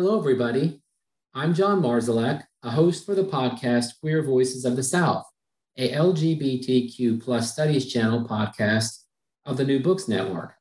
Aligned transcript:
Hello, 0.00 0.16
everybody. 0.16 0.80
I'm 1.34 1.54
John 1.54 1.82
Marszalek, 1.82 2.44
a 2.62 2.70
host 2.70 3.04
for 3.04 3.16
the 3.16 3.24
podcast 3.24 3.98
Queer 4.00 4.22
Voices 4.22 4.64
of 4.64 4.76
the 4.76 4.82
South, 4.84 5.24
a 5.76 5.90
LGBTQ 5.90 7.20
plus 7.20 7.52
studies 7.52 7.92
channel 7.92 8.24
podcast 8.24 9.02
of 9.44 9.56
the 9.56 9.64
New 9.64 9.80
Books 9.80 10.06
Network. 10.06 10.54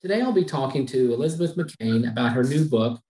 Today, 0.00 0.20
I'll 0.20 0.32
be 0.32 0.44
talking 0.44 0.86
to 0.86 1.14
Elizabeth 1.14 1.54
McCain 1.54 2.10
about 2.10 2.32
her 2.32 2.42
new 2.42 2.64
book, 2.64 3.00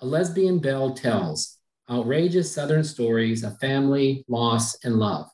A 0.00 0.04
Lesbian 0.04 0.58
Belle 0.58 0.92
Tells 0.92 1.56
Outrageous 1.88 2.52
Southern 2.52 2.84
Stories 2.84 3.42
of 3.42 3.58
Family, 3.60 4.22
Loss, 4.28 4.84
and 4.84 4.96
Love. 4.96 5.30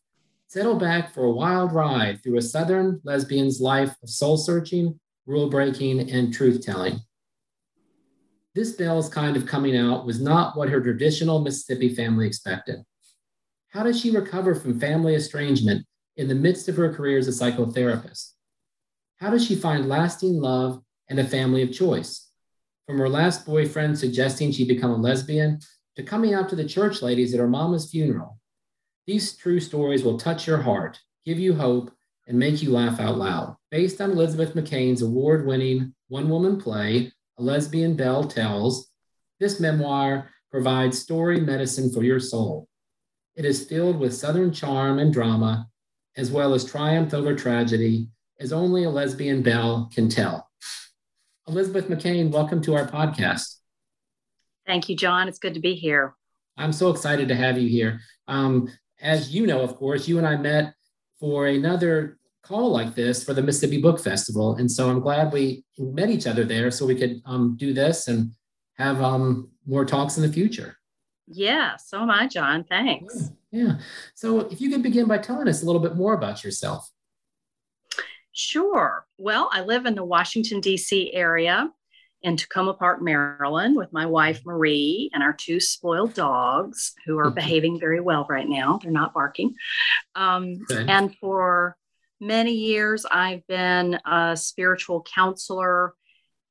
Settle 0.47 0.77
back 0.77 1.13
for 1.13 1.25
a 1.25 1.33
wild 1.33 1.73
ride 1.73 2.23
through 2.23 2.39
a 2.39 2.43
Southern 2.43 3.01
lesbian's 3.03 3.61
life 3.61 3.97
of 4.01 4.11
soul 4.11 4.37
searching, 4.37 5.01
rule 5.27 5.51
breaking, 5.51 6.09
and 6.09 6.33
truth 6.33 6.65
telling 6.65 7.01
this 8.55 8.73
Belle's 8.73 9.09
kind 9.09 9.37
of 9.37 9.47
coming 9.47 9.77
out 9.77 10.07
was 10.07 10.21
not 10.21 10.57
what 10.57 10.69
her 10.69 10.81
traditional 10.81 11.41
Mississippi 11.41 11.95
family 11.95 12.27
expected. 12.27 12.81
How 13.69 13.85
does 13.85 14.01
she 14.01 14.11
recover 14.11 14.55
from 14.55 14.81
family 14.81 15.15
estrangement 15.15 15.87
in 16.17 16.27
the 16.27 16.35
midst 16.35 16.69
of 16.69 16.77
her 16.77 16.93
career 16.93 17.19
as 17.19 17.29
a 17.29 17.31
psychotherapist? 17.31 18.33
How 19.19 19.31
does 19.31 19.47
she 19.47 19.55
find 19.55 19.89
lasting 19.89 20.41
love 20.41 20.83
and 21.09 21.21
a 21.21 21.25
family 21.25 21.63
of 21.63 21.73
choice? 21.73 22.29
From 22.87 22.99
her 22.99 23.09
last 23.09 23.47
boyfriend 23.47 23.99
suggesting 23.99 24.51
she 24.51 24.67
become 24.67 24.91
a 24.91 24.97
lesbian 24.97 25.61
to 25.95 26.03
coming 26.03 26.35
out 26.35 26.49
to 26.49 26.57
the 26.57 26.65
church 26.65 27.03
ladies 27.03 27.33
at 27.33 27.41
her 27.41 27.47
mama's 27.47 27.91
funeral. 27.91 28.39
These 29.07 29.37
true 29.37 29.61
stories 29.61 30.03
will 30.03 30.19
touch 30.19 30.47
your 30.47 30.59
heart, 30.59 30.99
give 31.25 31.39
you 31.39 31.55
hope, 31.55 31.93
and 32.27 32.39
make 32.39 32.63
you 32.63 32.71
laugh 32.71 32.99
out 32.99 33.19
loud. 33.19 33.57
Based 33.71 34.01
on 34.01 34.13
Elizabeth 34.13 34.55
McCain's 34.55 35.03
award 35.03 35.47
winning 35.47 35.95
one 36.09 36.29
woman 36.29 36.61
play, 36.61 37.13
a 37.41 37.43
Lesbian 37.43 37.97
Belle 37.97 38.25
Tells, 38.25 38.91
this 39.39 39.61
memoir 39.61 40.31
provides 40.51 40.99
story 40.99 41.41
medicine 41.41 41.91
for 41.91 42.03
your 42.03 42.21
soul. 42.21 42.69
It 43.35 43.47
is 43.47 43.65
filled 43.65 43.99
with 43.99 44.15
Southern 44.15 44.53
charm 44.53 44.99
and 44.99 45.13
drama, 45.13 45.67
as 46.17 46.31
well 46.31 46.53
as 46.53 46.65
triumph 46.65 47.15
over 47.15 47.35
tragedy, 47.35 48.09
as 48.39 48.53
only 48.53 48.85
a 48.85 48.91
lesbian 48.91 49.43
belle 49.43 49.91
can 49.93 50.11
tell. 50.11 50.51
Elizabeth 51.49 51.89
McCain, 51.89 52.31
welcome 52.31 52.61
to 52.63 52.75
our 52.75 52.87
podcast. 52.87 53.57
Thank 54.67 54.91
you, 54.91 54.97
John. 54.97 55.27
It's 55.27 55.39
good 55.39 55.55
to 55.55 55.61
be 55.61 55.75
here. 55.75 56.15
I'm 56.59 56.75
so 56.75 56.91
excited 56.91 57.29
to 57.29 57.35
have 57.35 57.57
you 57.57 57.69
here. 57.71 58.01
Um, 58.29 58.69
as 59.01 59.35
you 59.35 59.47
know, 59.47 59.63
of 59.63 59.77
course, 59.77 60.07
you 60.07 60.19
and 60.19 60.27
I 60.27 60.37
met 60.37 60.75
for 61.19 61.47
another 61.47 62.19
call 62.43 62.71
like 62.71 62.95
this 62.95 63.23
for 63.23 63.35
the 63.35 63.43
Mississippi 63.43 63.81
Book 63.81 64.01
Festival. 64.01 64.57
And 64.57 64.71
so 64.71 64.89
I'm 64.89 65.01
glad 65.01 65.33
we 65.33 65.65
met 65.79 66.11
each 66.11 66.27
other 66.27 66.45
there 66.45 66.71
so 66.71 66.87
we 66.87 66.95
could 66.95 67.21
um, 67.25 67.57
do 67.57 67.73
this 67.73 68.09
and 68.09 68.33
have 68.75 69.03
um, 69.03 69.51
more 69.67 69.85
talks 69.85 70.17
in 70.17 70.23
the 70.23 70.33
future. 70.33 70.77
Yeah, 71.27 71.77
so 71.77 72.03
am 72.03 72.11
I, 72.11 72.27
John. 72.27 72.65
Thanks. 72.65 73.31
Yeah, 73.53 73.65
yeah. 73.65 73.73
So 74.15 74.41
if 74.41 74.61
you 74.61 74.71
could 74.71 74.83
begin 74.83 75.07
by 75.07 75.19
telling 75.19 75.49
us 75.49 75.63
a 75.63 75.67
little 75.67 75.81
bit 75.81 75.97
more 75.97 76.15
about 76.15 76.43
yourself. 76.43 76.91
Sure. 78.33 79.07
Well, 79.19 79.49
I 79.53 79.63
live 79.63 79.87
in 79.87 79.95
the 79.95 80.05
Washington, 80.05 80.61
D.C. 80.61 81.13
area 81.13 81.69
in 82.23 82.37
Takoma 82.37 82.79
Park, 82.79 83.01
Maryland, 83.01 83.77
with 83.77 83.93
my 83.93 84.07
wife, 84.07 84.41
Marie, 84.45 85.11
and 85.13 85.23
our 85.23 85.33
two 85.33 85.59
spoiled 85.59 86.15
dogs 86.15 86.95
who 87.07 87.19
are 87.19 87.31
behaving 87.31 87.81
very 87.81 88.01
well 88.01 88.27
right 88.29 88.49
now. 88.49 88.79
They're 88.83 88.93
not 88.93 89.15
barking. 89.15 89.55
Um, 90.15 90.59
and 90.71 91.15
for 91.17 91.77
many 92.21 92.53
years. 92.53 93.07
I've 93.11 93.47
been 93.47 93.99
a 94.07 94.37
spiritual 94.37 95.03
counselor, 95.03 95.95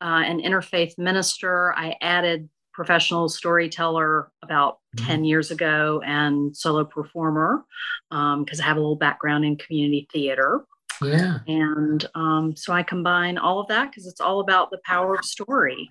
uh, 0.01 0.23
an 0.25 0.41
interfaith 0.41 0.97
minister. 0.97 1.73
I 1.75 1.95
added 2.01 2.49
professional 2.73 3.27
storyteller 3.27 4.31
about 4.41 4.79
mm-hmm. 4.95 5.07
10 5.07 5.23
years 5.25 5.51
ago 5.51 6.01
and 6.05 6.55
solo 6.55 6.85
performer 6.85 7.65
because 8.09 8.59
um, 8.59 8.63
I 8.63 8.63
have 8.63 8.77
a 8.77 8.79
little 8.79 8.95
background 8.95 9.45
in 9.45 9.57
community 9.57 10.07
theater. 10.11 10.65
Yeah. 11.01 11.39
And 11.47 12.05
um, 12.15 12.55
so 12.55 12.73
I 12.73 12.83
combine 12.83 13.37
all 13.37 13.59
of 13.59 13.67
that 13.67 13.91
because 13.91 14.07
it's 14.07 14.21
all 14.21 14.39
about 14.39 14.69
the 14.71 14.79
power 14.85 15.15
of 15.15 15.25
story. 15.25 15.89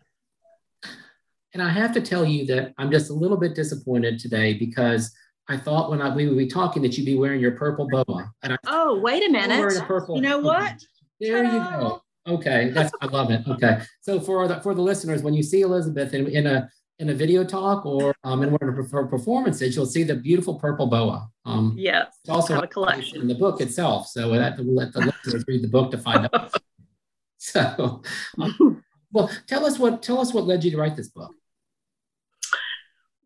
And 1.55 1.62
I 1.62 1.71
have 1.71 1.93
to 1.95 2.00
tell 2.00 2.25
you 2.25 2.45
that 2.47 2.75
I'm 2.78 2.91
just 2.91 3.10
a 3.10 3.15
little 3.15 3.39
bit 3.39 3.55
disappointed 3.55 4.19
today 4.19 4.55
because 4.55 5.15
I 5.48 5.56
thought 5.56 5.91
when 5.91 6.03
I, 6.03 6.14
we 6.14 6.28
would 6.28 6.36
be 6.36 6.47
talking 6.47 6.82
that 6.82 6.98
you'd 6.98 7.06
be 7.06 7.16
wearing 7.16 7.41
your 7.41 7.53
purple 7.53 7.88
boa. 7.88 8.32
And 8.42 8.53
I, 8.53 8.56
oh, 8.66 9.00
wait 9.00 9.26
a 9.26 9.31
minute. 9.31 9.76
A 9.76 9.82
purple, 9.82 10.16
you 10.16 10.22
know 10.22 10.38
what? 10.38 10.75
There 11.20 11.42
Ta-da. 11.42 11.54
you 11.54 11.81
go. 11.81 12.03
Okay, 12.26 12.70
that's 12.75 12.92
I 13.00 13.06
love 13.06 13.31
it. 13.31 13.47
Okay, 13.48 13.81
so 14.00 14.20
for 14.20 14.47
the 14.47 14.60
for 14.60 14.75
the 14.75 14.82
listeners, 14.82 15.22
when 15.22 15.34
you 15.34 15.42
see 15.42 15.62
Elizabeth 15.62 16.12
in, 16.14 16.28
in 16.28 16.47
a 16.47 16.69
in 16.98 17.10
a 17.10 17.14
video 17.14 17.44
talk 17.44 17.86
or 17.86 18.14
um, 18.25 18.42
in 18.42 18.50
one 18.50 18.69
of 18.69 18.91
her 18.91 19.06
performances, 19.06 19.75
you'll 19.75 19.86
see 19.86 20.03
the 20.03 20.16
beautiful 20.16 20.56
purple 20.56 20.86
boa. 20.86 21.31
Um, 21.44 21.75
yes, 21.78 22.19
it's 22.22 22.30
also 22.30 22.60
a 22.60 22.66
collection 22.66 23.20
in 23.20 23.28
the 23.28 23.34
book 23.34 23.60
itself. 23.60 24.09
So 24.09 24.32
we 24.32 24.38
have 24.38 24.56
to 24.56 24.62
let 24.62 24.92
the 24.92 25.00
listeners 25.25 25.44
read 25.47 25.62
the 25.62 25.69
book 25.69 25.91
to 25.92 25.98
find 25.98 26.28
out. 26.32 26.53
so, 27.38 28.03
um, 28.38 28.84
well, 29.12 29.30
tell 29.47 29.65
us 29.65 29.78
what 29.78 30.03
tell 30.03 30.20
us 30.20 30.34
what 30.34 30.44
led 30.44 30.65
you 30.65 30.70
to 30.72 30.76
write 30.76 30.97
this 30.97 31.09
book. 31.09 31.34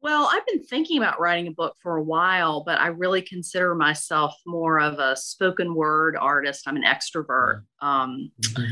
Well, 0.03 0.29
I've 0.33 0.45
been 0.47 0.65
thinking 0.65 0.99
about 0.99 1.21
writing 1.21 1.47
a 1.47 1.53
book 1.53 1.77
for 1.81 1.97
a 1.97 2.03
while, 2.03 2.65
but 2.65 2.81
I 2.81 2.89
really 2.89 3.23
consider 3.23 3.77
myself 3.77 4.35
more 4.45 4.81
of 4.81 4.99
a 4.99 5.17
spoken 5.17 5.77
word 5.77 6.17
artist. 6.17 6.65
I'm 6.67 6.75
an 6.75 6.83
extrovert. 6.83 7.63
Um, 7.81 8.33
mm-hmm. 8.41 8.65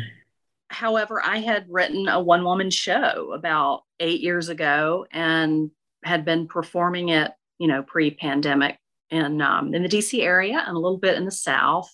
However, 0.70 1.22
I 1.24 1.38
had 1.38 1.66
written 1.68 2.08
a 2.08 2.20
one 2.20 2.42
woman 2.42 2.70
show 2.70 3.32
about 3.32 3.82
eight 4.00 4.20
years 4.20 4.48
ago 4.48 5.06
and 5.12 5.70
had 6.04 6.24
been 6.24 6.48
performing 6.48 7.10
it, 7.10 7.30
you 7.58 7.68
know, 7.68 7.84
pre 7.84 8.10
pandemic 8.10 8.76
in, 9.10 9.40
um, 9.40 9.72
in 9.72 9.84
the 9.84 9.88
DC 9.88 10.22
area 10.22 10.60
and 10.66 10.76
a 10.76 10.80
little 10.80 10.98
bit 10.98 11.16
in 11.16 11.24
the 11.24 11.30
South, 11.30 11.88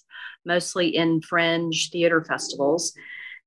mostly 0.47 0.97
in 0.97 1.21
fringe 1.21 1.91
theater 1.91 2.25
festivals. 2.25 2.95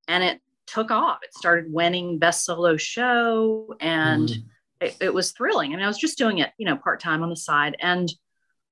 And 0.07 0.23
it 0.23 0.39
took 0.67 0.91
off. 0.91 1.17
It 1.23 1.33
started 1.33 1.73
winning 1.73 2.19
best 2.19 2.45
solo 2.45 2.77
show 2.77 3.73
and 3.79 4.29
mm 4.29 4.43
it, 4.81 4.97
it 5.01 5.13
was 5.13 5.31
thrilling. 5.31 5.73
I 5.73 5.75
mean, 5.75 5.85
I 5.85 5.87
was 5.87 5.97
just 5.97 6.17
doing 6.17 6.39
it, 6.39 6.51
you 6.57 6.65
know, 6.65 6.75
part 6.75 6.99
time 6.99 7.23
on 7.23 7.29
the 7.29 7.35
side. 7.35 7.75
And 7.79 8.09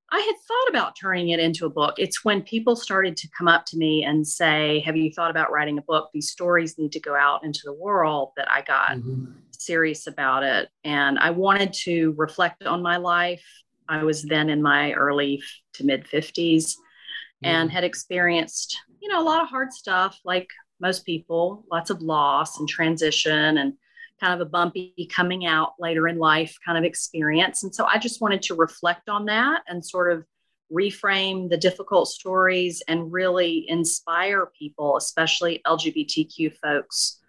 I 0.09 0.19
had 0.19 0.36
thought 0.48 0.69
about 0.69 0.95
turning 1.00 1.30
it 1.30 1.39
into 1.39 1.65
a 1.65 1.69
book. 1.69 1.95
It's 1.98 2.24
when 2.24 2.42
people 2.42 2.75
started 2.77 3.18
to 3.18 3.30
come 3.38 3.48
up 3.48 3.65
to 3.68 3.77
me 3.77 4.06
and 4.06 4.25
say, 4.25 4.80
Have 4.86 4.95
you 4.95 5.12
thought 5.12 5.31
about 5.31 5.51
writing 5.51 5.77
a 5.77 5.81
book? 5.81 6.09
These 6.13 6.31
stories 6.31 6.77
need 6.77 6.94
to 6.94 7.00
go 7.00 7.15
out 7.15 7.44
into 7.44 7.62
the 7.65 7.74
world 7.74 8.31
that 8.38 8.50
I 8.50 8.62
got 8.62 8.92
mm-hmm. 8.92 9.33
serious 9.51 10.07
about 10.07 10.44
it. 10.44 10.69
And 10.86 11.19
I 11.19 11.31
wanted 11.31 11.74
to 11.83 12.13
reflect 12.18 12.63
on 12.63 12.81
my 12.81 12.98
life. 12.98 13.44
I 13.89 14.03
was 14.03 14.24
then 14.24 14.50
in 14.50 14.62
my 14.62 14.94
early 14.94 15.42
to 15.74 15.86
mid 15.86 16.06
50s 16.06 16.31
mm-hmm. 16.33 17.45
and 17.45 17.69
had 17.69 17.83
experienced, 17.83 18.80
you 19.01 19.10
know, 19.10 19.21
a 19.21 19.25
lot 19.25 19.42
of 19.42 19.50
hard 19.50 19.74
stuff 19.74 20.18
like 20.24 20.48
most 20.80 21.06
people, 21.06 21.65
lots 21.69 21.89
of 21.89 22.01
loss 22.01 22.60
and 22.60 22.69
transition 22.69 23.57
and 23.57 23.74
kind 24.19 24.34
of 24.34 24.46
a 24.46 24.50
bumpy 24.50 25.08
coming 25.14 25.46
out 25.46 25.74
later 25.80 26.08
in 26.08 26.18
life 26.18 26.58
kind 26.66 26.78
of 26.78 26.84
experience. 26.84 27.64
And 27.64 27.74
so 27.74 27.86
I 27.86 27.98
just 27.98 28.22
wanted 28.22 28.42
to 28.44 28.56
reflect 28.56 29.10
on 29.10 29.25
that 29.25 29.64
and 29.68 29.86
sort 29.86 30.12
of 30.12 30.25
reframe 30.72 31.50
the 31.50 31.58
difficult 31.58 32.08
stories 32.10 32.81
and 32.88 33.12
really 33.12 33.66
inspire 33.69 34.48
people, 34.58 34.98
especially 34.98 35.62
LGBTQ 35.66 36.58
folks, 36.58 37.19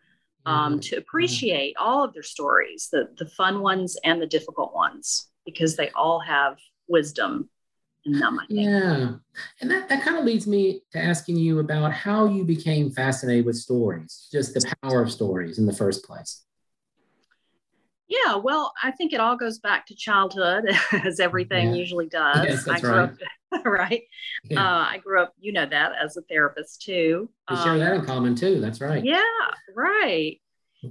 um, 0.47 0.73
mm-hmm. 0.73 0.81
to 0.81 0.97
appreciate 0.97 1.77
all 1.79 2.05
of 2.05 2.15
their 2.15 2.23
stories, 2.23 2.89
the, 2.91 3.09
the 3.19 3.27
fun 3.27 3.61
ones 3.61 3.97
and 4.05 4.21
the 4.21 4.27
difficult 4.27 4.75
ones, 4.75 5.29
because 5.45 5.77
they 5.77 5.91
all 5.91 6.21
have 6.21 6.59
wisdom 6.89 7.49
in 8.05 8.19
them. 8.19 8.41
Yeah. 8.49 9.15
And 9.61 9.71
that, 9.71 9.89
that 9.89 10.03
kind 10.03 10.17
of 10.17 10.25
leads 10.25 10.47
me 10.47 10.83
to 10.93 10.99
asking 10.99 11.37
you 11.37 11.59
about 11.59 11.93
how 11.93 12.27
you 12.27 12.45
became 12.45 12.91
fascinated 12.91 13.45
with 13.45 13.57
stories, 13.57 14.29
just 14.33 14.55
the 14.55 14.75
power 14.83 15.03
of 15.03 15.13
stories 15.13 15.59
in 15.59 15.67
the 15.67 15.73
first 15.73 16.05
place. 16.05 16.43
Yeah, 18.09 18.37
well, 18.37 18.73
I 18.83 18.91
think 18.91 19.13
it 19.13 19.21
all 19.21 19.37
goes 19.37 19.59
back 19.59 19.87
to 19.87 19.95
childhood, 19.95 20.65
as 21.05 21.21
everything 21.21 21.69
yeah. 21.69 21.75
usually 21.75 22.09
does. 22.09 22.45
Yes, 22.45 22.65
that's 22.65 22.79
I 22.79 22.81
grew 22.81 22.91
right. 22.91 23.11
up, 23.53 23.65
right? 23.67 24.03
Yeah. 24.45 24.63
Uh, 24.63 24.87
I 24.91 24.99
grew 24.99 25.23
up, 25.23 25.35
you 25.39 25.53
know 25.53 25.67
that, 25.67 25.93
as 26.03 26.17
a 26.17 26.23
therapist 26.23 26.83
too. 26.83 27.29
We 27.51 27.57
um, 27.57 27.65
share 27.65 27.79
that 27.79 27.95
in 27.95 28.01
um, 28.01 28.07
common 28.07 28.35
too. 28.35 28.61
That's 28.61 28.81
right. 28.81 29.05
Yeah, 29.05 29.23
right. 29.77 30.41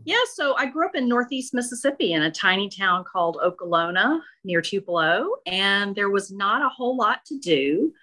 Yeah, 0.04 0.18
so 0.34 0.54
I 0.56 0.66
grew 0.66 0.86
up 0.86 0.96
in 0.96 1.08
Northeast 1.08 1.54
Mississippi 1.54 2.12
in 2.12 2.24
a 2.24 2.32
tiny 2.32 2.70
town 2.70 3.06
called 3.06 3.38
Okolona 3.44 4.20
near 4.44 4.62
Tupelo, 4.62 5.30
and 5.46 5.96
there 5.96 6.10
was 6.10 6.30
not 6.30 6.62
a 6.62 6.70
whole 6.70 6.98
lot 6.98 7.24
to 7.28 7.40
do, 7.40 7.94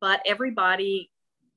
but 0.00 0.20
everybody 0.26 1.10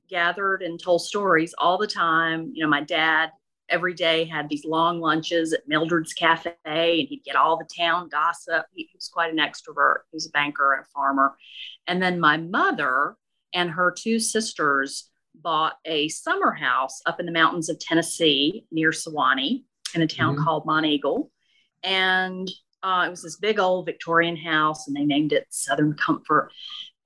gathered 0.08 0.62
and 0.62 0.80
told 0.80 1.02
stories 1.02 1.56
all 1.58 1.80
the 1.80 1.88
time. 1.88 2.52
You 2.54 2.64
know, 2.64 2.70
my 2.70 2.82
dad 2.82 3.32
every 3.70 3.94
day 3.94 4.26
had 4.26 4.50
these 4.50 4.66
long 4.66 5.00
lunches 5.00 5.54
at 5.54 5.68
Mildred's 5.68 6.14
Cafe, 6.14 6.54
and 6.66 7.08
he'd 7.08 7.24
get 7.26 7.36
all 7.36 7.58
the 7.58 7.68
town 7.78 8.10
gossip. 8.10 8.66
He, 8.74 8.90
was 8.94 9.10
quite 9.10 9.32
an 9.32 9.40
extrovert. 9.40 10.00
He 10.12 10.16
was 10.16 10.28
a 10.28 10.32
banker 10.32 10.74
and 10.74 10.84
a 10.84 10.90
farmer. 10.94 11.36
And 11.88 12.02
then 12.02 12.20
my 12.20 12.38
mother 12.38 13.16
and 13.54 13.70
her 13.70 13.92
two 13.92 14.20
sisters 14.20 15.10
bought 15.34 15.78
a 15.86 16.08
summer 16.10 16.52
house 16.52 17.02
up 17.06 17.20
in 17.20 17.26
the 17.26 17.32
mountains 17.32 17.70
of 17.70 17.80
Tennessee 17.80 18.66
near 18.72 18.92
Sewanee 18.92 19.64
in 19.94 20.02
a 20.02 20.08
town 20.08 20.36
mm-hmm. 20.36 20.44
called 20.44 20.66
Monteagle. 20.66 21.30
And 21.84 22.50
uh, 22.84 23.06
it 23.08 23.10
was 23.10 23.24
this 23.24 23.38
big 23.38 23.60
old 23.60 23.86
Victorian 23.86 24.38
house, 24.38 24.88
and 24.88 24.96
they 24.96 25.06
named 25.06 25.34
it 25.34 25.48
Southern 25.50 25.94
Comfort. 25.96 26.52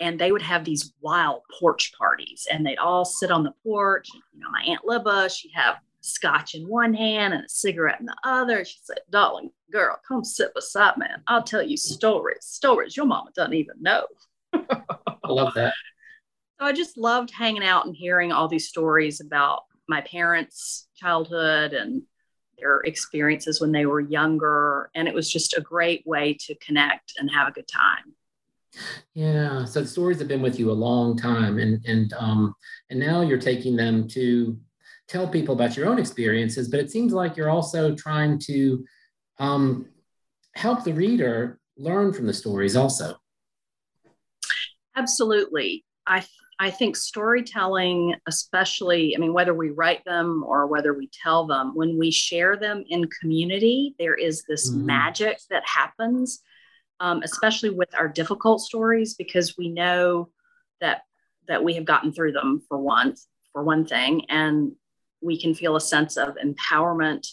And 0.01 0.19
they 0.19 0.31
would 0.31 0.41
have 0.41 0.63
these 0.63 0.93
wild 1.01 1.41
porch 1.59 1.93
parties, 1.97 2.47
and 2.49 2.65
they'd 2.65 2.77
all 2.77 3.03
sit 3.05 3.31
on 3.31 3.43
the 3.43 3.53
porch. 3.63 4.07
You 4.33 4.39
know, 4.39 4.49
my 4.49 4.61
Aunt 4.61 4.81
Libba, 4.85 5.29
she'd 5.33 5.51
have 5.53 5.75
scotch 6.01 6.55
in 6.55 6.67
one 6.67 6.93
hand 6.93 7.33
and 7.33 7.45
a 7.45 7.49
cigarette 7.49 7.99
in 7.99 8.05
the 8.05 8.15
other. 8.23 8.63
She 8.65 8.77
said, 8.83 8.99
Darling 9.09 9.51
girl, 9.71 9.99
come 10.07 10.23
sit 10.23 10.53
beside 10.53 10.97
me. 10.97 11.05
And 11.11 11.21
I'll 11.27 11.43
tell 11.43 11.61
you 11.61 11.77
stories, 11.77 12.45
stories 12.45 12.95
your 12.95 13.05
mama 13.05 13.31
doesn't 13.35 13.53
even 13.53 13.75
know. 13.81 14.05
I 14.53 14.81
love 15.27 15.53
that. 15.55 15.73
So 16.59 16.65
I 16.65 16.73
just 16.73 16.97
loved 16.97 17.31
hanging 17.31 17.63
out 17.63 17.85
and 17.85 17.95
hearing 17.95 18.31
all 18.31 18.47
these 18.47 18.67
stories 18.67 19.21
about 19.21 19.63
my 19.87 20.01
parents' 20.01 20.87
childhood 20.95 21.73
and 21.73 22.03
their 22.59 22.81
experiences 22.81 23.61
when 23.61 23.71
they 23.71 23.85
were 23.85 24.01
younger. 24.01 24.89
And 24.93 25.07
it 25.07 25.13
was 25.13 25.31
just 25.31 25.57
a 25.57 25.61
great 25.61 26.05
way 26.05 26.37
to 26.41 26.55
connect 26.55 27.13
and 27.17 27.31
have 27.31 27.47
a 27.47 27.51
good 27.51 27.67
time. 27.67 28.13
Yeah. 29.13 29.65
So 29.65 29.81
the 29.81 29.87
stories 29.87 30.19
have 30.19 30.27
been 30.27 30.41
with 30.41 30.59
you 30.59 30.69
a 30.69 30.73
long 30.73 31.17
time 31.17 31.57
and 31.57 31.83
and 31.85 32.13
um 32.13 32.53
and 32.89 32.99
now 32.99 33.21
you're 33.21 33.39
taking 33.39 33.75
them 33.75 34.07
to 34.09 34.57
tell 35.09 35.27
people 35.27 35.55
about 35.55 35.75
your 35.75 35.87
own 35.87 35.99
experiences, 35.99 36.69
but 36.69 36.79
it 36.79 36.91
seems 36.91 37.11
like 37.11 37.35
you're 37.35 37.49
also 37.49 37.95
trying 37.95 38.39
to 38.39 38.85
um, 39.39 39.87
help 40.55 40.83
the 40.83 40.93
reader 40.93 41.59
learn 41.77 42.13
from 42.13 42.27
the 42.27 42.33
stories 42.33 42.75
also. 42.75 43.15
Absolutely. 44.95 45.83
I, 46.05 46.23
I 46.59 46.69
think 46.69 46.95
storytelling, 46.95 48.15
especially, 48.27 49.15
I 49.15 49.19
mean, 49.19 49.33
whether 49.33 49.53
we 49.53 49.69
write 49.69 50.03
them 50.05 50.43
or 50.45 50.67
whether 50.67 50.93
we 50.93 51.09
tell 51.23 51.47
them, 51.47 51.71
when 51.73 51.97
we 51.97 52.11
share 52.11 52.57
them 52.57 52.83
in 52.89 53.09
community, 53.19 53.95
there 53.97 54.15
is 54.15 54.43
this 54.47 54.69
mm-hmm. 54.69 54.85
magic 54.85 55.39
that 55.49 55.63
happens, 55.65 56.41
um, 56.99 57.21
especially 57.23 57.69
with 57.69 57.89
our 57.97 58.07
difficult 58.07 58.61
stories, 58.61 59.15
because 59.15 59.57
we 59.57 59.69
know 59.69 60.29
that 60.81 61.01
that 61.47 61.63
we 61.63 61.73
have 61.73 61.85
gotten 61.85 62.11
through 62.11 62.31
them 62.31 62.61
for 62.67 62.77
once 62.77 63.27
for 63.51 63.63
one 63.63 63.83
thing 63.83 64.29
and 64.29 64.73
we 65.21 65.39
can 65.39 65.53
feel 65.53 65.75
a 65.75 65.81
sense 65.81 66.17
of 66.17 66.35
empowerment 66.43 67.27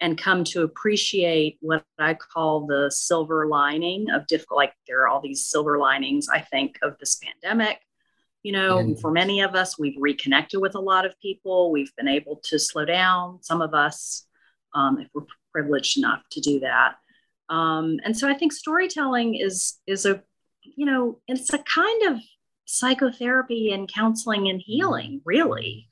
and 0.00 0.18
come 0.18 0.42
to 0.42 0.62
appreciate 0.62 1.58
what 1.60 1.84
I 1.98 2.14
call 2.14 2.66
the 2.66 2.90
silver 2.90 3.46
lining 3.46 4.10
of 4.10 4.26
difficult. 4.26 4.58
Like 4.58 4.74
there 4.88 5.02
are 5.02 5.08
all 5.08 5.20
these 5.20 5.46
silver 5.46 5.78
linings, 5.78 6.28
I 6.28 6.40
think, 6.40 6.76
of 6.82 6.98
this 6.98 7.16
pandemic. 7.16 7.78
You 8.42 8.52
know, 8.52 8.78
mm. 8.78 9.00
for 9.00 9.12
many 9.12 9.42
of 9.42 9.54
us, 9.54 9.78
we've 9.78 9.96
reconnected 9.96 10.60
with 10.60 10.74
a 10.74 10.80
lot 10.80 11.06
of 11.06 11.18
people. 11.20 11.70
We've 11.70 11.94
been 11.96 12.08
able 12.08 12.40
to 12.44 12.58
slow 12.58 12.84
down. 12.84 13.40
Some 13.42 13.62
of 13.62 13.74
us, 13.74 14.26
um, 14.74 14.98
if 14.98 15.08
we're 15.14 15.22
privileged 15.52 15.98
enough 15.98 16.22
to 16.32 16.40
do 16.40 16.58
that. 16.60 16.96
Um, 17.48 18.00
and 18.04 18.16
so 18.16 18.28
I 18.28 18.34
think 18.34 18.52
storytelling 18.52 19.36
is 19.36 19.78
is 19.86 20.06
a, 20.06 20.22
you 20.62 20.86
know, 20.86 21.20
it's 21.28 21.52
a 21.52 21.58
kind 21.58 22.02
of 22.10 22.18
psychotherapy 22.64 23.72
and 23.72 23.92
counseling 23.92 24.48
and 24.48 24.60
healing, 24.60 25.20
really. 25.24 25.88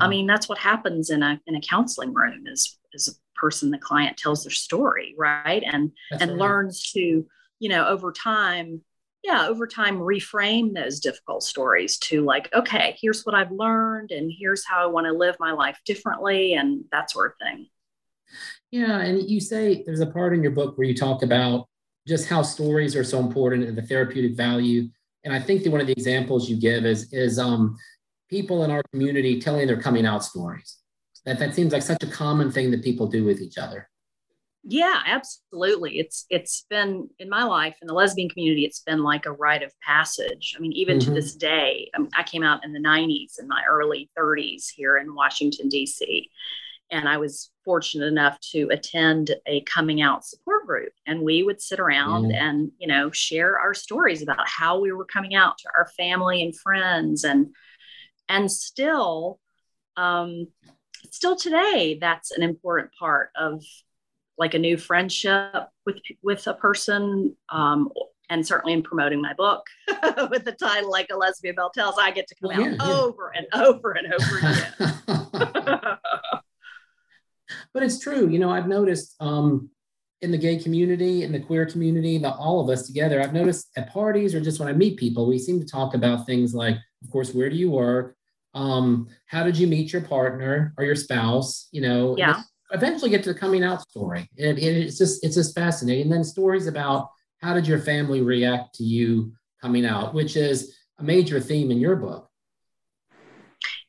I 0.00 0.08
mean, 0.08 0.26
that's 0.26 0.48
what 0.48 0.58
happens 0.58 1.10
in 1.10 1.22
a 1.22 1.40
in 1.46 1.54
a 1.56 1.60
counseling 1.60 2.12
room 2.14 2.46
is 2.46 2.78
is 2.92 3.08
a 3.08 3.12
person, 3.40 3.70
the 3.70 3.78
client 3.78 4.16
tells 4.16 4.44
their 4.44 4.50
story, 4.50 5.14
right? 5.18 5.62
And 5.64 5.92
that's 6.10 6.22
and 6.22 6.32
right. 6.32 6.40
learns 6.40 6.92
to, 6.92 7.26
you 7.58 7.68
know, 7.68 7.86
over 7.86 8.12
time, 8.12 8.82
yeah, 9.24 9.46
over 9.46 9.66
time 9.66 9.98
reframe 9.98 10.74
those 10.74 11.00
difficult 11.00 11.42
stories 11.42 11.98
to 11.98 12.22
like, 12.22 12.52
okay, 12.54 12.96
here's 13.00 13.24
what 13.24 13.34
I've 13.34 13.50
learned 13.50 14.10
and 14.12 14.30
here's 14.36 14.64
how 14.64 14.82
I 14.82 14.86
want 14.86 15.06
to 15.06 15.12
live 15.12 15.36
my 15.40 15.52
life 15.52 15.78
differently 15.84 16.54
and 16.54 16.84
that 16.92 17.10
sort 17.10 17.32
of 17.32 17.46
thing. 17.46 17.66
Yeah, 18.70 19.00
and 19.00 19.28
you 19.28 19.40
say 19.40 19.82
there's 19.84 20.00
a 20.00 20.06
part 20.06 20.34
in 20.34 20.42
your 20.42 20.52
book 20.52 20.78
where 20.78 20.86
you 20.86 20.94
talk 20.94 21.22
about 21.22 21.66
just 22.06 22.28
how 22.28 22.42
stories 22.42 22.94
are 22.94 23.04
so 23.04 23.18
important 23.18 23.64
and 23.64 23.76
the 23.76 23.82
therapeutic 23.82 24.36
value. 24.36 24.88
And 25.24 25.34
I 25.34 25.40
think 25.40 25.64
that 25.64 25.70
one 25.70 25.80
of 25.80 25.86
the 25.86 25.92
examples 25.92 26.48
you 26.48 26.56
give 26.56 26.86
is 26.86 27.12
is 27.12 27.38
um, 27.38 27.76
people 28.30 28.64
in 28.64 28.70
our 28.70 28.82
community 28.92 29.40
telling 29.40 29.66
their 29.66 29.80
coming 29.80 30.06
out 30.06 30.24
stories. 30.24 30.76
That 31.26 31.38
that 31.38 31.54
seems 31.54 31.72
like 31.72 31.82
such 31.82 32.02
a 32.02 32.06
common 32.06 32.50
thing 32.50 32.70
that 32.70 32.82
people 32.82 33.06
do 33.06 33.24
with 33.24 33.42
each 33.42 33.58
other. 33.58 33.90
Yeah, 34.62 35.00
absolutely. 35.06 35.98
It's 35.98 36.26
it's 36.28 36.66
been 36.68 37.08
in 37.18 37.28
my 37.28 37.44
life 37.44 37.76
in 37.80 37.88
the 37.88 37.94
lesbian 37.94 38.28
community. 38.28 38.64
It's 38.64 38.80
been 38.80 39.02
like 39.02 39.26
a 39.26 39.32
rite 39.32 39.62
of 39.62 39.72
passage. 39.80 40.54
I 40.56 40.60
mean, 40.60 40.72
even 40.72 40.98
mm-hmm. 40.98 41.08
to 41.08 41.14
this 41.14 41.34
day, 41.34 41.90
I, 41.94 41.98
mean, 41.98 42.10
I 42.16 42.22
came 42.22 42.42
out 42.42 42.64
in 42.64 42.72
the 42.72 42.78
'90s, 42.78 43.38
in 43.38 43.48
my 43.48 43.62
early 43.68 44.10
30s 44.18 44.70
here 44.74 44.98
in 44.98 45.14
Washington 45.14 45.68
D.C., 45.68 46.30
and 46.90 47.08
I 47.08 47.16
was 47.16 47.50
fortunate 47.64 48.06
enough 48.06 48.38
to 48.52 48.68
attend 48.70 49.34
a 49.46 49.62
coming 49.62 50.02
out 50.02 50.26
support 50.26 50.66
group, 50.66 50.92
and 51.06 51.22
we 51.22 51.42
would 51.42 51.62
sit 51.62 51.80
around 51.80 52.24
mm-hmm. 52.24 52.42
and 52.42 52.72
you 52.78 52.86
know 52.86 53.10
share 53.10 53.58
our 53.58 53.72
stories 53.72 54.22
about 54.22 54.46
how 54.46 54.78
we 54.78 54.92
were 54.92 55.06
coming 55.06 55.34
out 55.34 55.56
to 55.58 55.70
our 55.76 55.88
family 55.96 56.42
and 56.42 56.54
friends 56.58 57.24
and 57.24 57.46
and 58.30 58.50
still 58.50 59.38
um, 59.96 60.46
still 61.10 61.36
today 61.36 61.98
that's 62.00 62.30
an 62.30 62.42
important 62.42 62.90
part 62.98 63.30
of 63.36 63.62
like 64.38 64.54
a 64.54 64.58
new 64.58 64.78
friendship 64.78 65.66
with 65.84 65.96
with 66.22 66.46
a 66.46 66.54
person 66.54 67.36
um, 67.50 67.90
and 68.30 68.46
certainly 68.46 68.72
in 68.72 68.82
promoting 68.82 69.20
my 69.20 69.34
book 69.34 69.66
with 70.30 70.44
the 70.44 70.56
title 70.58 70.90
like 70.90 71.08
a 71.12 71.16
lesbian 71.16 71.54
bell 71.54 71.70
tells 71.70 71.96
i 71.98 72.10
get 72.10 72.26
to 72.28 72.34
come 72.36 72.56
well, 72.56 72.62
out 72.62 72.76
yeah, 72.76 72.98
over 72.98 73.32
yeah. 73.34 73.40
and 73.40 73.48
over 73.66 73.90
and 73.92 74.14
over 74.14 74.38
again 74.38 75.98
but 77.74 77.82
it's 77.82 77.98
true 77.98 78.28
you 78.28 78.38
know 78.38 78.50
i've 78.50 78.68
noticed 78.68 79.14
um, 79.20 79.68
in 80.22 80.30
the 80.30 80.38
gay 80.38 80.56
community 80.56 81.24
in 81.24 81.32
the 81.32 81.40
queer 81.40 81.66
community 81.66 82.16
the, 82.18 82.30
all 82.30 82.60
of 82.60 82.70
us 82.70 82.86
together 82.86 83.20
i've 83.20 83.34
noticed 83.34 83.68
at 83.76 83.92
parties 83.92 84.34
or 84.34 84.40
just 84.40 84.60
when 84.60 84.68
i 84.68 84.72
meet 84.72 84.96
people 84.96 85.26
we 85.26 85.38
seem 85.38 85.58
to 85.58 85.66
talk 85.66 85.94
about 85.94 86.24
things 86.24 86.54
like 86.54 86.76
of 87.02 87.10
course 87.10 87.34
where 87.34 87.50
do 87.50 87.56
you 87.56 87.70
work 87.70 88.16
um, 88.54 89.08
how 89.26 89.42
did 89.42 89.56
you 89.56 89.66
meet 89.66 89.92
your 89.92 90.02
partner 90.02 90.74
or 90.76 90.84
your 90.84 90.96
spouse? 90.96 91.68
You 91.72 91.82
know 91.82 92.14
yeah. 92.18 92.42
eventually 92.72 93.10
get 93.10 93.22
to 93.24 93.32
the 93.32 93.38
coming 93.38 93.64
out 93.64 93.82
story. 93.82 94.28
It, 94.36 94.58
it, 94.58 94.76
it's 94.76 94.98
just 94.98 95.24
it's 95.24 95.36
just 95.36 95.54
fascinating. 95.54 96.04
And 96.04 96.12
then 96.12 96.24
stories 96.24 96.66
about 96.66 97.10
how 97.40 97.54
did 97.54 97.66
your 97.66 97.78
family 97.78 98.20
react 98.22 98.74
to 98.76 98.84
you 98.84 99.32
coming 99.60 99.84
out 99.84 100.14
which 100.14 100.36
is 100.36 100.76
a 100.98 101.02
major 101.02 101.40
theme 101.40 101.70
in 101.70 101.78
your 101.78 101.96
book. 101.96 102.28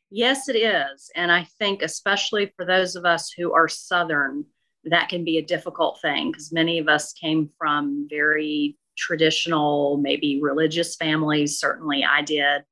Yes 0.09 0.49
it 0.49 0.57
is. 0.57 1.09
And 1.15 1.31
i 1.31 1.45
think 1.59 1.81
especially 1.81 2.51
for 2.55 2.65
those 2.65 2.95
of 2.95 3.05
us 3.05 3.31
who 3.31 3.53
are 3.53 3.67
southern 3.67 4.45
that 4.85 5.09
can 5.09 5.23
be 5.23 5.37
a 5.37 5.45
difficult 5.45 6.01
thing 6.01 6.31
because 6.31 6.51
many 6.51 6.79
of 6.79 6.87
us 6.87 7.13
came 7.13 7.49
from 7.57 8.07
very 8.09 8.77
traditional 8.97 9.97
maybe 9.97 10.39
religious 10.41 10.95
families. 10.95 11.59
Certainly 11.59 12.03
i 12.03 12.21
did 12.21 12.63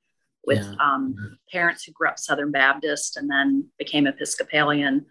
with 0.50 0.65
yeah. 0.65 0.94
um, 0.94 1.38
parents 1.51 1.84
who 1.84 1.91
grew 1.91 2.08
up 2.10 2.18
Southern 2.18 2.51
Baptist 2.51 3.18
and 3.18 3.29
then 3.29 3.68
became 3.77 4.08
Episcopalian. 4.08 5.06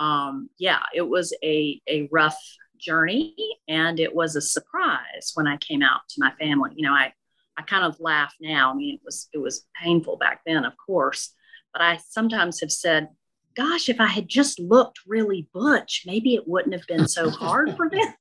Um, 0.00 0.50
yeah, 0.58 0.80
it 0.92 1.08
was 1.08 1.32
a, 1.44 1.80
a 1.88 2.08
rough 2.10 2.36
journey 2.76 3.36
and 3.68 4.00
it 4.00 4.12
was 4.12 4.34
a 4.34 4.40
surprise 4.40 5.30
when 5.34 5.46
I 5.46 5.58
came 5.58 5.80
out 5.80 6.00
to 6.08 6.16
my 6.18 6.32
family. 6.40 6.72
You 6.74 6.88
know, 6.88 6.92
I, 6.92 7.12
I 7.56 7.62
kind 7.62 7.84
of 7.84 8.00
laugh 8.00 8.34
now. 8.40 8.72
I 8.72 8.74
mean, 8.74 8.96
it 8.96 9.00
was, 9.04 9.28
it 9.32 9.38
was 9.38 9.64
painful 9.80 10.16
back 10.16 10.40
then, 10.44 10.64
of 10.64 10.72
course, 10.76 11.32
but 11.72 11.82
I 11.82 12.00
sometimes 12.08 12.60
have 12.60 12.72
said, 12.72 13.10
gosh, 13.54 13.88
if 13.88 14.00
I 14.00 14.06
had 14.08 14.26
just 14.26 14.58
looked 14.58 14.98
really 15.06 15.48
butch, 15.54 16.02
maybe 16.04 16.34
it 16.34 16.48
wouldn't 16.48 16.74
have 16.74 16.86
been 16.88 17.06
so 17.06 17.30
hard 17.30 17.76
for 17.76 17.88
them. 17.88 18.00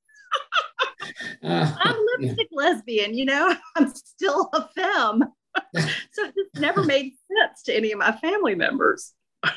uh, 1.44 1.76
I'm 1.80 1.96
lipstick 2.20 2.50
lesbian, 2.52 3.16
you 3.16 3.26
know, 3.26 3.56
I'm 3.76 3.92
still 3.94 4.50
a 4.54 4.68
femme. 4.76 5.24
so 6.12 6.26
it 6.26 6.60
never 6.60 6.84
made 6.84 7.14
sense 7.28 7.64
to 7.64 7.76
any 7.76 7.92
of 7.92 8.00
my 8.00 8.12
family 8.14 8.56
members. 8.56 9.14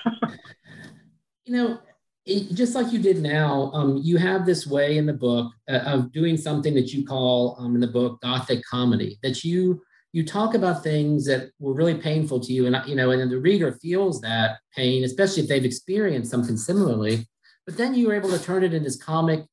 you 1.45 1.55
know, 1.55 1.79
it, 2.25 2.55
just 2.55 2.75
like 2.75 2.93
you 2.93 2.99
did 2.99 3.21
now, 3.21 3.71
um, 3.75 3.99
you 4.03 4.17
have 4.17 4.47
this 4.47 4.67
way 4.67 4.97
in 4.97 5.07
the 5.07 5.13
book 5.13 5.53
uh, 5.69 5.79
of 5.79 6.13
doing 6.13 6.37
something 6.37 6.75
that 6.75 6.93
you 6.93 7.05
call 7.05 7.57
um, 7.59 7.75
in 7.75 7.81
the 7.81 7.87
book 7.87 8.21
gothic 8.21 8.63
comedy. 8.65 9.19
That 9.23 9.43
you 9.43 9.83
you 10.13 10.25
talk 10.25 10.55
about 10.55 10.83
things 10.83 11.25
that 11.27 11.51
were 11.59 11.73
really 11.73 11.95
painful 11.95 12.39
to 12.41 12.53
you, 12.53 12.67
and 12.67 12.81
you 12.87 12.95
know, 12.95 13.11
and 13.11 13.31
the 13.31 13.41
reader 13.41 13.73
feels 13.83 14.21
that 14.21 14.59
pain, 14.77 15.05
especially 15.05 15.43
if 15.43 15.49
they've 15.49 15.65
experienced 15.65 16.31
something 16.31 16.57
similarly. 16.57 17.27
But 17.67 17.77
then 17.77 17.95
you 17.95 18.09
were 18.09 18.15
able 18.15 18.31
to 18.31 18.43
turn 18.43 18.63
it 18.63 18.75
into 18.75 18.81
this 18.81 19.03
comic 19.03 19.45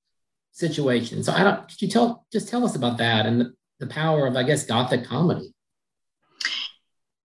situation. 0.52 1.24
So 1.24 1.34
I 1.34 1.44
don't. 1.44 1.68
Could 1.68 1.82
you 1.82 1.88
tell 1.88 2.26
just 2.32 2.50
tell 2.50 2.66
us 2.66 2.76
about 2.76 2.98
that 2.98 3.26
and 3.26 3.42
the, 3.42 3.54
the 3.80 3.88
power 3.88 4.28
of, 4.28 4.36
I 4.36 4.44
guess, 4.44 4.66
gothic 4.66 5.06
comedy? 5.06 5.54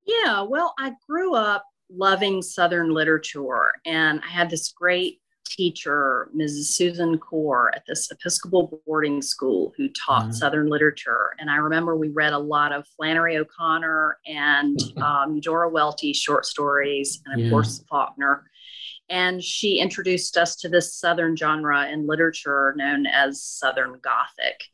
Yeah, 0.06 0.42
well, 0.42 0.74
I 0.78 0.92
grew 1.08 1.34
up 1.34 1.64
loving 1.90 2.42
Southern 2.42 2.90
literature, 2.90 3.72
and 3.86 4.20
I 4.24 4.28
had 4.28 4.50
this 4.50 4.72
great 4.72 5.20
teacher, 5.44 6.30
Mrs. 6.36 6.72
Susan 6.72 7.18
Core, 7.18 7.72
at 7.74 7.84
this 7.86 8.10
Episcopal 8.10 8.80
boarding 8.86 9.20
school 9.20 9.72
who 9.76 9.88
taught 9.88 10.24
mm-hmm. 10.24 10.32
Southern 10.32 10.68
literature. 10.68 11.30
And 11.38 11.50
I 11.50 11.56
remember 11.56 11.96
we 11.96 12.08
read 12.08 12.32
a 12.32 12.38
lot 12.38 12.72
of 12.72 12.86
Flannery 12.96 13.36
O'Connor 13.36 14.18
and 14.26 14.78
um, 15.02 15.34
Eudora 15.34 15.68
Welty 15.68 16.12
short 16.12 16.46
stories, 16.46 17.20
and 17.26 17.38
of 17.38 17.44
yeah. 17.44 17.50
course, 17.50 17.84
Faulkner. 17.88 18.44
And 19.08 19.42
she 19.42 19.78
introduced 19.78 20.36
us 20.38 20.56
to 20.56 20.68
this 20.68 20.94
Southern 20.94 21.36
genre 21.36 21.88
in 21.88 22.06
literature 22.06 22.72
known 22.76 23.06
as 23.06 23.42
Southern 23.42 23.98
Gothic. 24.02 24.64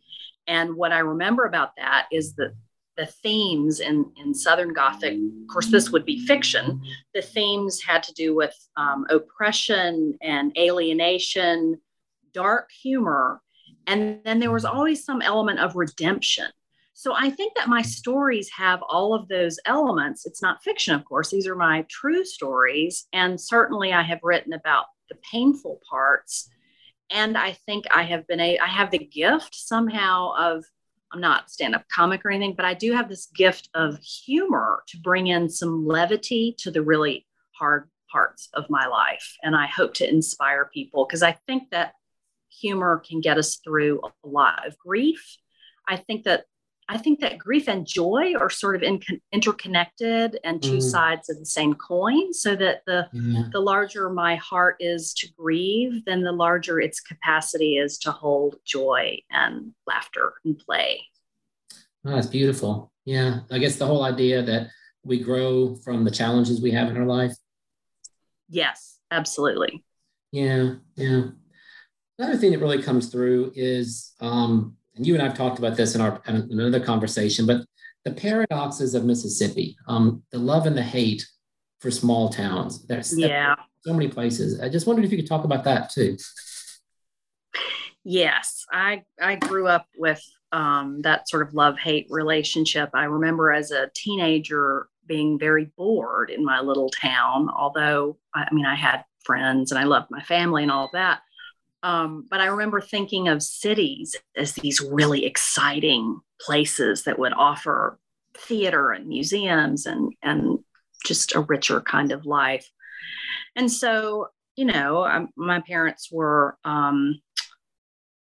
And 0.47 0.77
what 0.77 0.93
I 0.93 1.01
remember 1.01 1.45
about 1.45 1.77
that 1.77 2.07
is 2.13 2.35
that 2.37 2.55
the 2.99 3.07
themes 3.07 3.79
in, 3.79 4.11
in 4.17 4.35
Southern 4.35 4.75
Gothic, 4.75 5.15
of 5.15 5.47
course, 5.51 5.71
this 5.71 5.91
would 5.91 6.05
be 6.05 6.27
fiction. 6.27 6.83
The 7.15 7.23
themes 7.23 7.81
had 7.81 8.03
to 8.03 8.13
do 8.13 8.35
with 8.35 8.55
um, 8.77 9.07
oppression 9.09 10.19
and 10.21 10.53
alienation, 10.59 11.81
dark 12.35 12.69
humor, 12.83 13.41
and 13.87 14.21
then 14.25 14.41
there 14.41 14.51
was 14.51 14.65
always 14.65 15.05
some 15.05 15.23
element 15.23 15.61
of 15.61 15.77
redemption. 15.77 16.47
So 16.93 17.15
I 17.17 17.31
think 17.31 17.55
that 17.55 17.69
my 17.69 17.83
stories 17.83 18.51
have 18.51 18.83
all 18.83 19.15
of 19.15 19.29
those 19.29 19.61
elements. 19.65 20.27
It's 20.27 20.43
not 20.43 20.65
fiction, 20.65 20.93
of 20.97 21.05
course, 21.05 21.31
these 21.31 21.47
are 21.47 21.55
my 21.55 21.87
true 21.89 22.25
stories. 22.25 23.07
And 23.13 23.41
certainly 23.41 23.93
I 23.93 24.03
have 24.03 24.19
written 24.25 24.53
about 24.53 24.87
the 25.09 25.15
painful 25.31 25.81
parts. 25.89 26.51
And 27.11 27.39
I 27.39 27.53
think 27.53 27.85
I 27.95 28.03
have 28.03 28.27
been 28.27 28.41
a 28.41 28.59
I 28.59 28.67
have 28.67 28.91
the 28.91 28.99
gift 28.99 29.55
somehow 29.55 30.33
of 30.37 30.65
I'm 31.13 31.21
not 31.21 31.51
stand 31.51 31.75
up 31.75 31.85
comic 31.95 32.25
or 32.25 32.31
anything, 32.31 32.55
but 32.55 32.67
I 32.67 32.75
do 32.75 32.93
have 32.93 33.09
this 33.09 33.27
gift 33.35 33.69
of 33.75 33.99
humor 33.99 34.83
to 34.89 34.99
bring 34.99 35.29
in 35.29 35.49
some 35.49 35.87
levity 35.87 36.55
to 36.59 36.71
the 36.71 36.83
really 36.83 37.27
hard 37.53 37.89
parts 38.11 38.49
of 38.55 38.69
my 38.69 38.87
life. 38.87 39.37
And 39.43 39.57
I 39.57 39.67
hope 39.67 39.95
to 39.95 40.09
inspire 40.09 40.71
people 40.73 41.07
because 41.07 41.23
I 41.23 41.33
think 41.47 41.71
that 41.71 41.93
humor 42.49 43.03
can 43.07 43.21
get 43.21 43.39
us 43.39 43.57
through 43.57 44.01
a 44.05 44.29
lot 44.29 44.67
of 44.67 44.79
grief. 44.79 45.37
I 45.87 45.97
think 45.97 46.25
that 46.25 46.45
I 46.91 46.97
think 46.97 47.21
that 47.21 47.39
grief 47.39 47.69
and 47.69 47.87
joy 47.87 48.35
are 48.41 48.49
sort 48.49 48.75
of 48.75 48.83
in, 48.83 49.01
interconnected 49.31 50.39
and 50.43 50.63
two 50.63 50.79
mm. 50.79 50.83
sides 50.83 51.29
of 51.29 51.39
the 51.39 51.45
same 51.45 51.75
coin. 51.75 52.33
So 52.33 52.57
that 52.57 52.83
the 52.87 53.09
yeah. 53.13 53.45
the 53.53 53.61
larger 53.61 54.09
my 54.09 54.37
heart 54.37 54.77
is 54.81 55.13
to 55.15 55.29
grieve, 55.39 56.05
then 56.07 56.23
the 56.23 56.33
larger 56.33 56.81
its 56.81 57.01
capacity 57.01 57.77
is 57.77 57.99
to 57.99 58.11
hold 58.11 58.57
joy 58.65 59.19
and 59.31 59.73
laughter 59.87 60.35
and 60.45 60.59
play. 60.59 61.03
Oh, 62.05 62.15
that's 62.15 62.27
beautiful. 62.27 62.91
Yeah, 63.05 63.41
I 63.51 63.59
guess 63.59 63.77
the 63.77 63.87
whole 63.87 64.05
idea 64.05 64.43
that 64.43 64.69
we 65.05 65.21
grow 65.21 65.77
from 65.77 66.05
the 66.05 66.11
challenges 66.11 66.61
we 66.61 66.71
have 66.71 66.89
in 66.89 66.97
our 66.97 67.07
life. 67.07 67.35
Yes, 68.49 68.99
absolutely. 69.11 69.85
Yeah, 70.33 70.75
yeah. 70.97 71.23
Another 72.19 72.37
thing 72.37 72.53
that 72.53 72.61
really 72.61 72.83
comes 72.83 73.09
through 73.09 73.53
is 73.55 74.13
um, 74.21 74.77
and 74.99 75.07
you 75.07 75.15
and 75.15 75.23
I've 75.23 75.37
talked 75.37 75.59
about 75.59 75.77
this 75.77 75.95
in 75.95 76.01
our 76.01 76.21
in 76.27 76.49
another 76.51 76.81
conversation, 76.81 77.47
but 77.47 77.65
the 78.05 78.13
paradoxes 78.13 78.95
of 78.95 79.05
Mississippi, 79.05 79.77
um, 79.87 80.23
the 80.31 80.39
love 80.39 80.67
and 80.67 80.77
the 80.77 80.83
hate 80.83 81.27
for 81.81 81.91
small 81.91 82.29
towns. 82.29 82.87
There's 82.87 83.17
yeah. 83.17 83.55
so 83.81 83.93
many 83.93 84.09
places. 84.09 84.61
I 84.61 84.69
just 84.69 84.87
wondered 84.87 85.05
if 85.05 85.11
you 85.11 85.17
could 85.17 85.29
talk 85.29 85.45
about 85.45 85.65
that 85.65 85.91
too. 85.91 86.17
Yes, 88.05 88.65
I 88.73 89.05
I 89.21 89.37
grew 89.37 89.67
up 89.67 89.87
with 89.97 90.23
um, 90.53 91.03
that 91.03 91.29
sort 91.29 91.47
of 91.47 91.55
love 91.55 91.79
hate 91.79 92.07
relationship. 92.11 92.91
I 92.95 93.05
remember 93.05 93.53
as 93.53 93.71
a 93.71 93.91
teenager 93.95 94.89
being 95.07 95.39
very 95.39 95.71
bored 95.77 96.31
in 96.31 96.45
my 96.45 96.61
little 96.61 96.91
town. 96.91 97.49
Although 97.55 98.19
I 98.35 98.47
mean, 98.53 98.67
I 98.67 98.75
had 98.75 99.05
friends 99.25 99.71
and 99.71 99.79
I 99.79 99.85
loved 99.85 100.11
my 100.11 100.23
family 100.23 100.63
and 100.63 100.73
all 100.73 100.87
of 100.87 100.93
that. 100.93 101.21
Um, 101.83 102.27
but 102.29 102.41
I 102.41 102.47
remember 102.47 102.81
thinking 102.81 103.29
of 103.29 103.43
cities 103.43 104.17
as 104.37 104.55
these 104.55 104.81
really 104.81 105.25
exciting 105.25 106.21
places 106.41 107.05
that 107.05 107.19
would 107.19 107.33
offer 107.33 107.99
theater 108.37 108.91
and 108.93 109.07
museums 109.07 109.87
and 109.87 110.13
and 110.23 110.59
just 111.05 111.35
a 111.35 111.41
richer 111.41 111.81
kind 111.81 112.13
of 112.13 112.27
life. 112.27 112.69
And 113.57 113.71
so, 113.71 114.29
you 114.57 114.65
know, 114.65 115.05
um, 115.05 115.29
my 115.37 115.61
parents 115.61 116.11
were 116.11 116.57
um, 116.65 117.21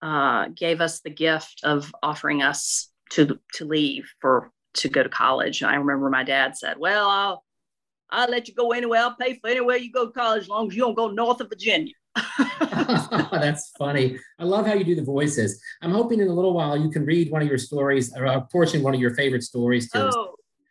uh, 0.02 0.50
gave 0.50 0.82
us 0.82 1.02
the 1.02 1.10
gift 1.10 1.62
of 1.64 1.94
offering 2.04 2.42
us 2.42 2.90
to 3.12 3.40
to 3.54 3.66
leave 3.66 4.10
for 4.20 4.52
to 4.76 4.90
go 4.90 5.04
to 5.04 5.10
college. 5.10 5.64
I 5.64 5.76
remember 5.76 6.10
my 6.10 6.24
dad 6.24 6.58
said, 6.58 6.78
"Well, 6.78 7.08
I'll 7.10 7.46
I'll 8.10 8.30
let 8.30 8.48
you 8.48 8.54
go 8.54 8.72
anywhere. 8.72 9.02
I'll 9.02 9.16
pay 9.16 9.40
for 9.40 9.50
anywhere 9.50 9.78
you 9.78 9.92
go 9.92 10.08
to 10.08 10.12
college 10.12 10.44
as 10.44 10.50
long 10.50 10.68
as 10.68 10.76
you 10.76 10.82
don't 10.82 10.96
go 10.96 11.10
north 11.10 11.42
of 11.42 11.50
Virginia." 11.50 11.94
That's 13.32 13.72
funny. 13.78 14.18
I 14.40 14.44
love 14.44 14.66
how 14.66 14.74
you 14.74 14.84
do 14.84 14.96
the 14.96 15.04
voices. 15.04 15.62
I'm 15.82 15.92
hoping 15.92 16.20
in 16.20 16.28
a 16.28 16.34
little 16.34 16.54
while 16.54 16.78
you 16.78 16.90
can 16.90 17.06
read 17.06 17.32
one 17.32 17.42
of 17.42 17.48
your 17.48 17.58
stories 17.58 18.16
or 18.16 18.26
a 18.26 18.42
portion 18.42 18.78
of 18.78 18.84
one 18.84 18.94
of 18.94 19.02
your 19.02 19.14
favorite 19.14 19.44
stories 19.44 19.90
to 19.92 20.04
oh, 20.04 20.08
us. 20.08 20.16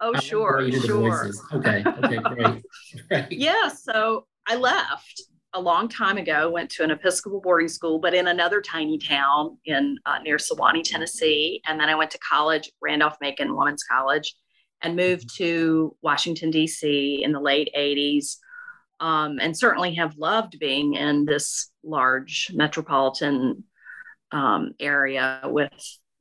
Oh, 0.01 0.15
sure, 0.21 0.71
sure. 0.71 1.31
Okay, 1.53 1.83
okay, 1.87 2.17
great. 2.17 2.63
great. 3.09 3.33
Yeah, 3.33 3.69
so 3.69 4.27
I 4.47 4.57
left 4.57 5.23
a 5.55 5.61
long 5.61 5.89
time 5.89 6.19
ago, 6.19 6.51
went 6.51 6.69
to 6.69 6.83
an 6.83 6.91
Episcopal 6.91 7.41
boarding 7.41 7.69
school, 7.69 7.99
but 7.99 8.13
in 8.13 8.27
another 8.27 8.61
tiny 8.61 8.99
town 8.99 9.57
in 9.65 9.97
uh, 10.05 10.19
near 10.19 10.37
Sewanee, 10.37 10.83
Tennessee. 10.83 11.63
And 11.67 11.79
then 11.79 11.89
I 11.89 11.95
went 11.95 12.11
to 12.11 12.19
college, 12.19 12.71
Randolph 12.83 13.17
Macon 13.21 13.57
Women's 13.57 13.85
College, 13.85 14.35
and 14.83 14.97
moved 14.97 15.35
to 15.37 15.97
Washington, 16.03 16.51
D.C. 16.51 17.23
in 17.23 17.33
the 17.33 17.41
late 17.41 17.71
80s 17.77 18.37
um, 19.05 19.39
and 19.39 19.55
certainly 19.55 19.97
have 19.97 20.17
loved 20.17 20.59
being 20.59 20.95
in 20.95 21.27
this 21.27 21.71
large 21.83 22.51
metropolitan 22.55 23.65
um, 24.33 24.73
area 24.81 25.43
with 25.45 25.73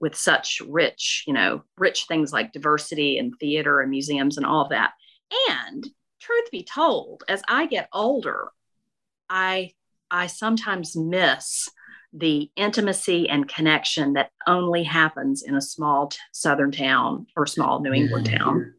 with 0.01 0.15
such 0.15 0.61
rich, 0.67 1.23
you 1.25 1.31
know, 1.31 1.63
rich 1.77 2.07
things 2.09 2.33
like 2.33 2.51
diversity 2.51 3.17
and 3.17 3.33
theater 3.39 3.79
and 3.79 3.89
museums 3.89 4.35
and 4.35 4.45
all 4.45 4.67
that. 4.67 4.91
And 5.49 5.87
truth 6.19 6.51
be 6.51 6.65
told, 6.65 7.23
as 7.29 7.41
I 7.47 7.67
get 7.67 7.87
older, 7.93 8.49
I 9.29 9.71
I 10.11 10.27
sometimes 10.27 10.93
miss 10.93 11.69
the 12.11 12.51
intimacy 12.57 13.29
and 13.29 13.47
connection 13.47 14.11
that 14.13 14.31
only 14.45 14.83
happens 14.83 15.41
in 15.41 15.55
a 15.55 15.61
small 15.61 16.07
t- 16.07 16.17
southern 16.33 16.73
town 16.73 17.27
or 17.37 17.45
small 17.45 17.79
New 17.79 17.93
England 17.93 18.25
town. 18.25 18.73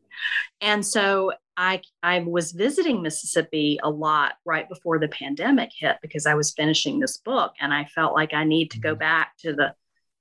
And 0.61 0.85
so 0.85 1.33
I 1.57 1.83
I 2.03 2.21
was 2.21 2.53
visiting 2.53 3.03
Mississippi 3.03 3.79
a 3.83 3.91
lot 3.91 4.35
right 4.45 4.69
before 4.69 4.99
the 4.99 5.09
pandemic 5.09 5.71
hit 5.77 5.97
because 6.03 6.27
I 6.27 6.35
was 6.35 6.53
finishing 6.53 6.99
this 6.99 7.19
book 7.19 7.55
and 7.61 7.73
I 7.73 7.85
felt 7.85 8.15
like 8.15 8.35
I 8.35 8.45
need 8.45 8.71
to 8.73 8.81
go 8.81 8.91
mm-hmm. 8.91 8.99
back 9.01 9.37
to 9.39 9.53
the 9.53 9.75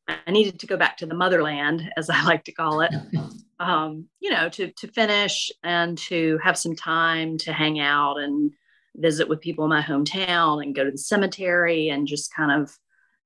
I 0.08 0.32
needed 0.32 0.60
to 0.60 0.68
go 0.68 0.76
back 0.78 0.98
to 0.98 1.06
the 1.06 1.16
motherland 1.16 1.90
as 1.98 2.10
I 2.10 2.24
like 2.26 2.44
to 2.46 2.52
call 2.52 2.82
it. 2.82 2.94
Um, 3.60 4.08
you 4.20 4.30
know, 4.30 4.50
to 4.50 4.72
to 4.72 4.88
finish 4.88 5.50
and 5.64 5.98
to 6.00 6.38
have 6.44 6.58
some 6.58 6.76
time 6.76 7.38
to 7.38 7.54
hang 7.54 7.80
out 7.80 8.18
and 8.18 8.52
visit 8.96 9.30
with 9.30 9.40
people 9.40 9.64
in 9.64 9.70
my 9.70 9.82
hometown 9.82 10.62
and 10.62 10.76
go 10.76 10.84
to 10.84 10.92
the 10.92 10.98
cemetery 10.98 11.88
and 11.88 12.08
just 12.08 12.34
kind 12.34 12.62
of 12.62 12.76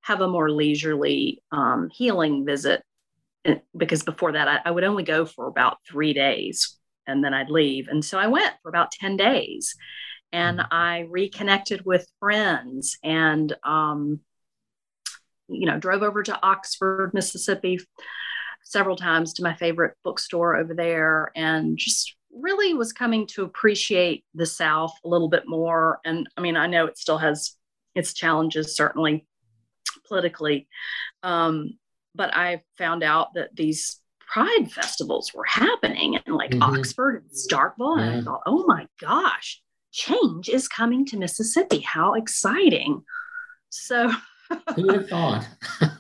have 0.02 0.22
a 0.22 0.28
more 0.28 0.52
leisurely 0.52 1.42
um, 1.52 1.90
healing 1.92 2.46
visit 2.46 2.84
because 3.76 4.04
before 4.04 4.34
that 4.34 4.48
I, 4.48 4.60
I, 4.66 4.72
would 4.72 4.84
only 4.84 5.04
go 5.04 5.26
for 5.26 5.48
about 5.48 5.78
three 5.88 6.14
days 6.14 6.77
and 7.08 7.24
then 7.24 7.34
I'd 7.34 7.50
leave. 7.50 7.88
And 7.88 8.04
so 8.04 8.18
I 8.18 8.28
went 8.28 8.54
for 8.62 8.70
about 8.70 8.92
10 8.92 9.18
days 9.18 9.76
and 10.32 10.60
mm-hmm. 10.60 10.74
I 10.74 11.00
reconnected 11.10 11.86
with 11.86 12.08
friends 12.20 12.98
and, 13.04 13.56
um, 13.64 14.20
you 15.48 15.66
know, 15.66 15.80
drove 15.80 16.04
over 16.04 16.24
to 16.24 16.40
Oxford, 16.44 17.12
Mississippi 17.14 17.80
several 18.64 18.98
times 18.98 19.34
to 19.34 19.44
my 19.44 19.56
favorite 19.56 19.96
bookstore 20.04 20.58
over 20.58 20.74
there 20.74 21.32
and 21.36 21.78
just 21.78 22.16
really 22.32 22.74
was 22.74 22.92
coming 22.92 23.26
to 23.28 23.44
appreciate 23.44 24.26
the 24.34 24.46
South 24.46 24.94
a 25.04 25.08
little 25.08 25.30
bit 25.30 25.44
more. 25.48 26.00
And 26.06 26.28
I 26.36 26.42
mean, 26.42 26.58
I 26.58 26.68
know 26.68 26.86
it 26.86 26.98
still 26.98 27.18
has 27.18 27.56
its 27.96 28.14
challenges, 28.14 28.76
certainly 28.76 29.26
politically. 30.08 30.68
Um, 31.24 31.78
but 32.14 32.36
I 32.36 32.64
found 32.78 33.04
out 33.04 33.36
that 33.36 33.56
these 33.56 34.02
pride 34.28 34.72
festivals 34.72 35.34
were 35.34 35.46
happening 35.46 36.20
in 36.26 36.34
like 36.34 36.52
mm-hmm. 36.52 36.64
Oxford 36.64 37.24
and 37.24 37.32
Starkville. 37.32 38.00
And 38.00 38.16
I 38.16 38.22
thought, 38.22 38.42
oh 38.46 38.66
my 38.68 38.88
gosh, 39.00 39.62
change 39.92 40.50
is 40.50 40.68
coming 40.68 41.06
to 41.08 41.18
Mississippi. 41.18 41.80
How 41.80 42.14
exciting. 42.14 43.04
So 43.70 44.12
who 44.76 44.84
would 44.86 44.96
have 44.96 45.10
thought? 45.10 45.48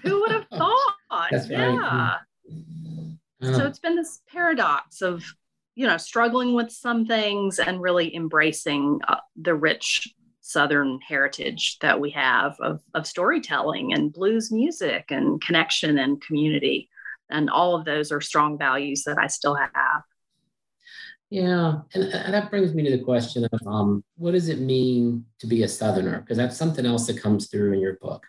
who 0.04 0.22
would 0.22 0.32
have 0.32 0.48
thought? 0.54 0.96
That's 1.32 1.50
yeah. 1.50 2.18
So 3.42 3.66
it's 3.66 3.80
been 3.80 3.96
this 3.96 4.22
paradox 4.32 5.02
of, 5.02 5.24
you 5.76 5.86
know, 5.86 5.98
struggling 5.98 6.56
with 6.56 6.72
some 6.72 7.06
things 7.06 7.60
and 7.60 7.80
really 7.80 8.16
embracing 8.16 9.00
uh, 9.08 9.18
the 9.36 9.54
rich 9.54 10.08
Southern 10.42 11.00
heritage 11.08 11.78
that 11.80 12.00
we 12.00 12.10
have 12.12 12.56
of, 12.62 12.82
of 12.94 13.06
storytelling 13.06 13.94
and 13.94 14.14
blues 14.14 14.52
music 14.52 15.06
and 15.10 15.42
connection 15.42 16.00
and 16.00 16.22
community. 16.22 16.90
And 17.30 17.50
all 17.50 17.76
of 17.76 17.86
those 17.86 18.12
are 18.12 18.22
strong 18.22 18.58
values 18.58 19.04
that 19.04 19.18
I 19.18 19.28
still 19.28 19.56
have. 19.56 20.04
Yeah, 21.30 21.80
and, 21.94 22.04
and 22.06 22.34
that 22.34 22.50
brings 22.50 22.74
me 22.74 22.84
to 22.84 22.98
the 22.98 23.04
question 23.04 23.46
of 23.52 23.68
um, 23.68 24.04
what 24.16 24.32
does 24.32 24.48
it 24.48 24.60
mean 24.60 25.26
to 25.40 25.48
be 25.48 25.64
a 25.64 25.68
Southerner? 25.68 26.22
Because 26.22 26.38
that's 26.38 26.56
something 26.56 26.86
else 26.86 27.08
that 27.08 27.22
comes 27.22 27.50
through 27.50 27.74
in 27.74 27.80
your 27.80 27.98
book. 28.02 28.26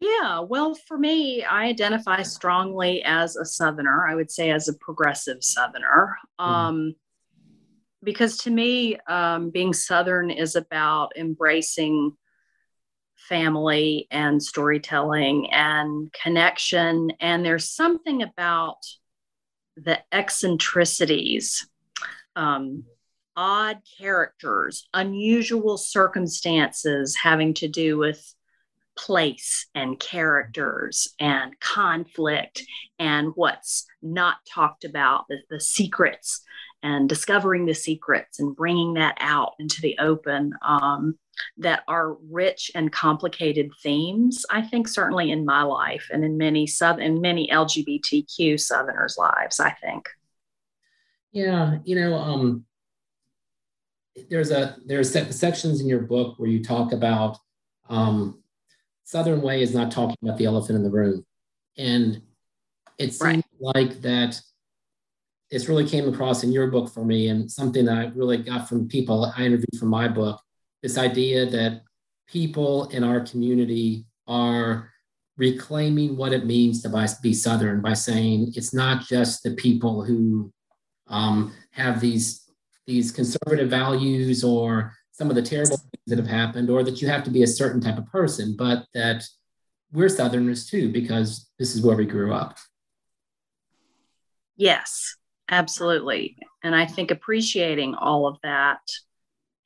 Yeah, 0.00 0.40
well, 0.40 0.74
for 0.74 0.98
me, 0.98 1.42
I 1.42 1.64
identify 1.64 2.22
strongly 2.22 3.02
as 3.02 3.36
a 3.36 3.44
Southerner. 3.44 4.06
I 4.06 4.14
would 4.14 4.30
say 4.30 4.50
as 4.50 4.68
a 4.68 4.74
progressive 4.74 5.42
Southerner. 5.42 6.16
Mm-hmm. 6.38 6.52
Um, 6.52 6.94
because 8.02 8.38
to 8.38 8.50
me, 8.50 8.96
um, 9.08 9.50
being 9.50 9.72
Southern 9.72 10.30
is 10.30 10.56
about 10.56 11.12
embracing 11.16 12.16
family 13.28 14.06
and 14.10 14.42
storytelling 14.42 15.50
and 15.52 16.12
connection. 16.12 17.12
And 17.20 17.44
there's 17.44 17.70
something 17.70 18.22
about 18.22 18.78
the 19.76 19.98
eccentricities, 20.12 21.68
um, 22.36 22.84
odd 23.36 23.78
characters, 23.98 24.88
unusual 24.92 25.78
circumstances 25.78 27.16
having 27.16 27.54
to 27.54 27.68
do 27.68 27.96
with 27.96 28.34
place 28.96 29.66
and 29.74 29.98
characters 29.98 31.14
and 31.18 31.58
conflict 31.60 32.62
and 32.98 33.32
what's 33.34 33.86
not 34.02 34.36
talked 34.46 34.84
about, 34.84 35.24
the, 35.28 35.38
the 35.48 35.60
secrets 35.60 36.42
and 36.82 37.08
discovering 37.08 37.66
the 37.66 37.74
secrets 37.74 38.40
and 38.40 38.56
bringing 38.56 38.94
that 38.94 39.16
out 39.20 39.52
into 39.58 39.80
the 39.80 39.96
open 39.98 40.52
um, 40.62 41.18
that 41.56 41.82
are 41.88 42.14
rich 42.30 42.70
and 42.74 42.92
complicated 42.92 43.70
themes 43.82 44.44
i 44.50 44.62
think 44.62 44.88
certainly 44.88 45.30
in 45.30 45.44
my 45.44 45.62
life 45.62 46.08
and 46.12 46.24
in 46.24 46.36
many 46.36 46.66
southern 46.66 47.02
in 47.02 47.20
many 47.20 47.48
lgbtq 47.48 48.58
southerners 48.58 49.16
lives 49.18 49.60
i 49.60 49.70
think 49.70 50.08
yeah 51.32 51.78
you 51.84 51.94
know 51.94 52.14
um, 52.14 52.64
there's 54.28 54.50
a 54.50 54.76
there's 54.86 55.12
sections 55.12 55.80
in 55.80 55.88
your 55.88 56.00
book 56.00 56.38
where 56.38 56.48
you 56.48 56.62
talk 56.62 56.92
about 56.92 57.38
um, 57.88 58.42
southern 59.04 59.40
way 59.40 59.62
is 59.62 59.74
not 59.74 59.90
talking 59.90 60.16
about 60.22 60.38
the 60.38 60.44
elephant 60.44 60.76
in 60.76 60.82
the 60.82 60.90
room 60.90 61.24
and 61.76 62.20
it 62.98 63.14
seems 63.14 63.20
right. 63.20 63.44
like 63.76 64.00
that 64.02 64.40
this 65.50 65.68
really 65.68 65.88
came 65.88 66.08
across 66.08 66.44
in 66.44 66.52
your 66.52 66.68
book 66.68 66.92
for 66.92 67.04
me 67.04 67.28
and 67.28 67.50
something 67.50 67.84
that 67.86 67.98
I 67.98 68.04
really 68.14 68.38
got 68.38 68.68
from 68.68 68.88
people 68.88 69.32
I 69.36 69.44
interviewed 69.44 69.78
for 69.78 69.86
my 69.86 70.06
book 70.06 70.40
this 70.82 70.98
idea 70.98 71.46
that 71.46 71.82
people 72.26 72.86
in 72.88 73.04
our 73.04 73.20
community 73.20 74.06
are 74.26 74.90
reclaiming 75.36 76.16
what 76.16 76.32
it 76.32 76.46
means 76.46 76.82
to 76.82 77.16
be 77.22 77.32
Southern 77.32 77.80
by 77.80 77.94
saying 77.94 78.52
it's 78.54 78.74
not 78.74 79.06
just 79.06 79.42
the 79.42 79.52
people 79.52 80.04
who 80.04 80.52
um, 81.08 81.52
have 81.72 82.00
these, 82.00 82.50
these 82.86 83.10
conservative 83.10 83.70
values 83.70 84.44
or 84.44 84.92
some 85.12 85.28
of 85.28 85.36
the 85.36 85.42
terrible 85.42 85.76
things 85.76 86.02
that 86.06 86.18
have 86.18 86.26
happened, 86.26 86.70
or 86.70 86.82
that 86.82 87.02
you 87.02 87.08
have 87.08 87.24
to 87.24 87.30
be 87.30 87.42
a 87.42 87.46
certain 87.46 87.80
type 87.80 87.98
of 87.98 88.06
person, 88.06 88.54
but 88.56 88.86
that 88.94 89.22
we're 89.92 90.08
Southerners 90.08 90.66
too, 90.66 90.90
because 90.90 91.50
this 91.58 91.74
is 91.74 91.82
where 91.82 91.96
we 91.96 92.06
grew 92.06 92.32
up. 92.32 92.56
Yes, 94.56 95.16
Absolutely. 95.50 96.36
And 96.62 96.74
I 96.76 96.86
think 96.86 97.10
appreciating 97.10 97.96
all 97.96 98.26
of 98.26 98.38
that 98.42 98.80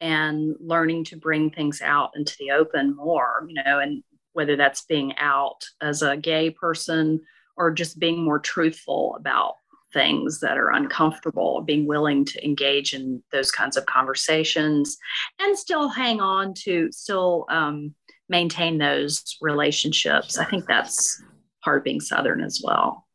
and 0.04 0.54
learning 0.60 1.02
to 1.02 1.16
bring 1.16 1.50
things 1.50 1.80
out 1.80 2.10
into 2.14 2.36
the 2.38 2.50
open 2.50 2.94
more, 2.94 3.46
you 3.48 3.54
know, 3.54 3.78
and 3.78 4.02
whether 4.34 4.54
that's 4.54 4.84
being 4.84 5.16
out 5.16 5.64
as 5.80 6.02
a 6.02 6.14
gay 6.14 6.50
person 6.50 7.22
or 7.56 7.70
just 7.70 7.98
being 7.98 8.22
more 8.22 8.38
truthful 8.38 9.16
about 9.18 9.54
things 9.94 10.40
that 10.40 10.58
are 10.58 10.72
uncomfortable, 10.72 11.62
being 11.62 11.86
willing 11.86 12.22
to 12.22 12.44
engage 12.44 12.92
in 12.92 13.22
those 13.32 13.50
kinds 13.50 13.78
of 13.78 13.86
conversations 13.86 14.98
and 15.40 15.56
still 15.56 15.88
hang 15.88 16.20
on 16.20 16.52
to, 16.52 16.92
still 16.92 17.46
um, 17.48 17.94
maintain 18.28 18.76
those 18.76 19.38
relationships. 19.40 20.36
I 20.36 20.44
think 20.44 20.66
that's 20.66 21.22
part 21.62 21.78
of 21.78 21.84
being 21.84 22.00
Southern 22.00 22.42
as 22.42 22.60
well. 22.62 23.06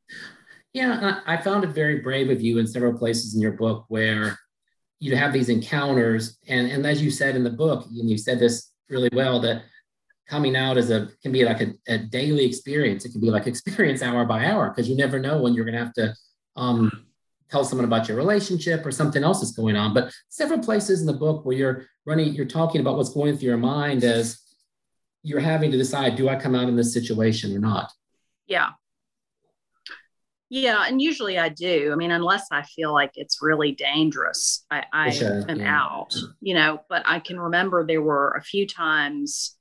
Yeah, 0.73 1.19
I 1.27 1.37
found 1.37 1.65
it 1.65 1.69
very 1.69 1.99
brave 1.99 2.31
of 2.31 2.41
you 2.41 2.57
in 2.57 2.65
several 2.65 2.97
places 2.97 3.35
in 3.35 3.41
your 3.41 3.51
book 3.51 3.85
where 3.89 4.39
you 4.99 5.15
have 5.15 5.33
these 5.33 5.49
encounters, 5.49 6.37
and 6.47 6.69
and 6.71 6.85
as 6.85 7.01
you 7.01 7.11
said 7.11 7.35
in 7.35 7.43
the 7.43 7.49
book, 7.49 7.85
and 7.85 8.09
you 8.09 8.17
said 8.17 8.39
this 8.39 8.71
really 8.89 9.09
well 9.13 9.39
that 9.41 9.63
coming 10.27 10.55
out 10.55 10.77
as 10.77 10.91
a 10.91 11.09
can 11.23 11.31
be 11.31 11.43
like 11.43 11.61
a, 11.61 11.73
a 11.87 11.97
daily 11.97 12.45
experience. 12.45 13.05
It 13.05 13.11
can 13.11 13.21
be 13.21 13.31
like 13.31 13.47
experience 13.47 14.01
hour 14.03 14.25
by 14.25 14.45
hour 14.45 14.69
because 14.69 14.89
you 14.89 14.95
never 14.95 15.19
know 15.19 15.41
when 15.41 15.53
you're 15.53 15.65
going 15.65 15.77
to 15.77 15.83
have 15.83 15.93
to 15.93 16.13
um, 16.55 17.05
tell 17.49 17.63
someone 17.63 17.85
about 17.85 18.07
your 18.07 18.17
relationship 18.17 18.85
or 18.85 18.91
something 18.91 19.23
else 19.23 19.41
is 19.41 19.51
going 19.51 19.75
on. 19.75 19.93
But 19.93 20.13
several 20.29 20.59
places 20.59 21.01
in 21.01 21.07
the 21.07 21.13
book 21.13 21.45
where 21.45 21.55
you're 21.55 21.85
running, 22.05 22.33
you're 22.33 22.45
talking 22.45 22.81
about 22.81 22.95
what's 22.95 23.09
going 23.09 23.37
through 23.37 23.49
your 23.49 23.57
mind 23.57 24.03
as 24.03 24.39
you're 25.23 25.39
having 25.39 25.71
to 25.71 25.77
decide, 25.77 26.15
do 26.15 26.29
I 26.29 26.35
come 26.35 26.55
out 26.55 26.69
in 26.69 26.75
this 26.75 26.93
situation 26.93 27.55
or 27.55 27.59
not? 27.59 27.91
Yeah. 28.47 28.69
Yeah, 30.49 30.85
and 30.87 30.99
usually 30.99 31.37
I 31.37 31.49
do. 31.49 31.91
I 31.91 31.95
mean, 31.95 32.09
unless 32.09 32.47
I 32.51 32.63
feel 32.63 32.91
like 32.91 33.11
it's 33.15 33.37
really 33.41 33.71
dangerous, 33.71 34.65
I, 34.71 34.83
I 34.91 35.09
sure. 35.11 35.45
am 35.47 35.59
yeah. 35.59 35.79
out, 35.79 36.15
you 36.41 36.55
know. 36.55 36.81
But 36.89 37.03
I 37.05 37.19
can 37.19 37.39
remember 37.39 37.85
there 37.85 38.01
were 38.01 38.31
a 38.31 38.41
few 38.41 38.65
times, 38.65 39.55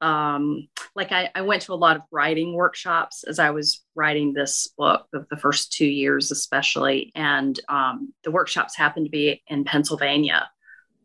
um, 0.00 0.66
like 0.96 1.12
I, 1.12 1.30
I 1.34 1.42
went 1.42 1.60
to 1.62 1.74
a 1.74 1.74
lot 1.74 1.96
of 1.96 2.02
writing 2.10 2.54
workshops 2.54 3.22
as 3.24 3.38
I 3.38 3.50
was 3.50 3.84
writing 3.94 4.32
this 4.32 4.68
book, 4.78 5.06
of 5.12 5.26
the 5.30 5.36
first 5.36 5.72
two 5.72 5.86
years 5.86 6.30
especially. 6.30 7.12
And 7.14 7.60
um, 7.68 8.14
the 8.24 8.30
workshops 8.30 8.74
happened 8.74 9.06
to 9.06 9.10
be 9.10 9.42
in 9.46 9.64
Pennsylvania, 9.64 10.48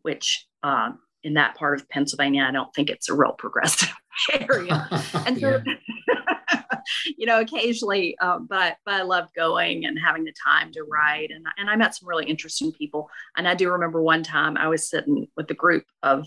which 0.00 0.46
um, 0.62 0.98
in 1.22 1.34
that 1.34 1.56
part 1.56 1.78
of 1.78 1.88
Pennsylvania, 1.90 2.46
I 2.48 2.52
don't 2.52 2.74
think 2.74 2.88
it's 2.88 3.10
a 3.10 3.14
real 3.14 3.32
progressive 3.32 3.92
area. 4.32 4.88
And 5.26 5.38
so, 5.38 5.62
you 7.16 7.26
know, 7.26 7.40
occasionally, 7.40 8.18
um, 8.18 8.46
but 8.48 8.76
but 8.84 8.94
I 8.94 9.02
loved 9.02 9.34
going 9.34 9.86
and 9.86 9.98
having 9.98 10.24
the 10.24 10.32
time 10.44 10.72
to 10.72 10.84
write, 10.84 11.30
and 11.30 11.46
and 11.56 11.68
I 11.68 11.76
met 11.76 11.94
some 11.94 12.08
really 12.08 12.26
interesting 12.26 12.72
people. 12.72 13.10
And 13.36 13.48
I 13.48 13.54
do 13.54 13.70
remember 13.70 14.02
one 14.02 14.22
time 14.22 14.56
I 14.56 14.68
was 14.68 14.88
sitting 14.88 15.28
with 15.36 15.50
a 15.50 15.54
group 15.54 15.84
of 16.02 16.26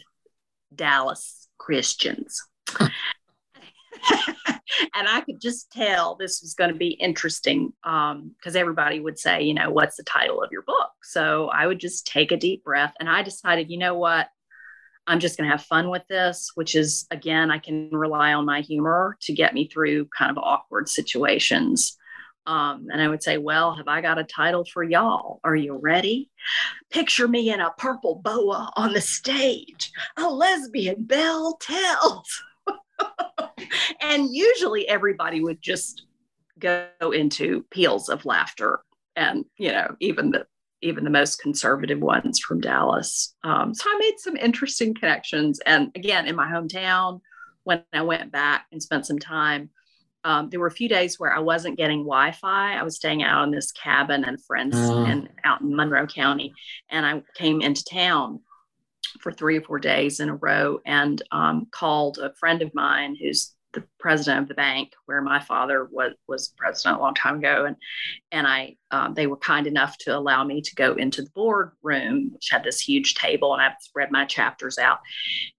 Dallas 0.73 1.47
Christians. 1.57 2.41
and 4.95 5.07
I 5.07 5.21
could 5.21 5.41
just 5.41 5.71
tell 5.71 6.15
this 6.15 6.41
was 6.41 6.53
going 6.53 6.71
to 6.71 6.77
be 6.77 6.89
interesting 6.89 7.73
because 7.83 8.55
um, 8.55 8.55
everybody 8.55 8.99
would 8.99 9.17
say, 9.17 9.43
you 9.43 9.53
know, 9.53 9.69
what's 9.71 9.97
the 9.97 10.03
title 10.03 10.41
of 10.41 10.51
your 10.51 10.61
book? 10.61 10.91
So 11.03 11.49
I 11.49 11.67
would 11.67 11.79
just 11.79 12.07
take 12.07 12.31
a 12.31 12.37
deep 12.37 12.63
breath 12.63 12.93
and 12.99 13.09
I 13.09 13.23
decided, 13.23 13.69
you 13.69 13.77
know 13.77 13.95
what? 13.95 14.27
I'm 15.09 15.19
just 15.19 15.37
going 15.37 15.49
to 15.49 15.57
have 15.57 15.65
fun 15.65 15.89
with 15.89 16.03
this, 16.07 16.51
which 16.53 16.75
is, 16.75 17.07
again, 17.09 17.49
I 17.49 17.57
can 17.57 17.89
rely 17.91 18.33
on 18.33 18.45
my 18.45 18.61
humor 18.61 19.17
to 19.21 19.33
get 19.33 19.55
me 19.55 19.67
through 19.67 20.05
kind 20.15 20.29
of 20.29 20.37
awkward 20.37 20.87
situations. 20.87 21.97
Um, 22.45 22.89
and 22.91 23.01
I 23.01 23.07
would 23.07 23.23
say, 23.23 23.39
Well, 23.39 23.75
have 23.75 23.87
I 23.87 24.01
got 24.01 24.19
a 24.19 24.23
title 24.23 24.65
for 24.71 24.83
y'all? 24.83 25.39
Are 25.43 25.55
you 25.55 25.75
ready? 25.75 26.29
Picture 26.91 27.27
me 27.27 27.51
in 27.51 27.59
a 27.59 27.71
purple 27.71 28.21
boa 28.23 28.71
on 28.75 28.93
the 28.93 29.01
stage, 29.01 29.91
a 30.15 30.29
lesbian 30.29 31.03
belle 31.05 31.57
tells. 31.59 32.43
and 34.01 34.29
usually 34.31 34.87
everybody 34.87 35.41
would 35.41 35.59
just 35.59 36.03
go 36.59 36.87
into 37.01 37.65
peals 37.71 38.09
of 38.09 38.25
laughter. 38.25 38.81
And, 39.15 39.45
you 39.57 39.71
know, 39.71 39.95
even 39.99 40.29
the 40.29 40.45
even 40.81 41.03
the 41.03 41.09
most 41.09 41.41
conservative 41.41 41.99
ones 41.99 42.39
from 42.39 42.61
Dallas. 42.61 43.35
Um, 43.43 43.73
so 43.73 43.83
I 43.89 43.97
made 43.99 44.15
some 44.19 44.35
interesting 44.37 44.93
connections. 44.93 45.59
And 45.65 45.91
again, 45.95 46.27
in 46.27 46.35
my 46.35 46.47
hometown, 46.49 47.21
when 47.63 47.83
I 47.93 48.01
went 48.01 48.31
back 48.31 48.65
and 48.71 48.81
spent 48.81 49.05
some 49.05 49.19
time, 49.19 49.69
um, 50.23 50.49
there 50.49 50.59
were 50.59 50.67
a 50.67 50.71
few 50.71 50.89
days 50.89 51.19
where 51.19 51.33
I 51.33 51.39
wasn't 51.39 51.77
getting 51.77 51.99
Wi-Fi. 51.99 52.73
I 52.77 52.83
was 52.83 52.95
staying 52.97 53.23
out 53.23 53.43
in 53.45 53.51
this 53.51 53.71
cabin 53.71 54.25
and 54.25 54.43
friends 54.43 54.75
Oh. 54.77 55.05
and 55.05 55.29
out 55.45 55.61
in 55.61 55.75
Monroe 55.75 56.07
County, 56.07 56.53
and 56.89 57.05
I 57.05 57.23
came 57.35 57.61
into 57.61 57.83
town 57.85 58.41
for 59.21 59.31
three 59.31 59.57
or 59.57 59.61
four 59.61 59.79
days 59.79 60.19
in 60.19 60.29
a 60.29 60.35
row 60.35 60.79
and 60.85 61.21
um, 61.31 61.67
called 61.71 62.17
a 62.19 62.33
friend 62.35 62.61
of 62.61 62.73
mine 62.73 63.15
who's 63.19 63.55
the 63.73 63.83
president 63.99 64.41
of 64.41 64.47
the 64.47 64.55
bank 64.55 64.93
where 65.05 65.21
my 65.21 65.39
father 65.39 65.87
was 65.91 66.13
was 66.27 66.53
president 66.57 66.97
a 66.97 67.01
long 67.01 67.13
time 67.13 67.37
ago 67.37 67.65
and 67.65 67.75
and 68.31 68.47
i 68.47 68.75
um, 68.91 69.13
they 69.13 69.27
were 69.27 69.37
kind 69.37 69.67
enough 69.67 69.97
to 69.97 70.15
allow 70.15 70.43
me 70.43 70.61
to 70.61 70.73
go 70.75 70.93
into 70.93 71.21
the 71.21 71.29
board 71.31 71.71
room 71.83 72.31
which 72.33 72.49
had 72.49 72.63
this 72.63 72.79
huge 72.79 73.13
table 73.13 73.53
and 73.53 73.61
i 73.61 73.71
spread 73.79 74.11
my 74.11 74.25
chapters 74.25 74.77
out. 74.77 74.99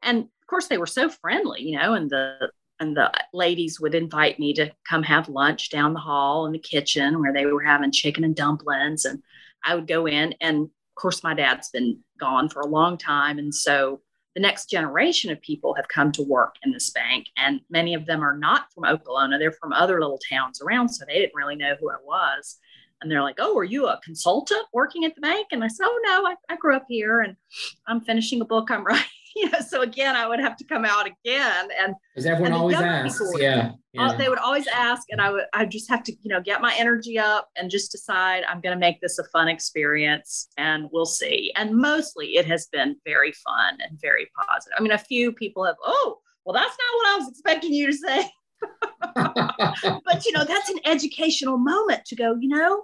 And 0.03 0.19
of 0.19 0.47
course 0.49 0.67
they 0.67 0.79
were 0.79 0.87
so 0.87 1.09
friendly 1.09 1.63
you 1.63 1.79
know 1.79 1.95
and 1.95 2.11
the 2.11 2.51
and 2.81 2.97
the 2.97 3.13
ladies 3.35 3.79
would 3.79 3.95
invite 3.95 4.39
me 4.39 4.55
to 4.55 4.73
come 4.89 5.03
have 5.03 5.29
lunch 5.29 5.71
down 5.71 5.93
the 5.93 6.01
hall 6.01 6.47
in 6.47 6.53
the 6.53 6.59
kitchen 6.59 7.21
where 7.21 7.33
they 7.33 7.47
were 7.47 7.63
having 7.63 7.93
chicken 7.93 8.25
and 8.25 8.35
dumplings 8.35 9.05
and 9.05 9.23
i 9.65 9.75
would 9.75 9.87
go 9.87 10.07
in 10.07 10.35
and 10.41 10.65
of 10.65 10.95
course 10.97 11.23
my 11.23 11.35
dad's 11.35 11.71
been 11.71 11.99
gone 12.19 12.49
for 12.49 12.61
a 12.61 12.67
long 12.67 12.99
time 12.99 13.39
and 13.39 13.55
so 13.55 14.01
the 14.35 14.41
next 14.41 14.71
generation 14.71 15.31
of 15.31 15.41
people 15.41 15.75
have 15.75 15.89
come 15.89 16.13
to 16.13 16.23
work 16.23 16.55
in 16.63 16.73
this 16.73 16.91
bank 16.91 17.27
and 17.37 17.61
many 17.69 17.95
of 17.95 18.07
them 18.07 18.23
are 18.23 18.37
not 18.37 18.73
from 18.73 18.85
Okolona. 18.85 19.39
They're 19.39 19.53
from 19.53 19.73
other 19.73 20.01
little 20.01 20.21
towns 20.31 20.61
around 20.61 20.89
so 20.89 21.05
they 21.05 21.19
didn't 21.19 21.35
really 21.35 21.57
know 21.57 21.75
who 21.81 21.91
i 21.91 21.97
was. 22.05 22.59
And 23.01 23.11
they're 23.11 23.23
like 23.23 23.39
oh 23.39 23.57
are 23.59 23.65
you 23.65 23.87
a 23.87 24.01
consultant 24.05 24.67
working 24.73 25.05
at 25.05 25.15
the 25.15 25.21
bank? 25.21 25.49
And 25.53 25.65
i 25.65 25.69
said 25.69 25.87
oh 25.87 26.01
no 26.05 26.27
i, 26.27 26.35
I 26.49 26.57
grew 26.57 26.77
up 26.77 26.87
here 26.89 27.21
and 27.21 27.37
i'm 27.87 28.01
finishing 28.01 28.41
a 28.41 28.45
book 28.45 28.71
i'm 28.71 28.85
writing 28.87 29.05
you 29.45 29.51
know 29.51 29.61
so 29.61 29.81
again 29.83 30.17
i 30.17 30.27
would 30.27 30.39
have 30.41 30.57
to 30.57 30.65
come 30.65 30.85
out 30.85 31.07
again 31.07 31.69
and 31.81 31.95
Because 32.15 32.27
everyone 32.27 32.53
And 32.53 32.61
always 32.61 32.77
asks. 32.77 33.19
people 33.19 33.33
would- 33.33 33.43
Yeah. 33.43 33.59
uh, 33.69 33.73
yeah. 33.93 34.17
they 34.17 34.29
would 34.29 34.39
always 34.39 34.67
ask 34.67 35.03
and 35.11 35.21
i 35.21 35.31
would 35.31 35.45
i 35.55 35.65
just 35.65 35.89
have 35.89 36.03
to 36.05 36.13
you 36.23 36.29
know 36.33 36.41
get 36.41 36.61
my 36.61 36.75
energy 36.77 37.19
up 37.19 37.49
and 37.57 37.71
just 37.71 37.91
decide 37.93 38.45
i'm 38.49 38.61
going 38.61 38.75
to 38.75 38.79
make 38.81 39.01
this 39.01 39.19
a 39.19 39.25
fun 39.33 39.49
experience 39.49 40.49
and 40.59 40.89
we'll 40.93 41.07
see 41.07 41.53
and 41.57 41.75
mostly 41.75 42.37
it 42.37 42.47
has 42.47 42.67
been 42.73 42.97
very 43.05 43.33
fun 43.33 43.79
and 43.81 43.99
very 44.01 44.29
positive 44.47 44.75
i 44.79 44.83
mean 44.83 44.93
a 44.93 44.99
few 44.99 45.33
people 45.33 45.65
have 45.65 45.77
oh 45.85 46.19
well 46.45 46.53
that's 46.55 46.77
not 46.79 46.97
what 46.97 47.09
i 47.09 47.17
was 47.19 47.29
expecting 47.29 47.73
you 47.73 47.87
to 47.87 47.93
say 47.97 48.31
but 50.05 50.25
you 50.27 50.33
know 50.33 50.45
that's 50.45 50.69
an 50.71 50.79
educational 50.85 51.57
moment 51.57 52.05
to 52.05 52.15
go 52.15 52.37
you 52.41 52.49
know 52.49 52.83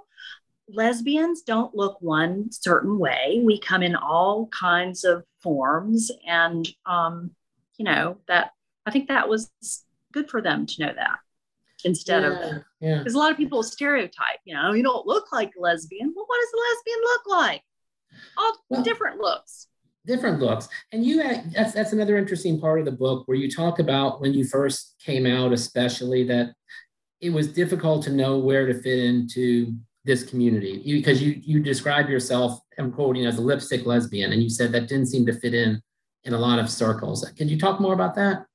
lesbians 0.69 1.43
don't 1.43 1.75
look 1.75 1.97
one 2.01 2.51
certain 2.51 2.99
way 2.99 3.41
we 3.45 3.59
come 3.59 3.83
in 3.83 3.95
all 3.95 4.49
kinds 4.49 5.05
of 5.05 5.25
forms 5.41 6.11
and 6.27 6.69
um 6.87 7.31
you 7.77 7.85
know 7.85 8.17
that 8.27 8.51
i 8.85 8.91
think 8.91 9.09
that 9.09 9.29
was 9.29 9.51
good 10.13 10.29
for 10.29 10.43
them 10.43 10.67
to 10.67 10.85
know 10.85 10.93
that 10.95 11.19
instead 11.85 12.25
of 12.25 12.33
yeah. 12.33 12.59
yeah. 12.81 12.99
because 12.99 13.15
a 13.15 13.19
lot 13.19 13.31
of 13.31 13.37
people 13.37 13.63
stereotype 13.63 14.41
you 14.45 14.55
know 14.55 14.73
you 14.73 14.83
don't 14.83 15.07
look 15.07 15.31
like 15.33 15.53
a 15.57 15.61
lesbian 15.61 16.13
well 16.17 16.25
what 16.27 16.39
does 16.41 16.53
a 16.53 16.61
lesbian 16.75 17.01
look 17.03 17.23
like 17.27 17.63
all 18.37 18.53
Well- 18.71 18.83
different 18.83 19.21
looks 19.21 19.69
different 20.05 20.41
looks 20.41 20.69
and 20.93 21.05
you 21.05 21.21
had, 21.21 21.53
that's 21.53 21.73
that's 21.73 21.93
another 21.93 22.17
interesting 22.17 22.61
part 22.61 22.79
of 22.79 22.85
the 22.85 22.93
book 22.93 23.27
where 23.27 23.37
you 23.37 23.51
talk 23.51 23.81
about 23.81 24.21
when 24.21 24.33
you 24.33 24.45
first 24.45 24.95
came 25.05 25.27
out 25.27 25.53
especially 25.53 26.23
that 26.25 26.53
it 27.21 27.31
was 27.31 27.53
difficult 27.53 28.05
to 28.05 28.13
know 28.13 28.39
where 28.39 28.67
to 28.67 28.75
fit 28.75 28.99
into 29.01 29.75
this 30.07 30.23
community 30.23 30.81
you, 30.85 30.97
because 30.97 31.21
you 31.23 31.41
you 31.45 31.61
describe 31.61 32.09
yourself 32.09 32.61
i'm 32.79 32.91
quoting 32.93 33.27
as 33.27 33.39
a 33.39 33.43
lipstick 33.43 33.85
lesbian 33.85 34.33
and 34.33 34.43
you 34.43 34.49
said 34.49 34.73
that 34.73 34.89
didn't 34.89 35.07
seem 35.07 35.27
to 35.27 35.33
fit 35.33 35.53
in 35.53 35.81
in 36.25 36.33
a 36.33 36.39
lot 36.39 36.59
of 36.59 36.71
circles 36.71 37.29
can 37.37 37.49
you 37.49 37.59
talk 37.59 37.81
more 37.81 37.93
about 37.95 38.15
that 38.15 38.47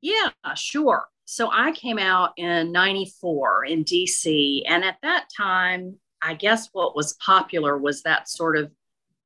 Yeah, 0.00 0.30
sure. 0.54 1.04
So 1.24 1.50
I 1.52 1.72
came 1.72 1.98
out 1.98 2.30
in 2.36 2.70
94 2.70 3.64
in 3.64 3.84
DC. 3.84 4.62
And 4.68 4.84
at 4.84 4.98
that 5.02 5.26
time, 5.36 5.96
I 6.22 6.34
guess 6.34 6.68
what 6.72 6.94
was 6.94 7.14
popular 7.14 7.76
was 7.76 8.02
that 8.02 8.28
sort 8.28 8.56
of 8.56 8.70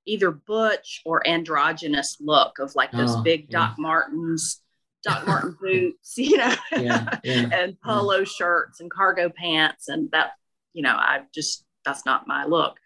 either 0.06 0.30
butch 0.30 1.02
or 1.04 1.26
androgynous 1.28 2.16
look 2.20 2.58
of 2.58 2.74
like 2.74 2.92
those 2.92 3.16
Oh, 3.16 3.22
big 3.22 3.46
yeah. 3.50 3.58
Doc 3.58 3.74
Martens, 3.78 4.62
Doc 5.02 5.26
Martin 5.26 5.56
boots, 5.60 6.14
you 6.16 6.38
know, 6.38 6.54
yeah 6.72 7.18
yeah 7.24 7.48
and 7.52 7.76
polo 7.82 8.24
shirts 8.24 8.80
and 8.80 8.90
cargo 8.90 9.28
pants. 9.28 9.88
And 9.88 10.10
that, 10.12 10.30
you 10.72 10.82
know, 10.82 10.94
I 10.94 11.22
just, 11.34 11.64
that's 11.84 12.04
not 12.06 12.26
my 12.26 12.44
look. 12.44 12.76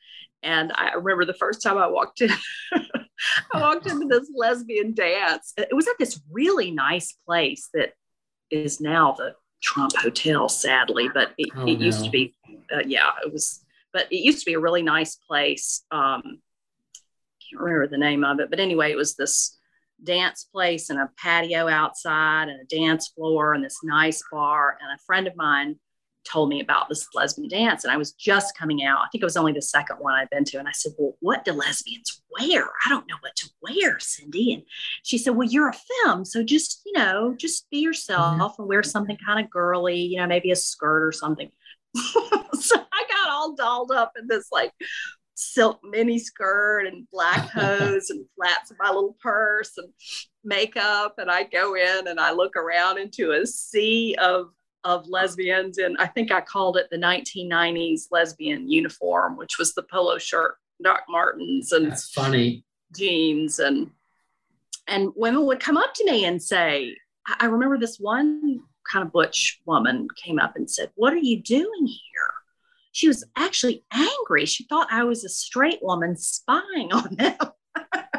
And 0.42 0.72
I 0.74 0.92
remember 0.94 1.24
the 1.24 1.34
first 1.34 1.62
time 1.62 1.78
I 1.78 1.86
walked 1.86 2.20
in, 2.20 2.30
I 3.52 3.60
walked 3.60 3.86
into 3.86 4.06
this 4.06 4.30
lesbian 4.34 4.92
dance. 4.92 5.54
It 5.56 5.74
was 5.74 5.88
at 5.88 5.98
this 5.98 6.20
really 6.30 6.70
nice 6.70 7.16
place 7.26 7.70
that 7.72 7.92
is 8.50 8.80
now 8.80 9.12
the 9.12 9.34
Trump 9.62 9.96
Hotel, 9.96 10.48
sadly, 10.48 11.08
but 11.12 11.32
it, 11.38 11.48
Oh, 11.56 11.66
it 11.66 11.80
used 11.80 12.04
to 12.04 12.10
be, 12.10 12.34
uh, 12.74 12.82
yeah, 12.86 13.10
it 13.24 13.32
was, 13.32 13.64
but 13.92 14.06
it 14.12 14.18
used 14.18 14.40
to 14.40 14.46
be 14.46 14.54
a 14.54 14.60
really 14.60 14.82
nice 14.82 15.16
place. 15.16 15.82
Um, 15.90 16.22
can't 17.50 17.62
remember 17.62 17.88
the 17.88 17.98
name 17.98 18.24
of 18.24 18.40
it, 18.40 18.50
but 18.50 18.60
anyway, 18.60 18.92
it 18.92 18.96
was 18.96 19.14
this 19.14 19.58
dance 20.02 20.44
place 20.52 20.90
and 20.90 20.98
a 20.98 21.10
patio 21.16 21.68
outside 21.68 22.48
and 22.48 22.60
a 22.60 22.64
dance 22.64 23.08
floor 23.08 23.54
and 23.54 23.64
this 23.64 23.78
nice 23.82 24.22
bar. 24.30 24.76
And 24.80 24.90
a 24.92 25.02
friend 25.06 25.26
of 25.26 25.36
mine 25.36 25.76
told 26.24 26.48
me 26.48 26.60
about 26.60 26.88
this 26.88 27.06
lesbian 27.14 27.48
dance 27.48 27.84
and 27.84 27.92
I 27.92 27.96
was 27.96 28.12
just 28.12 28.56
coming 28.56 28.84
out. 28.84 28.98
I 28.98 29.08
think 29.10 29.22
it 29.22 29.26
was 29.26 29.36
only 29.36 29.52
the 29.52 29.62
second 29.62 29.96
one 29.96 30.14
I'd 30.14 30.30
been 30.30 30.44
to. 30.44 30.58
And 30.58 30.68
I 30.68 30.72
said, 30.72 30.92
Well, 30.98 31.16
what 31.20 31.44
do 31.44 31.52
lesbians 31.52 32.22
wear? 32.38 32.64
I 32.84 32.88
don't 32.88 33.08
know 33.08 33.16
what 33.20 33.36
to 33.36 33.50
wear, 33.62 33.98
Cindy. 34.00 34.54
And 34.54 34.62
she 35.02 35.18
said, 35.18 35.36
Well, 35.36 35.48
you're 35.48 35.68
a 35.68 35.74
femme. 36.04 36.24
So 36.24 36.42
just, 36.42 36.82
you 36.86 36.92
know, 36.92 37.34
just 37.38 37.68
be 37.70 37.78
mm-hmm. 37.78 37.84
yourself 37.84 38.58
and 38.58 38.68
wear 38.68 38.82
something 38.82 39.16
kind 39.24 39.44
of 39.44 39.50
girly, 39.50 40.00
you 40.00 40.16
know, 40.18 40.26
maybe 40.26 40.50
a 40.50 40.56
skirt 40.56 41.06
or 41.06 41.12
something. 41.12 41.50
so 41.94 42.76
I 42.92 43.04
got 43.08 43.30
all 43.30 43.54
dolled 43.54 43.92
up 43.92 44.12
in 44.18 44.26
this 44.26 44.48
like 44.50 44.72
silk 45.34 45.80
mini 45.82 46.18
skirt 46.18 46.86
and 46.86 47.06
black 47.12 47.50
hose 47.54 48.10
and 48.10 48.24
flats 48.36 48.70
in 48.70 48.76
my 48.80 48.88
little 48.88 49.16
purse 49.20 49.72
and 49.76 49.88
makeup. 50.42 51.14
And 51.18 51.30
I 51.30 51.44
go 51.44 51.74
in 51.74 52.08
and 52.08 52.20
I 52.20 52.32
look 52.32 52.56
around 52.56 52.98
into 52.98 53.32
a 53.32 53.46
sea 53.46 54.14
of 54.16 54.50
of 54.84 55.08
lesbians 55.08 55.78
and 55.78 55.96
I 55.98 56.06
think 56.06 56.30
I 56.30 56.40
called 56.40 56.76
it 56.76 56.88
the 56.90 56.98
1990s 56.98 58.08
lesbian 58.10 58.70
uniform, 58.70 59.36
which 59.36 59.58
was 59.58 59.74
the 59.74 59.82
polo 59.82 60.18
shirt, 60.18 60.56
Doc 60.82 61.02
Martens 61.08 61.72
and 61.72 61.90
that's 61.90 62.10
funny 62.10 62.64
jeans 62.94 63.58
and 63.58 63.90
and 64.86 65.10
women 65.16 65.46
would 65.46 65.60
come 65.60 65.76
up 65.76 65.94
to 65.94 66.04
me 66.04 66.24
and 66.24 66.42
say, 66.42 66.96
I 67.40 67.46
remember 67.46 67.78
this 67.78 67.98
one 67.98 68.60
kind 68.90 69.04
of 69.04 69.12
butch 69.12 69.60
woman 69.66 70.08
came 70.22 70.38
up 70.38 70.56
and 70.56 70.70
said, 70.70 70.90
What 70.94 71.12
are 71.12 71.18
you 71.18 71.40
doing 71.42 71.86
here? 71.86 72.30
She 72.92 73.08
was 73.08 73.24
actually 73.36 73.84
angry. 73.92 74.46
She 74.46 74.64
thought 74.64 74.88
I 74.90 75.04
was 75.04 75.24
a 75.24 75.28
straight 75.28 75.80
woman 75.82 76.16
spying 76.16 76.92
on 76.92 77.16
them. 77.16 77.36
and 77.76 78.12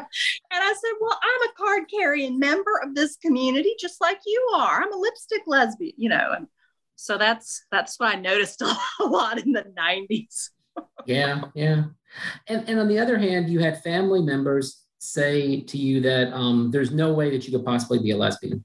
I 0.50 0.74
said, 0.74 0.92
Well, 1.00 1.18
I'm 1.22 1.48
a 1.48 1.54
card 1.54 1.82
carrying 1.90 2.38
member 2.38 2.80
of 2.82 2.94
this 2.94 3.16
community, 3.16 3.74
just 3.78 4.00
like 4.00 4.18
you 4.26 4.50
are. 4.56 4.82
I'm 4.82 4.92
a 4.92 4.98
lipstick 4.98 5.42
lesbian, 5.46 5.94
you 5.96 6.08
know. 6.08 6.32
And 6.36 6.48
so 6.96 7.16
that's 7.16 7.64
that's 7.70 7.98
what 7.98 8.14
I 8.14 8.20
noticed 8.20 8.62
a 9.00 9.04
lot 9.04 9.38
in 9.38 9.52
the 9.52 9.64
90s. 9.78 10.50
yeah 11.06 11.42
yeah 11.54 11.84
and 12.48 12.68
and 12.68 12.80
on 12.80 12.88
the 12.88 12.98
other 12.98 13.18
hand 13.18 13.48
you 13.48 13.60
had 13.60 13.82
family 13.82 14.20
members 14.20 14.82
say 14.98 15.60
to 15.60 15.78
you 15.78 16.00
that 16.00 16.32
um, 16.34 16.70
there's 16.70 16.90
no 16.90 17.12
way 17.12 17.30
that 17.30 17.46
you 17.46 17.56
could 17.56 17.64
possibly 17.64 17.98
be 17.98 18.10
a 18.10 18.16
lesbian 18.16 18.64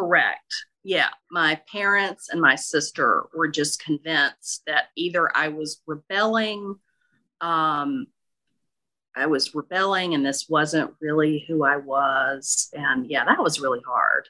Correct. 0.00 0.64
Yeah. 0.82 1.10
My 1.30 1.60
parents 1.70 2.30
and 2.30 2.40
my 2.40 2.54
sister 2.54 3.24
were 3.34 3.48
just 3.48 3.84
convinced 3.84 4.62
that 4.66 4.84
either 4.96 5.30
I 5.36 5.48
was 5.48 5.82
rebelling, 5.86 6.76
um, 7.42 8.06
I 9.14 9.26
was 9.26 9.54
rebelling, 9.54 10.14
and 10.14 10.24
this 10.24 10.48
wasn't 10.48 10.94
really 11.00 11.44
who 11.46 11.64
I 11.64 11.76
was. 11.76 12.70
And 12.72 13.06
yeah, 13.10 13.26
that 13.26 13.42
was 13.42 13.60
really 13.60 13.82
hard. 13.86 14.28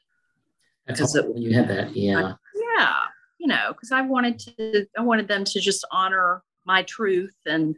That's 0.87 1.01
Because 1.01 1.27
when 1.29 1.43
you 1.43 1.55
had 1.55 1.69
that 1.69 1.97
yeah 1.97 2.35
Yeah. 2.77 2.97
You 3.39 3.47
know, 3.47 3.73
because 3.73 3.91
I 3.91 4.03
wanted 4.03 4.39
to, 4.41 4.87
I 4.99 5.01
wanted 5.01 5.27
them 5.27 5.45
to 5.45 5.61
just 5.61 5.87
honor 5.91 6.43
my 6.67 6.83
truth. 6.83 7.35
And 7.47 7.75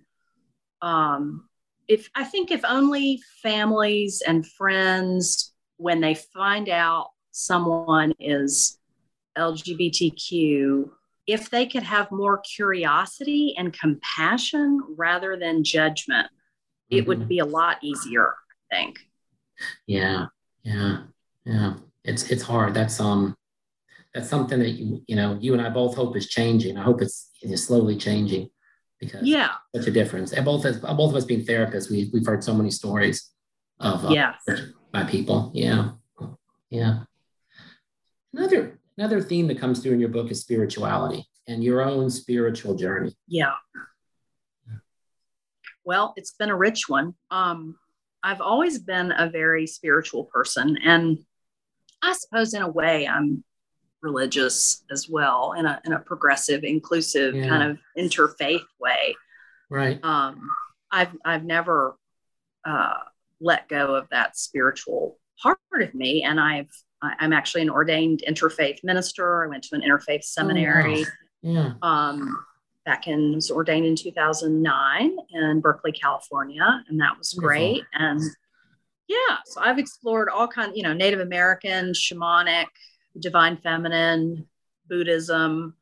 um, 0.80 1.48
if 1.86 2.10
I 2.16 2.24
think 2.24 2.50
if 2.50 2.64
only 2.64 3.20
families 3.42 4.22
and 4.26 4.44
friends, 4.44 5.54
when 5.76 6.00
they 6.00 6.14
find 6.14 6.68
out 6.68 7.10
someone 7.30 8.12
is 8.18 8.78
LGBTQ, 9.38 10.90
if 11.28 11.48
they 11.50 11.66
could 11.66 11.84
have 11.84 12.10
more 12.10 12.38
curiosity 12.38 13.54
and 13.56 13.72
compassion 13.72 14.80
rather 14.96 15.36
than 15.36 15.62
judgment, 15.62 16.28
it 16.90 17.06
would 17.06 17.20
Mhm. 17.20 17.28
be 17.28 17.38
a 17.38 17.44
lot 17.46 17.78
easier, 17.82 18.34
I 18.72 18.76
think. 18.76 18.98
Yeah, 19.86 20.26
yeah, 20.64 21.04
yeah. 21.44 21.74
It's 22.04 22.30
it's 22.30 22.42
hard. 22.42 22.74
That's 22.74 23.00
um, 23.00 23.36
that's 24.14 24.28
something 24.28 24.58
that 24.58 24.70
you 24.70 25.02
you 25.06 25.16
know 25.16 25.38
you 25.40 25.52
and 25.52 25.62
I 25.62 25.68
both 25.70 25.94
hope 25.94 26.16
is 26.16 26.28
changing. 26.28 26.76
I 26.76 26.82
hope 26.82 27.00
it's, 27.02 27.30
it's 27.40 27.64
slowly 27.64 27.96
changing 27.96 28.50
because 29.00 29.22
Yeah. 29.26 29.50
such 29.74 29.86
a 29.86 29.90
difference. 29.90 30.32
And 30.32 30.44
both 30.44 30.64
as 30.64 30.78
both 30.78 31.10
of 31.10 31.16
us 31.16 31.24
being 31.24 31.44
therapists, 31.44 31.90
we 31.90 32.10
we've 32.12 32.26
heard 32.26 32.42
so 32.42 32.54
many 32.54 32.70
stories 32.70 33.30
of 33.80 34.04
uh, 34.04 34.10
Yes. 34.10 34.34
by 34.92 35.04
people. 35.04 35.50
Yeah, 35.54 35.90
yeah. 36.70 37.04
Another 38.34 38.78
another 38.98 39.20
theme 39.20 39.46
that 39.48 39.58
comes 39.58 39.80
through 39.80 39.92
in 39.92 40.00
your 40.00 40.08
book 40.08 40.30
is 40.30 40.40
spirituality 40.40 41.24
and 41.46 41.62
your 41.62 41.82
own 41.82 42.10
spiritual 42.10 42.74
journey. 42.74 43.16
Yeah. 43.28 43.52
Well, 45.84 46.14
it's 46.16 46.32
been 46.32 46.50
a 46.50 46.56
rich 46.56 46.88
one. 46.88 47.14
Um, 47.30 47.76
I've 48.22 48.40
always 48.40 48.78
been 48.78 49.12
a 49.16 49.28
very 49.28 49.66
spiritual 49.66 50.24
person, 50.24 50.78
and 50.84 51.18
I 52.02 52.12
suppose 52.14 52.54
in 52.54 52.62
a 52.62 52.68
way 52.68 53.06
I'm 53.06 53.44
religious 54.02 54.82
as 54.90 55.08
well, 55.08 55.52
in 55.52 55.66
a 55.66 55.80
in 55.84 55.92
a 55.92 55.98
progressive, 55.98 56.64
inclusive 56.64 57.34
yeah. 57.34 57.48
kind 57.48 57.70
of 57.70 57.78
interfaith 57.96 58.64
way. 58.80 59.14
Right. 59.70 60.02
Um, 60.04 60.48
I've 60.90 61.16
I've 61.24 61.44
never 61.44 61.96
uh, 62.64 62.94
let 63.40 63.68
go 63.68 63.94
of 63.94 64.08
that 64.10 64.36
spiritual 64.36 65.18
part 65.42 65.58
of 65.80 65.94
me, 65.94 66.22
and 66.22 66.40
I've 66.40 66.70
I'm 67.02 67.32
actually 67.32 67.62
an 67.62 67.70
ordained 67.70 68.22
interfaith 68.28 68.84
minister. 68.84 69.44
I 69.44 69.48
went 69.48 69.64
to 69.64 69.74
an 69.74 69.82
interfaith 69.82 70.24
seminary. 70.24 71.04
Oh, 71.04 71.08
wow. 71.42 71.52
Yeah. 71.52 71.72
Um, 71.82 72.44
back 72.84 73.06
in 73.06 73.34
was 73.34 73.50
ordained 73.50 73.86
in 73.86 73.96
2009 73.96 75.16
in 75.30 75.60
Berkeley, 75.60 75.92
California, 75.92 76.84
and 76.88 77.00
that 77.00 77.16
was 77.18 77.32
great. 77.32 77.82
And 77.94 78.20
yeah, 79.12 79.38
so 79.44 79.60
I've 79.60 79.78
explored 79.78 80.28
all 80.28 80.48
kind, 80.48 80.72
you 80.74 80.82
know, 80.82 80.92
Native 80.92 81.20
American, 81.20 81.92
shamanic, 81.92 82.66
divine 83.18 83.56
feminine, 83.56 84.46
Buddhism. 84.88 85.74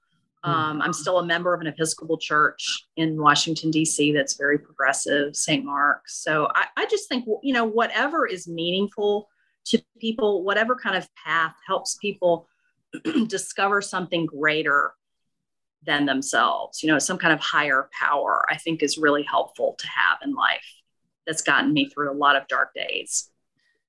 Hmm. 0.45 0.51
Um, 0.51 0.83
I'm 0.83 0.93
still 0.93 1.19
a 1.19 1.27
member 1.27 1.53
of 1.55 1.61
an 1.61 1.67
Episcopal 1.67 2.19
church 2.19 2.87
in 2.97 3.21
Washington, 3.21 3.71
D.C., 3.71 4.13
that's 4.13 4.35
very 4.35 4.59
progressive, 4.59 5.37
St. 5.37 5.65
Mark's. 5.65 6.23
So 6.23 6.49
I, 6.55 6.67
I 6.77 6.87
just 6.87 7.09
think, 7.09 7.27
you 7.43 7.53
know, 7.53 7.65
whatever 7.65 8.27
is 8.27 8.49
meaningful 8.49 9.29
to 9.67 9.83
people, 10.01 10.43
whatever 10.43 10.75
kind 10.75 10.97
of 10.97 11.09
path 11.15 11.55
helps 11.67 11.97
people 11.97 12.49
discover 13.27 13.83
something 13.83 14.27
greater 14.27 14.93
than 15.85 16.07
themselves, 16.07 16.83
you 16.83 16.89
know, 16.91 16.99
some 16.99 17.19
kind 17.19 17.33
of 17.33 17.41
higher 17.41 17.89
power, 17.99 18.45
I 18.51 18.57
think 18.57 18.83
is 18.83 18.99
really 18.99 19.23
helpful 19.23 19.77
to 19.79 19.87
have 19.87 20.19
in 20.23 20.35
life. 20.35 20.80
That's 21.31 21.43
gotten 21.43 21.73
me 21.73 21.89
through 21.89 22.13
a 22.13 22.17
lot 22.17 22.37
of 22.37 22.47
dark 22.49 22.75
days. 22.75 23.31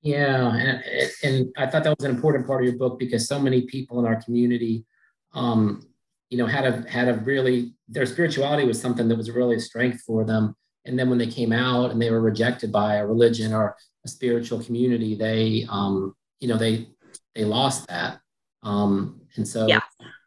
Yeah, 0.01 0.55
and, 0.55 0.83
and 1.23 1.53
I 1.57 1.67
thought 1.67 1.83
that 1.83 1.95
was 1.97 2.05
an 2.05 2.15
important 2.15 2.47
part 2.47 2.61
of 2.61 2.69
your 2.69 2.77
book 2.77 2.99
because 2.99 3.27
so 3.27 3.39
many 3.39 3.63
people 3.63 3.99
in 3.99 4.05
our 4.05 4.21
community, 4.21 4.85
um, 5.33 5.87
you 6.29 6.37
know, 6.37 6.45
had 6.45 6.65
a 6.65 6.89
had 6.89 7.07
a 7.07 7.15
really 7.15 7.73
their 7.87 8.05
spirituality 8.05 8.65
was 8.65 8.81
something 8.81 9.07
that 9.07 9.17
was 9.17 9.29
really 9.31 9.55
a 9.55 9.59
strength 9.59 10.01
for 10.01 10.23
them. 10.23 10.55
And 10.85 10.97
then 10.97 11.09
when 11.09 11.19
they 11.19 11.27
came 11.27 11.51
out 11.51 11.91
and 11.91 12.01
they 12.01 12.09
were 12.09 12.21
rejected 12.21 12.71
by 12.71 12.95
a 12.95 13.05
religion 13.05 13.53
or 13.53 13.75
a 14.03 14.07
spiritual 14.07 14.63
community, 14.63 15.15
they, 15.15 15.67
um, 15.69 16.15
you 16.39 16.47
know, 16.47 16.57
they 16.57 16.87
they 17.35 17.45
lost 17.45 17.87
that. 17.87 18.19
Um, 18.63 19.21
and 19.35 19.47
so 19.47 19.67
yeah 19.67 19.81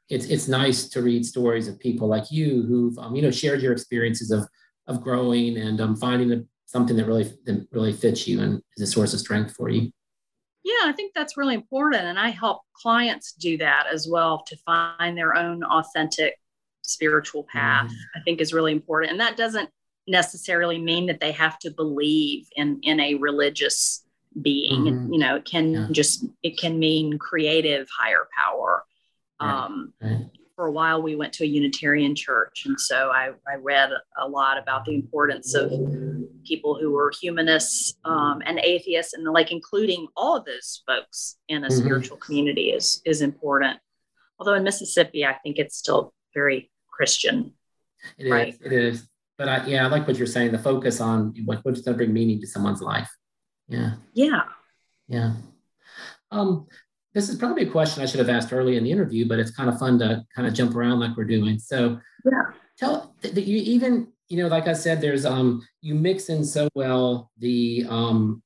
it's 0.08 0.26
it's 0.26 0.48
nice 0.48 0.88
to 0.88 1.02
read 1.02 1.24
stories 1.24 1.68
of 1.68 1.78
people 1.78 2.08
like 2.08 2.30
you 2.30 2.62
who've 2.62 2.98
um, 2.98 3.16
you 3.16 3.22
know 3.22 3.30
shared 3.30 3.62
your 3.62 3.72
experiences 3.72 4.30
of 4.30 4.46
of 4.86 5.02
growing 5.02 5.56
and 5.56 5.80
um, 5.80 5.96
finding 5.96 6.32
a, 6.32 6.42
something 6.74 6.96
that 6.96 7.06
really 7.06 7.32
that 7.46 7.66
really 7.70 7.92
fits 7.92 8.26
you 8.26 8.40
and 8.40 8.60
is 8.76 8.88
a 8.88 8.92
source 8.92 9.14
of 9.14 9.20
strength 9.20 9.54
for 9.54 9.68
you. 9.68 9.92
Yeah, 10.64 10.84
I 10.84 10.92
think 10.92 11.12
that's 11.14 11.36
really 11.36 11.54
important, 11.54 12.04
and 12.04 12.18
I 12.18 12.30
help 12.30 12.62
clients 12.74 13.32
do 13.32 13.56
that 13.58 13.86
as 13.92 14.08
well 14.10 14.42
to 14.46 14.56
find 14.64 15.16
their 15.16 15.36
own 15.36 15.62
authentic 15.62 16.34
spiritual 16.82 17.44
path. 17.44 17.86
Mm-hmm. 17.86 18.18
I 18.18 18.22
think 18.24 18.40
is 18.40 18.52
really 18.52 18.72
important, 18.72 19.12
and 19.12 19.20
that 19.20 19.36
doesn't 19.36 19.70
necessarily 20.06 20.78
mean 20.78 21.06
that 21.06 21.20
they 21.20 21.32
have 21.32 21.58
to 21.60 21.70
believe 21.70 22.46
in 22.56 22.80
in 22.82 22.98
a 22.98 23.14
religious 23.14 24.04
being. 24.42 24.84
Mm-hmm. 24.84 25.12
You 25.12 25.18
know, 25.20 25.36
it 25.36 25.44
can 25.44 25.72
yeah. 25.72 25.86
just 25.92 26.26
it 26.42 26.58
can 26.58 26.78
mean 26.78 27.18
creative 27.18 27.86
higher 27.96 28.26
power 28.36 28.84
um, 29.40 29.92
right. 30.00 30.26
For 30.56 30.66
a 30.66 30.70
while, 30.70 31.02
we 31.02 31.16
went 31.16 31.32
to 31.34 31.44
a 31.44 31.46
Unitarian 31.46 32.14
church. 32.14 32.62
And 32.66 32.80
so 32.80 33.10
I, 33.10 33.32
I 33.48 33.56
read 33.60 33.90
a 34.18 34.28
lot 34.28 34.56
about 34.56 34.84
the 34.84 34.94
importance 34.94 35.54
of 35.54 35.72
people 36.44 36.78
who 36.80 36.92
were 36.92 37.12
humanists 37.20 37.94
um, 38.04 38.40
and 38.46 38.60
atheists, 38.60 39.14
and 39.14 39.24
like 39.24 39.50
including 39.50 40.06
all 40.16 40.36
of 40.36 40.44
those 40.44 40.82
folks 40.86 41.38
in 41.48 41.64
a 41.64 41.68
mm-hmm. 41.68 41.76
spiritual 41.76 42.18
community 42.18 42.70
is, 42.70 43.02
is 43.04 43.20
important. 43.20 43.80
Although 44.38 44.54
in 44.54 44.62
Mississippi, 44.62 45.26
I 45.26 45.34
think 45.42 45.58
it's 45.58 45.76
still 45.76 46.14
very 46.34 46.70
Christian. 46.88 47.52
It 48.16 48.30
right? 48.30 48.54
is. 48.54 48.60
It 48.60 48.72
is. 48.72 49.08
But 49.36 49.48
I, 49.48 49.66
yeah, 49.66 49.84
I 49.84 49.88
like 49.88 50.06
what 50.06 50.16
you're 50.16 50.26
saying. 50.28 50.52
The 50.52 50.58
focus 50.58 51.00
on 51.00 51.34
what, 51.44 51.64
what's 51.64 51.80
going 51.80 51.94
to 51.94 51.98
bring 51.98 52.12
meaning 52.12 52.40
to 52.40 52.46
someone's 52.46 52.80
life. 52.80 53.10
Yeah. 53.66 53.94
Yeah. 54.12 54.42
Yeah. 55.08 55.32
Um, 56.30 56.66
this 57.14 57.28
is 57.28 57.36
probably 57.36 57.62
a 57.62 57.70
question 57.70 58.02
I 58.02 58.06
should 58.06 58.18
have 58.18 58.28
asked 58.28 58.52
early 58.52 58.76
in 58.76 58.84
the 58.84 58.90
interview, 58.90 59.26
but 59.26 59.38
it's 59.38 59.52
kind 59.52 59.70
of 59.70 59.78
fun 59.78 59.98
to 60.00 60.24
kind 60.34 60.48
of 60.48 60.52
jump 60.52 60.74
around 60.74 60.98
like 60.98 61.16
we're 61.16 61.24
doing. 61.24 61.58
So 61.58 61.98
yeah, 62.24 62.42
tell 62.76 63.14
that 63.22 63.36
you 63.36 63.58
even 63.58 64.08
you 64.28 64.42
know 64.42 64.48
like 64.48 64.66
I 64.66 64.72
said, 64.72 65.00
there's 65.00 65.24
um 65.24 65.62
you 65.80 65.94
mix 65.94 66.28
in 66.28 66.44
so 66.44 66.68
well 66.74 67.30
the 67.38 67.86
um 67.88 68.42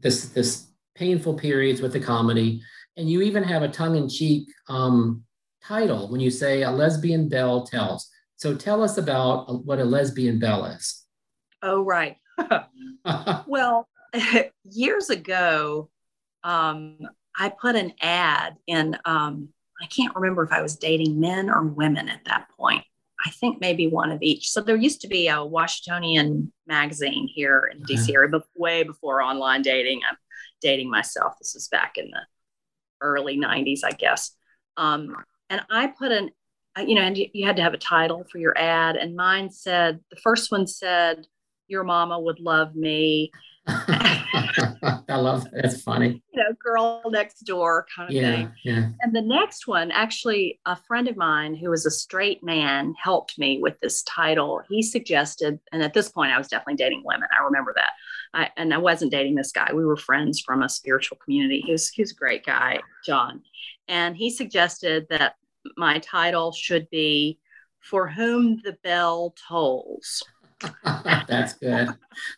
this 0.00 0.28
this 0.28 0.68
painful 0.94 1.34
periods 1.34 1.80
with 1.80 1.94
the 1.94 2.00
comedy, 2.00 2.62
and 2.96 3.10
you 3.10 3.22
even 3.22 3.42
have 3.42 3.62
a 3.62 3.68
tongue 3.68 3.96
in 3.96 4.08
cheek 4.08 4.48
um 4.68 5.24
title 5.62 6.10
when 6.10 6.20
you 6.20 6.30
say 6.30 6.62
a 6.62 6.70
lesbian 6.70 7.28
belle 7.28 7.66
tells. 7.66 8.10
So 8.36 8.54
tell 8.54 8.82
us 8.82 8.98
about 8.98 9.64
what 9.64 9.78
a 9.78 9.84
lesbian 9.84 10.38
belle 10.38 10.66
is. 10.66 11.04
Oh 11.62 11.82
right. 11.82 12.16
well, 13.46 13.88
years 14.70 15.10
ago, 15.10 15.88
um, 16.42 16.98
I 17.40 17.48
put 17.48 17.74
an 17.74 17.94
ad 18.02 18.58
in, 18.66 18.98
um, 19.06 19.48
I 19.82 19.86
can't 19.86 20.14
remember 20.14 20.42
if 20.42 20.52
I 20.52 20.60
was 20.60 20.76
dating 20.76 21.18
men 21.18 21.48
or 21.48 21.62
women 21.62 22.10
at 22.10 22.20
that 22.26 22.48
point. 22.54 22.84
I 23.24 23.30
think 23.30 23.62
maybe 23.62 23.86
one 23.86 24.12
of 24.12 24.20
each. 24.20 24.50
So 24.50 24.60
there 24.60 24.76
used 24.76 25.00
to 25.00 25.08
be 25.08 25.28
a 25.28 25.42
Washingtonian 25.42 26.52
magazine 26.66 27.28
here 27.34 27.70
in 27.72 27.82
DC 27.82 28.14
area, 28.14 28.28
but 28.28 28.44
way 28.54 28.82
before 28.82 29.22
online 29.22 29.62
dating. 29.62 30.02
I'm 30.08 30.16
dating 30.60 30.90
myself. 30.90 31.34
This 31.38 31.54
is 31.54 31.68
back 31.68 31.96
in 31.96 32.10
the 32.10 32.20
early 33.00 33.38
90s, 33.38 33.80
I 33.84 33.92
guess. 33.92 34.32
Um, 34.76 35.16
and 35.48 35.62
I 35.70 35.86
put 35.86 36.12
an, 36.12 36.30
you 36.78 36.94
know, 36.94 37.02
and 37.02 37.16
you, 37.16 37.26
you 37.32 37.46
had 37.46 37.56
to 37.56 37.62
have 37.62 37.74
a 37.74 37.78
title 37.78 38.26
for 38.30 38.36
your 38.36 38.56
ad. 38.56 38.96
And 38.96 39.16
mine 39.16 39.50
said, 39.50 40.00
the 40.10 40.16
first 40.16 40.52
one 40.52 40.66
said, 40.66 41.26
Your 41.68 41.84
mama 41.84 42.20
would 42.20 42.38
love 42.38 42.74
me. 42.74 43.32
I 45.08 45.16
love 45.16 45.44
that. 45.44 45.62
That's 45.62 45.82
funny. 45.82 46.22
You 46.32 46.42
know, 46.42 46.54
girl 46.62 47.02
next 47.06 47.40
door 47.40 47.86
kind 47.94 48.08
of 48.08 48.14
yeah, 48.14 48.34
thing. 48.34 48.52
Yeah. 48.64 48.88
And 49.00 49.14
the 49.14 49.22
next 49.22 49.66
one, 49.66 49.90
actually, 49.90 50.60
a 50.66 50.76
friend 50.76 51.08
of 51.08 51.16
mine 51.16 51.54
who 51.54 51.70
was 51.70 51.86
a 51.86 51.90
straight 51.90 52.42
man 52.42 52.94
helped 53.02 53.38
me 53.38 53.58
with 53.60 53.78
this 53.80 54.02
title. 54.02 54.62
He 54.68 54.82
suggested, 54.82 55.60
and 55.72 55.82
at 55.82 55.94
this 55.94 56.08
point, 56.08 56.32
I 56.32 56.38
was 56.38 56.48
definitely 56.48 56.76
dating 56.76 57.02
women. 57.04 57.28
I 57.38 57.44
remember 57.44 57.72
that. 57.76 57.92
I, 58.32 58.50
and 58.56 58.72
I 58.72 58.78
wasn't 58.78 59.12
dating 59.12 59.34
this 59.34 59.52
guy. 59.52 59.72
We 59.72 59.84
were 59.84 59.96
friends 59.96 60.40
from 60.40 60.62
a 60.62 60.68
spiritual 60.68 61.18
community. 61.22 61.62
He 61.64 61.72
was, 61.72 61.88
he 61.88 62.02
was 62.02 62.12
a 62.12 62.16
great 62.16 62.44
guy, 62.44 62.80
John. 63.04 63.42
And 63.88 64.16
he 64.16 64.30
suggested 64.30 65.06
that 65.10 65.34
my 65.76 65.98
title 65.98 66.52
should 66.52 66.88
be 66.90 67.38
For 67.80 68.08
Whom 68.08 68.60
the 68.62 68.76
Bell 68.84 69.34
Tolls. 69.48 70.22
That's 70.84 71.54
good. 71.54 71.88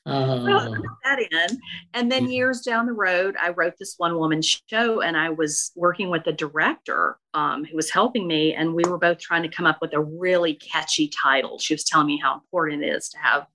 Oh. 0.07 0.75
that 1.05 1.19
in. 1.19 1.59
And 1.95 2.11
then 2.11 2.31
years 2.31 2.61
down 2.61 2.87
the 2.87 2.93
road, 2.93 3.37
I 3.41 3.51
wrote 3.51 3.75
this 3.79 3.95
one 3.99 4.17
woman 4.17 4.41
show 4.43 5.01
and 5.01 5.17
I 5.17 5.31
was 5.31 5.73
working 5.75 6.11
with 6.11 6.27
a 6.27 6.33
director 6.33 7.19
um, 7.35 7.65
who 7.65 7.77
was 7.77 7.91
helping 7.91 8.27
me. 8.27 8.55
And 8.55 8.75
we 8.75 8.85
were 8.85 8.99
both 8.99 9.19
trying 9.19 9.43
to 9.43 9.49
come 9.49 9.67
up 9.67 9.79
with 9.81 9.95
a 9.95 10.01
really 10.01 10.55
catchy 10.55 11.09
title. 11.09 11.59
She 11.59 11.75
was 11.75 11.85
telling 11.85 12.07
me 12.07 12.21
how 12.23 12.35
important 12.35 12.85
it 12.85 12.89
is 12.89 13.09
to 13.11 13.19
have 13.19 13.47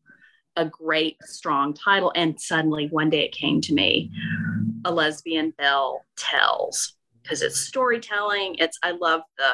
a 0.56 0.66
great, 0.66 1.18
strong 1.24 1.74
title. 1.74 2.12
And 2.16 2.40
suddenly 2.40 2.88
one 2.90 3.10
day 3.10 3.26
it 3.26 3.32
came 3.32 3.62
to 3.62 3.74
me 3.74 4.12
A 4.86 4.92
Lesbian 4.92 5.54
Belle 5.58 6.04
Tells 6.18 6.96
because 7.24 7.42
it's 7.42 7.60
storytelling. 7.60 8.56
It's, 8.60 8.80
I 8.82 8.92
love 8.92 9.22
the 9.38 9.52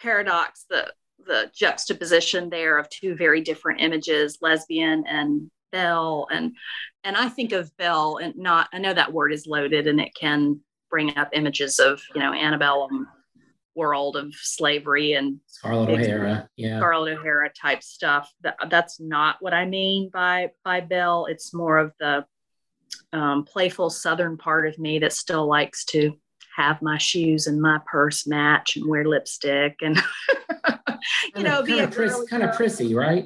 paradox, 0.00 0.66
the 0.68 0.92
the 1.26 1.50
juxtaposition 1.54 2.50
there 2.50 2.78
of 2.78 2.88
two 2.88 3.14
very 3.14 3.40
different 3.40 3.80
images, 3.80 4.38
lesbian 4.40 5.04
and 5.06 5.50
Belle. 5.72 6.26
And 6.30 6.56
and 7.04 7.16
I 7.16 7.28
think 7.28 7.52
of 7.52 7.76
Belle 7.76 8.18
and 8.18 8.36
not 8.36 8.68
I 8.72 8.78
know 8.78 8.92
that 8.92 9.12
word 9.12 9.32
is 9.32 9.46
loaded 9.46 9.86
and 9.86 10.00
it 10.00 10.14
can 10.14 10.60
bring 10.90 11.16
up 11.16 11.30
images 11.32 11.78
of, 11.78 12.02
you 12.14 12.20
know, 12.20 12.32
antebellum 12.32 13.06
world 13.76 14.16
of 14.16 14.34
slavery 14.34 15.12
and 15.12 15.38
Scarlett 15.46 15.90
O'Hara. 15.90 16.48
Yeah. 16.56 16.78
Scarlett 16.78 17.18
O'Hara 17.18 17.50
type 17.50 17.82
stuff. 17.82 18.32
That, 18.42 18.56
that's 18.68 19.00
not 19.00 19.36
what 19.40 19.54
I 19.54 19.64
mean 19.64 20.10
by 20.12 20.50
by 20.64 20.80
Belle. 20.80 21.26
It's 21.26 21.54
more 21.54 21.78
of 21.78 21.92
the 22.00 22.26
um, 23.12 23.44
playful 23.44 23.90
southern 23.90 24.36
part 24.36 24.66
of 24.66 24.78
me 24.78 24.98
that 25.00 25.12
still 25.12 25.46
likes 25.46 25.84
to 25.86 26.16
have 26.60 26.82
my 26.82 26.98
shoes 26.98 27.46
and 27.46 27.60
my 27.60 27.80
purse 27.86 28.26
match 28.26 28.76
and 28.76 28.88
wear 28.88 29.04
lipstick 29.04 29.76
and 29.82 30.00
you 31.36 31.42
know, 31.42 31.62
be 31.62 31.78
a 31.78 31.88
pris- 31.88 32.28
kind 32.28 32.42
of 32.42 32.54
prissy, 32.54 32.94
right? 32.94 33.24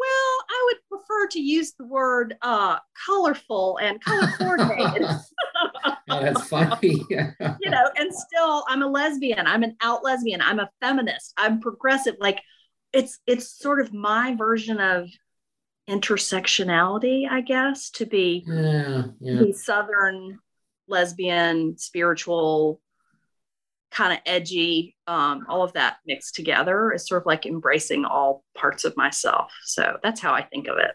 well, 0.00 0.44
I 0.48 0.66
would 0.66 0.98
prefer 0.98 1.26
to 1.32 1.40
use 1.40 1.72
the 1.72 1.84
word 1.84 2.36
uh, 2.42 2.78
colorful 3.06 3.78
and 3.78 4.02
color 4.02 4.28
coordinated. 4.38 5.06
oh, 5.84 5.94
that's 6.08 6.48
funny. 6.48 7.04
you 7.10 7.70
know, 7.70 7.90
and 7.96 8.14
still 8.14 8.64
I'm 8.68 8.82
a 8.82 8.86
lesbian. 8.86 9.46
I'm 9.46 9.62
an 9.62 9.76
out 9.82 10.02
lesbian. 10.02 10.40
I'm 10.40 10.58
a 10.58 10.70
feminist. 10.80 11.34
I'm 11.36 11.60
progressive. 11.60 12.16
Like 12.18 12.40
it's 12.92 13.18
it's 13.26 13.50
sort 13.50 13.80
of 13.80 13.92
my 13.92 14.34
version 14.36 14.80
of 14.80 15.08
intersectionality, 15.88 17.28
I 17.28 17.40
guess, 17.42 17.90
to 17.90 18.06
be 18.06 18.44
yeah, 18.46 19.04
yeah. 19.20 19.42
be 19.42 19.52
southern 19.52 20.38
lesbian, 20.90 21.78
spiritual, 21.78 22.80
kind 23.90 24.12
of 24.12 24.20
edgy, 24.24 24.96
um, 25.06 25.46
all 25.48 25.62
of 25.62 25.72
that 25.72 25.96
mixed 26.06 26.34
together 26.34 26.92
is 26.92 27.06
sort 27.06 27.22
of 27.22 27.26
like 27.26 27.46
embracing 27.46 28.04
all 28.04 28.44
parts 28.54 28.84
of 28.84 28.96
myself. 28.96 29.52
So 29.64 29.98
that's 30.02 30.20
how 30.20 30.32
I 30.32 30.42
think 30.42 30.68
of 30.68 30.78
it. 30.78 30.92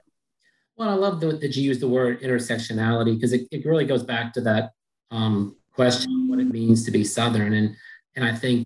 Well, 0.77 0.89
I 0.89 0.93
love 0.93 1.19
the, 1.19 1.33
that 1.37 1.55
you 1.55 1.63
use 1.63 1.79
the 1.79 1.87
word 1.87 2.21
intersectionality 2.21 3.15
because 3.15 3.33
it, 3.33 3.47
it 3.51 3.65
really 3.65 3.85
goes 3.85 4.03
back 4.03 4.33
to 4.33 4.41
that 4.41 4.71
um, 5.11 5.55
question 5.73 6.27
what 6.29 6.39
it 6.39 6.45
means 6.45 6.83
to 6.85 6.91
be 6.91 7.03
Southern. 7.03 7.53
And, 7.53 7.75
and 8.15 8.25
I 8.25 8.33
think 8.33 8.65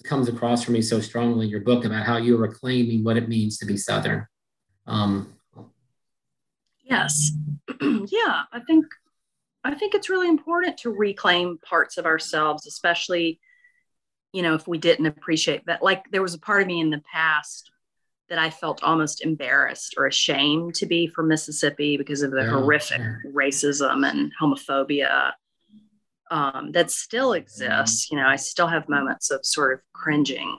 it 0.00 0.06
comes 0.06 0.28
across 0.28 0.64
for 0.64 0.72
me 0.72 0.82
so 0.82 1.00
strongly 1.00 1.46
in 1.46 1.50
your 1.50 1.60
book 1.60 1.84
about 1.84 2.04
how 2.04 2.16
you're 2.16 2.38
reclaiming 2.38 3.04
what 3.04 3.16
it 3.16 3.28
means 3.28 3.58
to 3.58 3.66
be 3.66 3.76
Southern. 3.76 4.26
Um, 4.86 5.34
yes. 6.84 7.32
yeah, 7.80 8.42
I 8.52 8.60
think 8.66 8.86
I 9.66 9.74
think 9.74 9.94
it's 9.94 10.10
really 10.10 10.28
important 10.28 10.78
to 10.78 10.90
reclaim 10.90 11.58
parts 11.58 11.98
of 11.98 12.06
ourselves, 12.06 12.66
especially, 12.66 13.40
you 14.32 14.42
know, 14.42 14.54
if 14.54 14.66
we 14.66 14.78
didn't 14.78 15.06
appreciate 15.06 15.66
that. 15.66 15.82
Like 15.82 16.04
there 16.10 16.22
was 16.22 16.34
a 16.34 16.38
part 16.38 16.62
of 16.62 16.68
me 16.68 16.80
in 16.80 16.90
the 16.90 17.02
past 17.12 17.70
that 18.28 18.38
I 18.38 18.50
felt 18.50 18.82
almost 18.82 19.24
embarrassed 19.24 19.94
or 19.96 20.06
ashamed 20.06 20.74
to 20.76 20.86
be 20.86 21.06
from 21.06 21.28
Mississippi 21.28 21.96
because 21.96 22.22
of 22.22 22.32
the 22.32 22.42
yeah, 22.42 22.50
horrific 22.50 23.00
racism 23.32 24.08
and 24.08 24.32
homophobia 24.40 25.32
um, 26.30 26.72
that 26.72 26.90
still 26.90 27.34
exists. 27.34 28.10
You 28.10 28.18
know, 28.18 28.26
I 28.26 28.36
still 28.36 28.66
have 28.66 28.88
moments 28.88 29.30
of 29.30 29.44
sort 29.44 29.74
of 29.74 29.80
cringing. 29.92 30.58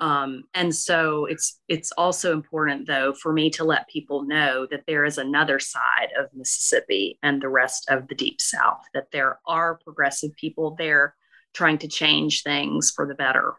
Um, 0.00 0.44
and 0.54 0.74
so 0.74 1.26
it's 1.26 1.60
it's 1.68 1.92
also 1.92 2.32
important 2.32 2.86
though 2.88 3.12
for 3.12 3.32
me 3.32 3.48
to 3.50 3.64
let 3.64 3.88
people 3.88 4.24
know 4.24 4.66
that 4.70 4.84
there 4.86 5.04
is 5.04 5.18
another 5.18 5.60
side 5.60 6.08
of 6.18 6.26
Mississippi 6.34 7.18
and 7.22 7.40
the 7.40 7.48
rest 7.48 7.88
of 7.88 8.08
the 8.08 8.16
deep 8.16 8.40
south 8.40 8.82
that 8.92 9.12
there 9.12 9.38
are 9.46 9.78
progressive 9.84 10.34
people 10.36 10.74
there 10.76 11.14
trying 11.52 11.78
to 11.78 11.88
change 11.88 12.42
things 12.42 12.90
for 12.90 13.06
the 13.06 13.14
better. 13.14 13.54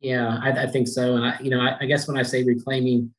Yeah 0.00 0.38
i, 0.42 0.50
I 0.50 0.66
think 0.66 0.88
so. 0.88 1.16
And 1.16 1.24
i 1.24 1.38
you 1.40 1.48
know 1.48 1.60
I, 1.60 1.78
I, 1.80 1.86
guess 1.86 2.06
when 2.06 2.18
i 2.18 2.22
say 2.22 2.44
reclaiming 2.44 3.14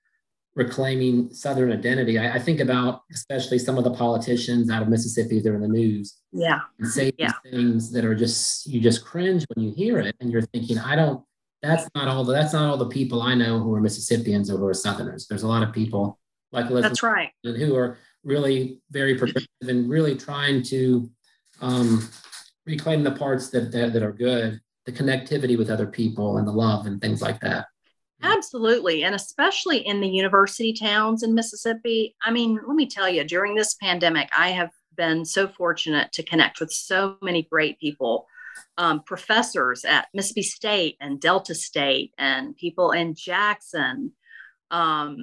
reclaiming 0.54 1.34
southern 1.34 1.72
identity 1.72 2.20
I, 2.20 2.36
I, 2.36 2.40
think 2.40 2.60
about 2.60 3.02
especially 3.12 3.58
some 3.58 3.78
of 3.80 3.84
the 3.84 3.92
politicians 3.92 4.70
out 4.70 4.84
of 4.84 4.90
mississippi 4.90 5.42
that 5.42 5.50
are 5.50 5.56
in 5.56 5.62
the 5.62 5.68
news. 5.68 6.20
Yeah. 6.32 6.60
And 6.80 6.88
say 6.88 7.12
yeah. 7.18 7.34
things 7.50 7.92
that 7.92 8.06
are 8.06 8.14
just 8.14 8.68
you 8.68 8.80
just 8.80 9.04
cringe 9.04 9.46
when 9.56 9.66
you 9.66 9.74
hear 9.74 10.00
it 10.00 10.16
and 10.20 10.32
you're 10.32 10.44
thinking 10.44 10.78
i 10.78 10.96
don't 10.96 11.24
that's 11.68 11.90
not 11.96 12.08
all 12.08 12.24
the, 12.24 12.34
that's 12.34 12.54
not 12.54 12.70
all 12.70 12.78
the 12.78 12.90
people 12.90 13.22
I 13.22 13.36
know 13.36 13.60
who 13.60 13.74
are 13.74 13.82
Mississippians 13.82 14.50
or 14.50 14.58
who 14.58 14.68
are 14.68 14.74
Southerners. 14.74 15.28
There's 15.28 15.44
a 15.44 15.48
lot 15.48 15.64
of 15.64 15.74
people 15.74 16.20
like 16.52 16.66
Elizabeth 16.70 16.92
that's 16.92 17.04
right 17.04 17.32
who 17.44 17.76
are 17.76 17.98
really 18.24 18.80
very 18.92 19.16
progressive 19.16 19.48
and 19.62 19.90
really 19.90 20.16
trying 20.16 20.64
to 20.64 21.10
um, 21.62 22.08
reclaim 22.66 23.04
the 23.04 23.12
parts 23.12 23.50
that, 23.50 23.72
that 23.72 23.94
that 23.94 24.04
are 24.04 24.12
good, 24.12 24.60
the 24.86 24.92
connectivity 24.92 25.58
with 25.58 25.70
other 25.70 25.88
people 25.88 26.38
and 26.38 26.48
the 26.48 26.52
love 26.52 26.88
and 26.88 27.02
things 27.02 27.22
like 27.22 27.40
that. 27.42 27.66
Absolutely. 28.24 29.04
And 29.04 29.14
especially 29.14 29.80
in 29.80 30.02
the 30.02 30.08
university 30.08 30.74
towns 30.74 31.22
in 31.22 31.36
Mississippi. 31.36 32.16
I 32.24 32.32
mean, 32.32 32.60
let 32.66 32.76
me 32.76 32.88
tell 32.88 33.10
you, 33.10 33.24
during 33.24 33.56
this 33.56 33.76
pandemic, 33.76 34.30
I 34.36 34.50
have 34.52 34.72
been 34.96 35.26
so 35.26 35.48
fortunate 35.48 36.12
to 36.14 36.24
connect 36.24 36.60
with 36.60 36.72
so 36.72 37.18
many 37.22 37.44
great 37.44 37.80
people 37.80 38.26
um, 38.78 39.04
professors 39.04 39.86
at 39.86 40.08
Mississippi 40.14 40.44
State 40.44 40.98
and 41.00 41.20
Delta 41.20 41.56
State 41.56 42.14
and 42.18 42.56
people 42.56 42.92
in 42.92 43.16
Jackson. 43.16 44.12
Um, 44.72 45.18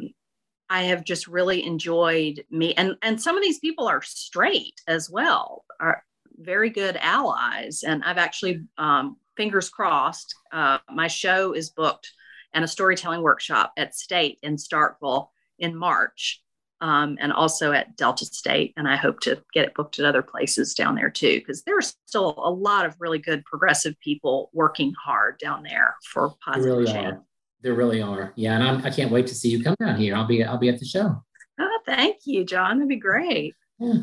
I 0.70 0.84
have 0.84 1.04
just 1.04 1.26
really 1.28 1.64
enjoyed 1.66 2.44
me, 2.50 2.74
and 2.74 2.96
and 3.02 3.20
some 3.20 3.36
of 3.36 3.42
these 3.42 3.58
people 3.58 3.88
are 3.88 4.00
straight 4.02 4.80
as 4.86 5.10
well, 5.10 5.64
are 5.78 6.02
very 6.38 6.70
good 6.70 6.96
allies. 6.96 7.82
And 7.82 8.02
I've 8.04 8.18
actually, 8.18 8.64
um, 8.78 9.16
fingers 9.36 9.68
crossed, 9.68 10.34
uh, 10.50 10.78
my 10.90 11.08
show 11.08 11.52
is 11.52 11.70
booked 11.70 12.10
and 12.54 12.64
a 12.64 12.68
storytelling 12.68 13.22
workshop 13.22 13.72
at 13.76 13.94
State 13.94 14.38
in 14.42 14.56
Starkville 14.56 15.28
in 15.58 15.76
March 15.76 16.42
um, 16.82 17.16
and 17.20 17.32
also 17.32 17.72
at 17.72 17.96
Delta 17.96 18.26
State. 18.26 18.74
And 18.76 18.86
I 18.88 18.96
hope 18.96 19.20
to 19.20 19.40
get 19.54 19.64
it 19.64 19.74
booked 19.74 19.98
at 19.98 20.04
other 20.04 20.20
places 20.20 20.74
down 20.74 20.96
there 20.96 21.08
too, 21.08 21.38
because 21.38 21.62
there's 21.62 21.94
still 22.06 22.34
a 22.36 22.50
lot 22.50 22.84
of 22.84 22.96
really 22.98 23.18
good 23.18 23.44
progressive 23.44 23.98
people 24.00 24.50
working 24.52 24.92
hard 25.02 25.38
down 25.38 25.62
there 25.62 25.94
for 26.12 26.34
positive 26.44 26.64
there 26.64 26.76
really 26.76 26.92
change. 26.92 27.14
Are. 27.14 27.22
There 27.62 27.74
really 27.74 28.02
are. 28.02 28.32
Yeah, 28.34 28.56
and 28.56 28.64
I'm, 28.64 28.84
I 28.84 28.90
can 28.90 29.04
not 29.04 29.12
wait 29.12 29.28
to 29.28 29.34
see 29.34 29.48
you 29.48 29.62
come 29.62 29.76
down 29.78 29.96
here. 29.96 30.16
I'll 30.16 30.26
be 30.26 30.44
I'll 30.44 30.58
be 30.58 30.68
at 30.68 30.80
the 30.80 30.84
show. 30.84 31.22
Oh, 31.60 31.78
thank 31.86 32.16
you, 32.24 32.44
John. 32.44 32.78
That'd 32.78 32.88
be 32.88 32.96
great. 32.96 33.54
Yeah. 33.78 34.00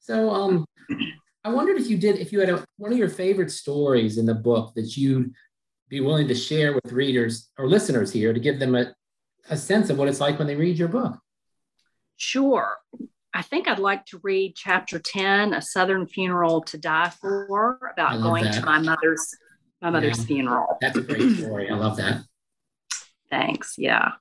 So, 0.00 0.30
um, 0.30 0.64
I 1.44 1.50
wondered 1.50 1.76
if 1.76 1.88
you 1.88 1.96
did 1.96 2.16
if 2.16 2.32
you 2.32 2.40
had 2.40 2.50
a, 2.50 2.64
one 2.78 2.90
of 2.90 2.98
your 2.98 3.08
favorite 3.08 3.52
stories 3.52 4.18
in 4.18 4.26
the 4.26 4.34
book 4.34 4.74
that 4.74 4.96
you'd 4.96 5.32
be 5.88 6.00
willing 6.00 6.26
to 6.26 6.34
share 6.34 6.72
with 6.72 6.92
readers 6.92 7.50
or 7.56 7.68
listeners 7.68 8.10
here 8.10 8.32
to 8.32 8.40
give 8.40 8.58
them 8.58 8.74
a, 8.74 8.92
a 9.48 9.56
sense 9.56 9.88
of 9.90 9.98
what 9.98 10.08
it's 10.08 10.20
like 10.20 10.38
when 10.38 10.48
they 10.48 10.56
read 10.56 10.76
your 10.76 10.88
book. 10.88 11.16
Sure. 12.16 12.76
I 13.34 13.42
think 13.42 13.68
I'd 13.68 13.78
like 13.78 14.06
to 14.06 14.20
read 14.22 14.54
chapter 14.56 14.98
10, 14.98 15.52
A 15.52 15.60
Southern 15.60 16.06
Funeral 16.06 16.62
to 16.62 16.78
Die 16.78 17.10
For, 17.20 17.78
about 17.92 18.22
going 18.22 18.44
that. 18.44 18.54
to 18.54 18.64
my 18.64 18.78
mother's 18.78 19.36
my 19.82 19.90
mother's 19.90 20.18
yeah, 20.20 20.24
funeral. 20.24 20.78
That's 20.80 20.96
a 20.96 21.02
great 21.02 21.36
story. 21.36 21.68
I 21.68 21.74
love 21.74 21.98
that. 21.98 22.22
Thanks. 23.28 23.74
Yeah. 23.76 24.12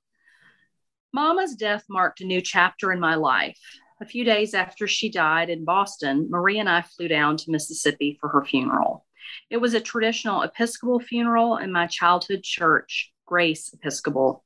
Mama's 1.14 1.56
death 1.56 1.86
marked 1.90 2.20
a 2.20 2.26
new 2.26 2.42
chapter 2.42 2.92
in 2.92 3.00
my 3.00 3.16
life. 3.16 3.58
A 4.02 4.06
few 4.06 4.26
days 4.26 4.54
after 4.54 4.86
she 4.86 5.10
died 5.10 5.50
in 5.50 5.64
Boston, 5.64 6.28
Marie 6.30 6.60
and 6.60 6.68
I 6.68 6.82
flew 6.82 7.08
down 7.08 7.38
to 7.38 7.52
Mississippi 7.52 8.18
for 8.20 8.28
her 8.30 8.44
funeral. 8.44 9.06
It 9.50 9.58
was 9.58 9.74
a 9.74 9.80
traditional 9.80 10.42
Episcopal 10.42 11.00
funeral 11.00 11.58
in 11.58 11.72
my 11.72 11.88
childhood 11.88 12.44
church, 12.44 13.14
Grace 13.26 13.74
Episcopal. 13.74 14.44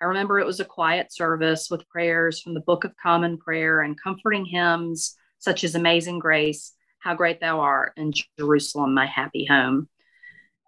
I 0.00 0.04
remember 0.04 0.38
it 0.38 0.46
was 0.46 0.60
a 0.60 0.64
quiet 0.64 1.12
service 1.12 1.68
with 1.70 1.88
prayers 1.88 2.40
from 2.40 2.54
the 2.54 2.60
Book 2.60 2.84
of 2.84 2.94
Common 3.02 3.38
Prayer 3.38 3.80
and 3.80 4.00
comforting 4.00 4.44
hymns 4.44 5.16
such 5.38 5.64
as 5.64 5.74
Amazing 5.74 6.18
Grace, 6.18 6.74
How 6.98 7.14
Great 7.14 7.40
Thou 7.40 7.60
Art, 7.60 7.92
and 7.96 8.14
Jerusalem, 8.38 8.94
My 8.94 9.06
Happy 9.06 9.46
Home. 9.46 9.88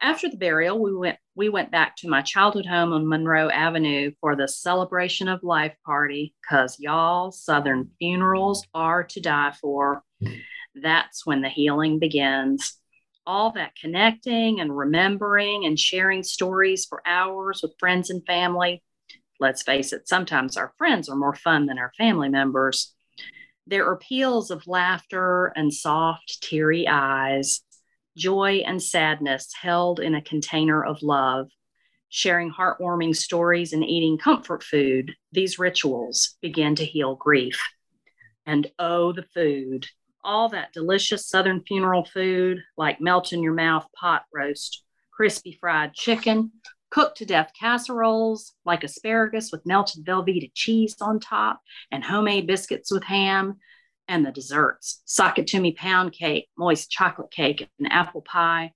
After 0.00 0.30
the 0.30 0.36
burial, 0.36 0.78
we 0.80 0.94
went 0.94 1.18
we 1.34 1.48
went 1.48 1.70
back 1.70 1.96
to 1.96 2.08
my 2.08 2.22
childhood 2.22 2.66
home 2.66 2.92
on 2.92 3.08
Monroe 3.08 3.48
Avenue 3.50 4.12
for 4.20 4.34
the 4.34 4.48
celebration 4.48 5.28
of 5.28 5.42
life 5.42 5.74
party 5.84 6.34
cuz 6.48 6.76
y'all 6.78 7.32
southern 7.32 7.90
funerals 7.98 8.66
are 8.72 9.04
to 9.04 9.20
die 9.20 9.52
for. 9.60 10.04
That's 10.74 11.26
when 11.26 11.42
the 11.42 11.48
healing 11.48 11.98
begins 11.98 12.78
all 13.28 13.52
that 13.52 13.76
connecting 13.76 14.58
and 14.58 14.74
remembering 14.74 15.66
and 15.66 15.78
sharing 15.78 16.22
stories 16.22 16.86
for 16.86 17.02
hours 17.06 17.60
with 17.62 17.78
friends 17.78 18.08
and 18.08 18.24
family. 18.24 18.82
Let's 19.40 19.62
face 19.62 19.92
it, 19.92 20.09
sometimes 20.09 20.57
our 20.57 20.72
friends 20.79 21.09
are 21.09 21.16
more 21.16 21.35
fun 21.35 21.66
than 21.66 21.79
our 21.79 21.92
family 21.96 22.29
members. 22.29 22.94
There 23.66 23.87
are 23.87 23.96
peals 23.96 24.51
of 24.51 24.66
laughter 24.66 25.53
and 25.55 25.72
soft, 25.72 26.42
teary 26.42 26.88
eyes, 26.88 27.61
joy 28.16 28.62
and 28.66 28.83
sadness 28.83 29.53
held 29.61 30.01
in 30.01 30.14
a 30.14 30.22
container 30.22 30.85
of 30.85 31.03
love. 31.03 31.48
Sharing 32.09 32.51
heartwarming 32.51 33.14
stories 33.14 33.72
and 33.72 33.85
eating 33.85 34.16
comfort 34.16 34.62
food, 34.62 35.14
these 35.31 35.59
rituals 35.59 36.37
begin 36.40 36.74
to 36.77 36.85
heal 36.85 37.14
grief. 37.14 37.62
And 38.46 38.70
oh, 38.79 39.12
the 39.12 39.27
food 39.35 39.87
all 40.29 40.51
that 40.51 40.72
delicious 40.72 41.27
Southern 41.27 41.62
funeral 41.62 42.05
food, 42.05 42.62
like 42.77 43.01
melt 43.01 43.33
in 43.33 43.42
your 43.42 43.55
mouth 43.55 43.87
pot 43.98 44.24
roast, 44.33 44.83
crispy 45.11 45.57
fried 45.59 45.94
chicken, 45.94 46.53
cooked 46.90 47.18
to 47.18 47.27
death 47.27 47.53
casseroles, 47.59 48.55
like 48.64 48.85
asparagus 48.85 49.51
with 49.53 49.66
melted 49.66 50.05
Velveeta 50.05 50.51
cheese 50.55 50.96
on 51.01 51.20
top, 51.20 51.61
and 51.90 52.05
homemade 52.05 52.46
biscuits 52.46 52.90
with 52.90 53.05
ham, 53.05 53.59
and 54.09 54.24
the 54.24 54.33
desserts 54.33 55.03
me 55.60 55.73
pound 55.73 56.12
cake, 56.12 56.48
moist 56.56 56.90
chocolate 56.90 57.31
cake, 57.31 57.69
and 57.79 57.92
apple 57.92 58.23
pie. 58.23 58.73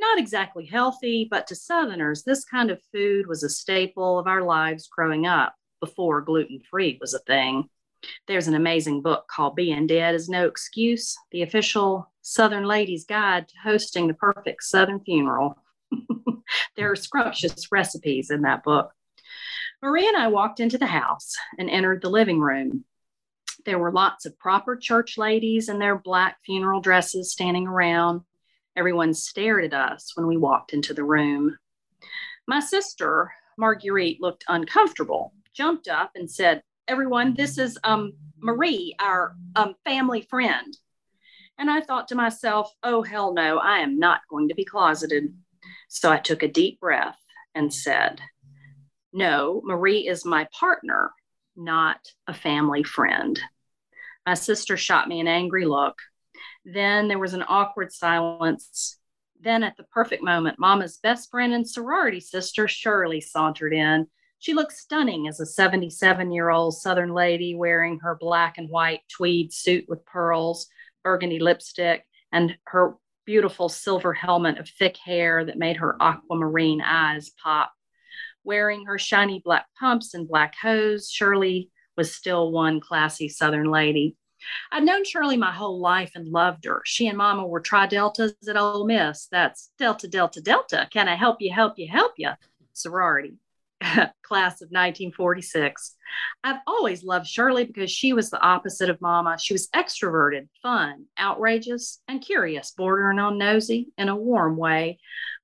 Not 0.00 0.18
exactly 0.18 0.66
healthy, 0.66 1.28
but 1.30 1.46
to 1.48 1.54
Southerners, 1.54 2.24
this 2.24 2.44
kind 2.44 2.70
of 2.70 2.82
food 2.92 3.26
was 3.26 3.42
a 3.42 3.48
staple 3.48 4.18
of 4.18 4.26
our 4.26 4.42
lives 4.42 4.88
growing 4.88 5.26
up 5.26 5.54
before 5.80 6.20
gluten 6.22 6.60
free 6.70 6.98
was 7.00 7.14
a 7.14 7.20
thing. 7.20 7.68
There's 8.26 8.48
an 8.48 8.54
amazing 8.54 9.02
book 9.02 9.26
called 9.28 9.54
Being 9.54 9.86
Dead 9.86 10.14
is 10.14 10.28
No 10.28 10.46
Excuse, 10.46 11.16
the 11.30 11.42
official 11.42 12.10
Southern 12.22 12.64
Ladies 12.64 13.04
Guide 13.04 13.48
to 13.48 13.54
Hosting 13.62 14.08
the 14.08 14.14
Perfect 14.14 14.62
Southern 14.62 15.00
Funeral. 15.00 15.56
there 16.76 16.90
are 16.90 16.96
scrumptious 16.96 17.70
recipes 17.70 18.30
in 18.30 18.42
that 18.42 18.62
book. 18.62 18.92
Marie 19.82 20.08
and 20.08 20.16
I 20.16 20.28
walked 20.28 20.60
into 20.60 20.78
the 20.78 20.86
house 20.86 21.34
and 21.58 21.68
entered 21.68 22.00
the 22.00 22.10
living 22.10 22.40
room. 22.40 22.84
There 23.64 23.78
were 23.78 23.92
lots 23.92 24.26
of 24.26 24.38
proper 24.38 24.76
church 24.76 25.18
ladies 25.18 25.68
in 25.68 25.78
their 25.78 25.96
black 25.96 26.38
funeral 26.44 26.80
dresses 26.80 27.32
standing 27.32 27.66
around. 27.66 28.22
Everyone 28.76 29.14
stared 29.14 29.64
at 29.64 29.74
us 29.74 30.12
when 30.14 30.26
we 30.26 30.36
walked 30.36 30.72
into 30.72 30.94
the 30.94 31.04
room. 31.04 31.56
My 32.46 32.60
sister, 32.60 33.32
Marguerite, 33.56 34.20
looked 34.20 34.44
uncomfortable, 34.48 35.32
jumped 35.54 35.88
up, 35.88 36.12
and 36.14 36.30
said, 36.30 36.62
Everyone, 36.88 37.34
this 37.34 37.56
is 37.56 37.78
um, 37.84 38.12
Marie, 38.40 38.94
our 38.98 39.34
um, 39.56 39.74
family 39.84 40.22
friend. 40.22 40.76
And 41.58 41.70
I 41.70 41.80
thought 41.80 42.08
to 42.08 42.14
myself, 42.14 42.70
oh, 42.82 43.02
hell 43.02 43.32
no, 43.32 43.58
I 43.58 43.78
am 43.78 43.98
not 43.98 44.20
going 44.28 44.48
to 44.48 44.54
be 44.54 44.64
closeted. 44.64 45.32
So 45.88 46.10
I 46.10 46.18
took 46.18 46.42
a 46.42 46.48
deep 46.48 46.80
breath 46.80 47.18
and 47.54 47.72
said, 47.72 48.20
no, 49.12 49.62
Marie 49.64 50.08
is 50.08 50.24
my 50.24 50.48
partner, 50.58 51.12
not 51.56 52.00
a 52.26 52.34
family 52.34 52.82
friend. 52.82 53.40
My 54.26 54.34
sister 54.34 54.76
shot 54.76 55.06
me 55.06 55.20
an 55.20 55.28
angry 55.28 55.66
look. 55.66 55.96
Then 56.64 57.08
there 57.08 57.18
was 57.18 57.34
an 57.34 57.44
awkward 57.46 57.92
silence. 57.92 58.98
Then, 59.40 59.62
at 59.62 59.76
the 59.76 59.84
perfect 59.84 60.22
moment, 60.22 60.58
Mama's 60.58 60.96
best 60.96 61.30
friend 61.30 61.52
and 61.52 61.68
sorority 61.68 62.20
sister, 62.20 62.66
Shirley, 62.66 63.20
sauntered 63.20 63.74
in. 63.74 64.06
She 64.38 64.54
looked 64.54 64.72
stunning 64.72 65.28
as 65.28 65.38
a 65.40 65.46
77 65.46 66.32
year 66.32 66.50
old 66.50 66.76
Southern 66.76 67.12
lady 67.12 67.54
wearing 67.54 68.00
her 68.00 68.16
black 68.18 68.58
and 68.58 68.68
white 68.68 69.00
tweed 69.08 69.52
suit 69.52 69.84
with 69.88 70.04
pearls, 70.06 70.66
burgundy 71.02 71.38
lipstick, 71.38 72.04
and 72.32 72.56
her 72.64 72.96
beautiful 73.24 73.68
silver 73.68 74.12
helmet 74.12 74.58
of 74.58 74.68
thick 74.68 74.96
hair 74.96 75.44
that 75.44 75.58
made 75.58 75.76
her 75.76 75.96
aquamarine 76.00 76.80
eyes 76.80 77.30
pop. 77.42 77.72
Wearing 78.44 78.84
her 78.86 78.98
shiny 78.98 79.40
black 79.44 79.66
pumps 79.78 80.14
and 80.14 80.28
black 80.28 80.54
hose, 80.60 81.10
Shirley 81.10 81.70
was 81.96 82.14
still 82.14 82.52
one 82.52 82.80
classy 82.80 83.28
Southern 83.28 83.70
lady. 83.70 84.16
I'd 84.70 84.84
known 84.84 85.04
Shirley 85.04 85.36
my 85.36 85.52
whole 85.52 85.80
life 85.80 86.12
and 86.14 86.28
loved 86.28 86.66
her. 86.66 86.82
She 86.84 87.08
and 87.08 87.16
Mama 87.16 87.46
were 87.46 87.60
Tri 87.60 87.86
Deltas 87.86 88.34
at 88.46 88.56
Ole 88.56 88.86
Miss. 88.86 89.28
That's 89.30 89.70
Delta, 89.78 90.08
Delta, 90.08 90.42
Delta. 90.42 90.86
Can 90.92 91.08
I 91.08 91.14
help 91.14 91.38
you, 91.40 91.52
help 91.52 91.78
you, 91.78 91.88
help 91.88 92.12
you? 92.18 92.30
Sorority. 92.74 93.38
class 94.22 94.60
of 94.60 94.68
1946. 94.70 95.96
I've 96.42 96.60
always 96.66 97.04
loved 97.04 97.26
Shirley 97.26 97.64
because 97.64 97.90
she 97.90 98.12
was 98.12 98.30
the 98.30 98.40
opposite 98.40 98.90
of 98.90 99.00
Mama. 99.00 99.36
She 99.38 99.54
was 99.54 99.68
extroverted, 99.68 100.48
fun, 100.62 101.06
outrageous, 101.20 102.00
and 102.08 102.20
curious, 102.20 102.72
bordering 102.76 103.18
on 103.18 103.38
nosy 103.38 103.88
in 103.98 104.08
a 104.08 104.16
warm 104.16 104.56
way, 104.56 104.98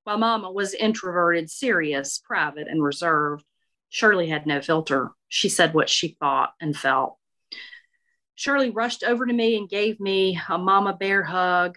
while 0.04 0.18
Mama 0.18 0.50
was 0.50 0.74
introverted, 0.74 1.50
serious, 1.50 2.20
private, 2.24 2.68
and 2.68 2.82
reserved. 2.82 3.44
Shirley 3.90 4.28
had 4.28 4.46
no 4.46 4.62
filter. 4.62 5.10
She 5.28 5.48
said 5.48 5.74
what 5.74 5.90
she 5.90 6.16
thought 6.20 6.52
and 6.60 6.76
felt. 6.76 7.16
Shirley 8.36 8.70
rushed 8.70 9.04
over 9.04 9.26
to 9.26 9.32
me 9.32 9.56
and 9.56 9.68
gave 9.68 10.00
me 10.00 10.40
a 10.48 10.56
mama 10.56 10.94
bear 10.94 11.22
hug. 11.22 11.76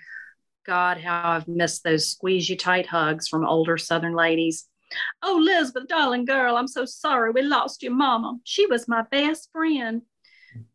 God, 0.66 0.98
how 0.98 1.32
I've 1.32 1.48
missed 1.48 1.84
those 1.84 2.08
squeeze 2.08 2.50
you 2.50 2.56
tight 2.56 2.86
hugs 2.86 3.28
from 3.28 3.46
older 3.46 3.78
Southern 3.78 4.16
ladies. 4.16 4.66
Oh, 5.22 5.38
Elizabeth, 5.38 5.88
darling 5.88 6.26
girl, 6.26 6.56
I'm 6.56 6.68
so 6.68 6.86
sorry 6.86 7.32
we 7.32 7.42
lost 7.42 7.84
your 7.84 7.94
mama. 7.94 8.38
She 8.44 8.66
was 8.66 8.88
my 8.88 9.04
best 9.04 9.50
friend. 9.52 10.02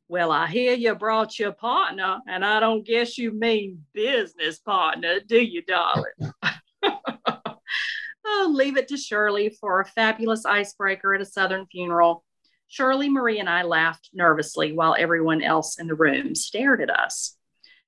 Well, 0.08 0.32
I 0.32 0.46
hear 0.46 0.72
you 0.72 0.94
brought 0.94 1.38
your 1.38 1.52
partner, 1.52 2.20
and 2.26 2.44
I 2.44 2.60
don't 2.60 2.86
guess 2.86 3.18
you 3.18 3.32
mean 3.32 3.84
business 3.92 4.58
partner, 4.58 5.20
do 5.20 5.38
you, 5.38 5.62
darling? 5.62 6.12
oh, 6.82 8.50
leave 8.50 8.78
it 8.78 8.88
to 8.88 8.96
Shirley 8.96 9.50
for 9.50 9.80
a 9.80 9.84
fabulous 9.84 10.46
icebreaker 10.46 11.14
at 11.14 11.20
a 11.20 11.26
Southern 11.26 11.66
funeral. 11.66 12.24
Shirley, 12.68 13.10
Marie, 13.10 13.38
and 13.38 13.50
I 13.50 13.62
laughed 13.62 14.10
nervously 14.14 14.72
while 14.72 14.96
everyone 14.98 15.42
else 15.42 15.78
in 15.78 15.86
the 15.86 15.94
room 15.94 16.34
stared 16.34 16.80
at 16.80 16.90
us. 16.90 17.36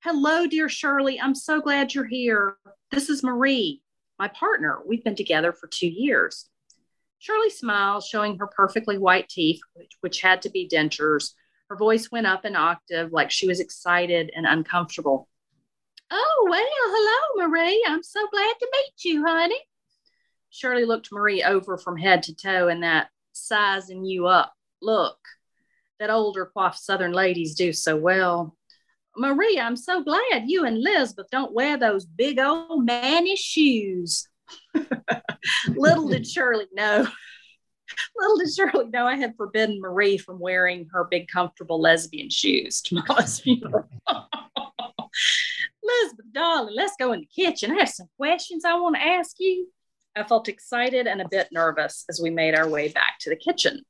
Hello, 0.02 0.46
dear 0.46 0.68
Shirley. 0.68 1.18
I'm 1.18 1.34
so 1.34 1.60
glad 1.60 1.94
you're 1.94 2.04
here. 2.04 2.56
This 2.90 3.08
is 3.08 3.22
Marie 3.22 3.82
my 4.20 4.28
partner. 4.28 4.80
We've 4.86 5.02
been 5.02 5.16
together 5.16 5.50
for 5.50 5.66
two 5.66 5.88
years. 5.88 6.46
Shirley 7.20 7.48
smiled, 7.48 8.04
showing 8.04 8.36
her 8.38 8.46
perfectly 8.46 8.98
white 8.98 9.30
teeth, 9.30 9.60
which, 9.72 9.96
which 10.02 10.20
had 10.20 10.42
to 10.42 10.50
be 10.50 10.68
dentures. 10.68 11.32
Her 11.70 11.76
voice 11.76 12.10
went 12.12 12.26
up 12.26 12.44
an 12.44 12.54
octave, 12.54 13.12
like 13.12 13.30
she 13.30 13.48
was 13.48 13.60
excited 13.60 14.30
and 14.36 14.46
uncomfortable. 14.46 15.26
Oh, 16.10 16.46
well, 16.50 16.60
hello, 16.62 17.48
Marie. 17.48 17.82
I'm 17.88 18.02
so 18.02 18.20
glad 18.30 18.54
to 18.60 18.68
meet 18.70 19.04
you, 19.04 19.24
honey. 19.26 19.60
Shirley 20.50 20.84
looked 20.84 21.10
Marie 21.10 21.42
over 21.42 21.78
from 21.78 21.96
head 21.96 22.22
to 22.24 22.34
toe 22.34 22.68
in 22.68 22.80
that 22.80 23.08
sizing 23.32 24.04
you 24.04 24.26
up 24.26 24.52
look 24.82 25.16
that 25.98 26.10
older 26.10 26.50
coiffed 26.54 26.78
Southern 26.78 27.12
ladies 27.12 27.54
do 27.54 27.72
so 27.72 27.96
well. 27.96 28.56
Marie, 29.16 29.58
I'm 29.60 29.76
so 29.76 30.02
glad 30.02 30.44
you 30.46 30.64
and 30.64 30.76
Elizabeth 30.76 31.26
don't 31.30 31.52
wear 31.52 31.76
those 31.76 32.04
big 32.04 32.38
old 32.38 32.84
mannish 32.86 33.40
shoes. 33.40 34.28
Little 35.68 36.08
did 36.08 36.26
Shirley 36.26 36.66
know. 36.72 37.06
Little 38.16 38.36
did 38.38 38.54
Shirley 38.54 38.88
know 38.90 39.06
I 39.06 39.16
had 39.16 39.36
forbidden 39.36 39.80
Marie 39.80 40.16
from 40.16 40.38
wearing 40.38 40.88
her 40.92 41.04
big, 41.10 41.28
comfortable 41.28 41.80
lesbian 41.80 42.30
shoes 42.30 42.80
to 42.82 42.96
Mama's 42.96 43.40
funeral. 43.42 43.88
Elizabeth, 45.82 46.26
darling, 46.32 46.74
let's 46.76 46.94
go 46.98 47.12
in 47.12 47.20
the 47.20 47.26
kitchen. 47.26 47.72
I 47.72 47.80
have 47.80 47.88
some 47.88 48.08
questions 48.16 48.64
I 48.64 48.74
want 48.74 48.96
to 48.96 49.02
ask 49.02 49.36
you. 49.38 49.66
I 50.16 50.24
felt 50.24 50.48
excited 50.48 51.06
and 51.06 51.20
a 51.20 51.28
bit 51.28 51.48
nervous 51.52 52.04
as 52.08 52.20
we 52.20 52.30
made 52.30 52.54
our 52.54 52.68
way 52.68 52.88
back 52.88 53.18
to 53.20 53.30
the 53.30 53.36
kitchen. 53.36 53.82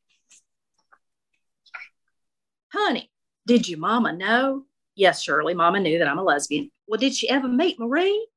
Honey, 2.72 3.10
did 3.46 3.68
your 3.68 3.78
mama 3.78 4.12
know 4.12 4.64
Yes, 5.00 5.22
Shirley, 5.22 5.54
Mama 5.54 5.80
knew 5.80 5.98
that 5.98 6.08
I'm 6.08 6.18
a 6.18 6.22
lesbian. 6.22 6.70
Well, 6.86 7.00
did 7.00 7.14
she 7.14 7.30
ever 7.30 7.48
meet 7.48 7.80
Marie? 7.80 8.28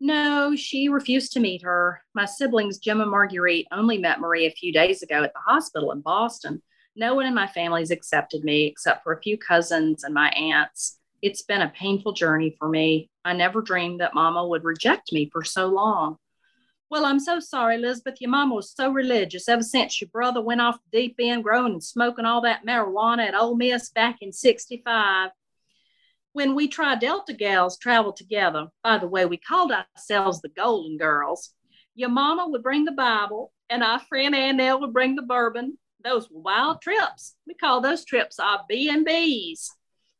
No, 0.00 0.56
she 0.56 0.88
refused 0.88 1.30
to 1.34 1.40
meet 1.40 1.62
her. 1.62 2.02
My 2.14 2.24
siblings, 2.24 2.78
Jim 2.78 3.00
and 3.00 3.08
Marguerite, 3.08 3.68
only 3.70 3.96
met 3.96 4.18
Marie 4.18 4.46
a 4.46 4.50
few 4.50 4.72
days 4.72 5.04
ago 5.04 5.22
at 5.22 5.32
the 5.32 5.38
hospital 5.38 5.92
in 5.92 6.00
Boston. 6.00 6.62
No 6.96 7.14
one 7.14 7.26
in 7.26 7.34
my 7.34 7.46
family's 7.46 7.92
accepted 7.92 8.42
me 8.42 8.64
except 8.66 9.04
for 9.04 9.12
a 9.12 9.22
few 9.22 9.38
cousins 9.38 10.02
and 10.02 10.12
my 10.12 10.30
aunts. 10.30 10.98
It's 11.22 11.42
been 11.42 11.62
a 11.62 11.68
painful 11.68 12.12
journey 12.12 12.56
for 12.58 12.68
me. 12.68 13.08
I 13.24 13.32
never 13.32 13.62
dreamed 13.62 14.00
that 14.00 14.12
Mama 14.12 14.44
would 14.44 14.64
reject 14.64 15.12
me 15.12 15.30
for 15.30 15.44
so 15.44 15.68
long. 15.68 16.16
Well, 16.90 17.04
I'm 17.06 17.20
so 17.20 17.38
sorry, 17.38 17.76
Elizabeth. 17.76 18.20
Your 18.20 18.32
mama 18.32 18.56
was 18.56 18.74
so 18.74 18.90
religious 18.90 19.48
ever 19.48 19.62
since 19.62 20.00
your 20.00 20.10
brother 20.10 20.42
went 20.42 20.60
off 20.60 20.80
the 20.90 21.02
deep 21.02 21.14
end 21.20 21.44
growing 21.44 21.74
and 21.74 21.84
smoking 21.84 22.24
all 22.24 22.40
that 22.40 22.66
marijuana 22.66 23.28
at 23.28 23.36
Ole 23.36 23.54
Miss 23.54 23.90
back 23.90 24.16
in 24.22 24.32
65 24.32 25.30
when 26.32 26.54
we 26.54 26.68
Tri 26.68 26.94
Delta 26.96 27.32
gals 27.32 27.78
traveled 27.78 28.16
together, 28.16 28.68
by 28.84 28.98
the 28.98 29.08
way, 29.08 29.26
we 29.26 29.36
called 29.36 29.72
ourselves 29.72 30.40
the 30.40 30.48
Golden 30.48 30.96
Girls. 30.96 31.54
Your 31.94 32.08
mama 32.08 32.46
would 32.48 32.62
bring 32.62 32.84
the 32.84 32.92
Bible, 32.92 33.52
and 33.68 33.82
our 33.82 34.00
friend 34.00 34.34
Annelle 34.34 34.80
would 34.80 34.92
bring 34.92 35.16
the 35.16 35.22
bourbon. 35.22 35.76
Those 36.02 36.30
were 36.30 36.40
wild 36.40 36.80
trips. 36.80 37.34
We 37.46 37.54
call 37.54 37.80
those 37.80 38.04
trips 38.04 38.38
our 38.38 38.60
B 38.68 38.88
and 38.88 39.04
B's. 39.04 39.74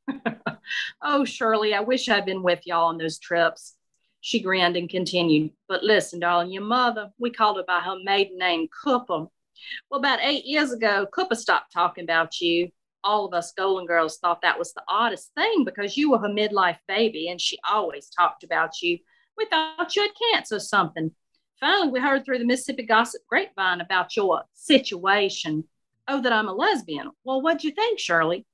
oh, 1.02 1.24
Shirley, 1.24 1.74
I 1.74 1.80
wish 1.80 2.08
I'd 2.08 2.26
been 2.26 2.42
with 2.42 2.66
y'all 2.66 2.88
on 2.88 2.98
those 2.98 3.18
trips. 3.18 3.76
She 4.20 4.42
grinned 4.42 4.76
and 4.76 4.88
continued. 4.90 5.52
But 5.68 5.84
listen, 5.84 6.20
darling, 6.20 6.50
your 6.50 6.64
mother, 6.64 7.11
we 7.18 7.30
called 7.30 7.56
her 7.56 7.64
by 7.66 7.80
her 7.80 7.96
maiden 8.02 8.36
name, 8.36 8.66
Cooper. 8.84 9.26
Well, 9.90 10.00
about 10.00 10.18
eight 10.22 10.44
years 10.44 10.72
ago, 10.72 11.06
Cooper 11.14 11.34
stopped 11.34 11.72
talking 11.72 12.04
about 12.04 12.40
you 12.40 12.70
all 13.05 13.24
of 13.24 13.34
us 13.34 13.53
Golden 13.53 13.86
Girls 13.86 14.18
thought 14.18 14.42
that 14.42 14.59
was 14.59 14.72
the 14.72 14.82
oddest 14.88 15.32
thing 15.34 15.64
because 15.64 15.96
you 15.96 16.11
were 16.11 16.18
a 16.18 16.28
midlife 16.28 16.78
baby 16.88 17.28
and 17.28 17.40
she 17.40 17.59
always 17.68 18.09
talked 18.09 18.44
about 18.44 18.80
you. 18.82 18.98
We 19.36 19.46
thought 19.46 19.94
you 19.96 20.03
had 20.03 20.11
cancer 20.32 20.57
or 20.57 20.61
something. 20.61 21.11
Finally, 21.59 21.90
we 21.90 22.01
heard 22.01 22.24
through 22.24 22.38
the 22.38 22.44
Mississippi 22.44 22.84
Gossip 22.84 23.22
Grapevine 23.28 23.80
about 23.80 24.16
your 24.16 24.42
situation. 24.55 25.64
Oh, 26.09 26.20
that 26.22 26.32
I'm 26.32 26.48
a 26.48 26.53
lesbian. 26.53 27.11
Well, 27.24 27.42
what'd 27.42 27.62
you 27.62 27.70
think, 27.70 27.98
Shirley? 27.98 28.46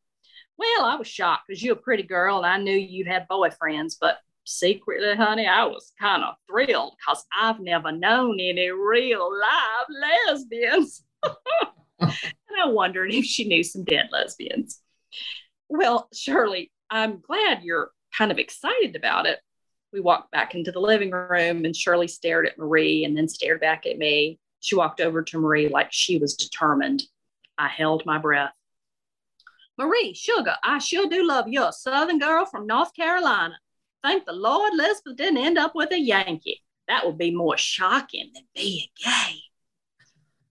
Well, 0.59 0.84
I 0.84 0.97
was 0.97 1.07
shocked 1.07 1.44
because 1.49 1.62
you're 1.62 1.76
a 1.76 1.80
pretty 1.80 2.03
girl 2.03 2.38
and 2.38 2.47
I 2.47 2.59
knew 2.59 2.76
you'd 2.76 3.07
had 3.07 3.28
boyfriends, 3.28 3.97
but 4.01 4.18
secretly, 4.44 5.14
honey, 5.14 5.47
I 5.47 5.64
was 5.64 5.92
kind 6.01 6.24
of 6.24 6.34
thrilled 6.49 6.94
because 6.99 7.24
I've 7.36 7.61
never 7.61 7.92
known 7.92 8.40
any 8.40 8.70
real 8.70 9.30
live 9.30 9.86
lesbians. 10.28 11.05
I 12.61 12.66
wondered 12.68 13.12
if 13.12 13.24
she 13.24 13.46
knew 13.46 13.62
some 13.62 13.84
dead 13.84 14.09
lesbians. 14.12 14.80
Well, 15.68 16.09
Shirley, 16.14 16.70
I'm 16.90 17.20
glad 17.20 17.62
you're 17.62 17.90
kind 18.16 18.30
of 18.30 18.38
excited 18.38 18.96
about 18.96 19.26
it. 19.26 19.40
We 19.92 20.00
walked 20.00 20.30
back 20.30 20.54
into 20.54 20.72
the 20.72 20.80
living 20.80 21.11
room 21.11 21.64
and 21.64 21.74
Shirley 21.74 22.09
stared 22.09 22.46
at 22.46 22.59
Marie 22.59 23.04
and 23.04 23.16
then 23.16 23.28
stared 23.28 23.61
back 23.61 23.86
at 23.86 23.98
me. 23.98 24.38
She 24.61 24.74
walked 24.74 25.00
over 25.00 25.22
to 25.22 25.38
Marie 25.38 25.68
like 25.68 25.92
she 25.92 26.18
was 26.18 26.34
determined. 26.34 27.04
I 27.59 27.68
held 27.68 28.04
my 28.04 28.18
breath. 28.18 28.52
Marie, 29.78 30.14
sugar, 30.14 30.57
I 30.62 30.78
sure 30.78 31.09
do 31.09 31.26
love 31.26 31.46
you, 31.48 31.62
a 31.62 31.72
Southern 31.72 32.18
girl 32.18 32.46
from 32.46 32.66
North 32.66 32.94
Carolina. 32.94 33.59
Thank 34.02 34.24
the 34.24 34.32
Lord 34.32 34.72
Elizabeth 34.72 35.16
didn't 35.16 35.38
end 35.38 35.59
up 35.59 35.74
with 35.74 35.92
a 35.92 35.98
Yankee. 35.98 36.62
That 36.88 37.04
would 37.04 37.18
be 37.18 37.34
more 37.34 37.57
shocking 37.57 38.30
than 38.34 38.44
being 38.54 38.86
gay. 39.02 39.40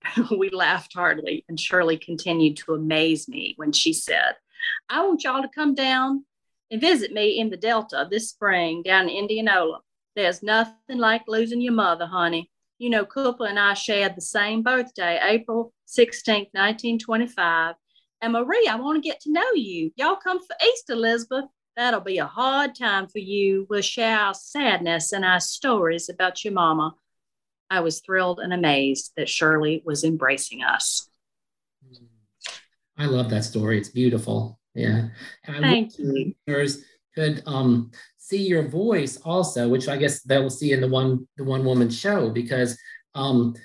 we 0.38 0.50
laughed 0.50 0.94
heartily, 0.94 1.46
and 1.48 1.60
Shirley 1.60 1.98
continued 1.98 2.58
to 2.58 2.74
amaze 2.74 3.28
me 3.28 3.54
when 3.58 3.72
she 3.72 3.94
said, 3.94 4.36
I 4.90 5.06
want 5.06 5.24
y'all 5.24 5.42
to 5.42 5.50
come 5.50 5.76
down 5.76 6.26
and 6.72 6.82
visit 6.82 7.12
me 7.12 7.40
in 7.40 7.50
the 7.50 7.58
Delta 7.58 8.08
this 8.10 8.30
spring 8.30 8.82
down 8.84 9.10
in 9.10 9.16
Indianola. 9.16 9.80
There's 10.16 10.42
nothing 10.42 10.98
like 10.98 11.24
losing 11.28 11.62
your 11.62 11.74
mother, 11.74 12.06
honey. 12.06 12.50
You 12.78 12.90
know, 12.90 13.06
Cooper 13.06 13.46
and 13.46 13.60
I 13.60 13.74
shared 13.74 14.16
the 14.16 14.22
same 14.22 14.62
birthday, 14.62 15.20
April 15.24 15.74
16th, 15.88 16.50
1925. 16.52 17.76
And 18.22 18.34
Marie, 18.34 18.68
I 18.70 18.76
want 18.76 19.02
to 19.02 19.08
get 19.08 19.20
to 19.22 19.32
know 19.32 19.52
you. 19.54 19.92
Y'all 19.96 20.16
come 20.16 20.40
for 20.40 20.56
Easter, 20.66 20.94
Elizabeth. 20.94 21.46
That'll 21.76 22.02
be 22.02 22.18
a 22.18 22.26
hard 22.26 22.74
time 22.76 23.08
for 23.08 23.20
you. 23.20 23.68
We'll 23.70 23.82
share 23.82 24.18
our 24.18 24.34
sadness 24.34 25.12
and 25.12 25.26
our 25.26 25.42
stories 25.42 26.10
about 26.10 26.44
your 26.44 26.54
mama. 26.54 26.96
I 27.70 27.80
was 27.82 28.02
thrilled 28.02 28.40
and 28.40 28.54
amazed 28.54 29.14
that 29.18 29.30
Shirley 29.30 29.82
was 29.86 30.04
embracing 30.04 30.64
us. 30.64 31.10
I 32.98 33.06
love 33.06 33.30
that 33.30 33.44
story. 33.44 33.78
It's 33.78 33.90
beautiful. 33.90 34.60
Yeah. 34.74 35.10
And 35.46 35.64
Thank 35.64 35.98
you. 36.00 36.34
Listeners 36.48 36.84
could 37.14 37.44
um, 37.46 37.92
see 38.18 38.46
your 38.46 38.68
voice 38.68 39.18
also, 39.18 39.68
which 39.70 39.88
I 39.88 39.98
guess 39.98 40.22
they 40.22 40.40
will 40.40 40.50
see 40.50 40.74
in 40.74 40.82
the 40.82 40.88
one 40.88 41.28
the 41.38 41.44
one 41.44 41.66
woman 41.66 41.90
show 41.90 42.30
because 42.30 42.78
um, 43.16 43.56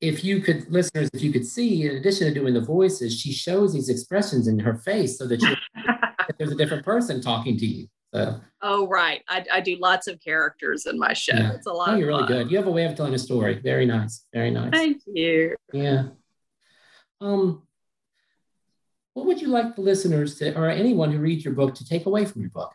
if 0.00 0.24
you 0.24 0.40
could 0.40 0.70
listeners 0.70 1.08
if 1.14 1.22
you 1.22 1.32
could 1.32 1.46
see 1.46 1.86
in 1.86 1.96
addition 1.96 2.28
to 2.28 2.34
doing 2.34 2.52
the 2.52 2.60
voices 2.60 3.18
she 3.18 3.32
shows 3.32 3.72
these 3.72 3.88
expressions 3.88 4.46
in 4.46 4.58
her 4.58 4.74
face 4.74 5.16
so 5.16 5.26
that 5.26 5.40
you, 5.40 5.54
there's 6.38 6.52
a 6.52 6.56
different 6.56 6.84
person 6.84 7.20
talking 7.20 7.56
to 7.56 7.66
you 7.66 7.88
so 8.16 8.40
oh 8.62 8.88
right. 8.88 9.22
I, 9.28 9.44
I 9.52 9.60
do 9.60 9.76
lots 9.80 10.06
of 10.08 10.20
characters 10.20 10.86
in 10.86 10.98
my 10.98 11.12
show. 11.12 11.36
Yeah. 11.36 11.52
it's 11.52 11.66
a 11.66 11.72
lot 11.72 11.90
oh, 11.90 11.96
you're 11.96 12.08
really 12.08 12.26
good. 12.26 12.50
You 12.50 12.56
have 12.56 12.66
a 12.66 12.70
way 12.70 12.84
of 12.84 12.94
telling 12.94 13.14
a 13.14 13.18
story. 13.18 13.60
Very 13.60 13.86
nice. 13.86 14.26
Very 14.32 14.50
nice. 14.50 14.70
Thank 14.72 15.02
you. 15.06 15.56
Yeah. 15.72 16.08
Um 17.20 17.62
what 19.14 19.24
would 19.24 19.40
you 19.40 19.48
like 19.48 19.74
the 19.74 19.80
listeners 19.80 20.38
to, 20.38 20.54
or 20.58 20.68
anyone 20.68 21.10
who 21.10 21.18
reads 21.18 21.42
your 21.42 21.54
book 21.54 21.74
to 21.76 21.86
take 21.86 22.04
away 22.04 22.26
from 22.26 22.42
your 22.42 22.50
book? 22.50 22.70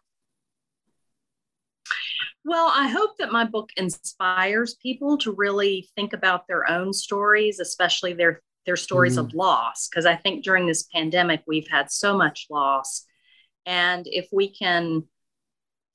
Well, 2.43 2.71
I 2.73 2.87
hope 2.87 3.11
that 3.19 3.31
my 3.31 3.45
book 3.45 3.69
inspires 3.77 4.73
people 4.73 5.19
to 5.19 5.33
really 5.33 5.87
think 5.95 6.13
about 6.13 6.47
their 6.47 6.67
own 6.67 6.93
stories, 6.93 7.59
especially 7.59 8.13
their 8.13 8.41
their 8.65 8.75
stories 8.75 9.17
mm. 9.17 9.19
of 9.19 9.33
loss, 9.33 9.87
because 9.87 10.05
I 10.05 10.15
think 10.15 10.43
during 10.43 10.65
this 10.65 10.87
pandemic 10.93 11.43
we've 11.47 11.67
had 11.67 11.91
so 11.91 12.17
much 12.17 12.47
loss, 12.49 13.05
and 13.65 14.07
if 14.07 14.27
we 14.31 14.49
can 14.49 15.03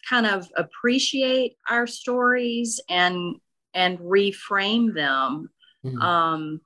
kind 0.09 0.27
of 0.27 0.49
appreciate 0.57 1.57
our 1.69 1.87
stories 1.87 2.81
and 2.89 3.37
and 3.75 3.99
reframe 3.99 4.95
them, 4.95 5.51
mm. 5.85 6.01
um, 6.03 6.61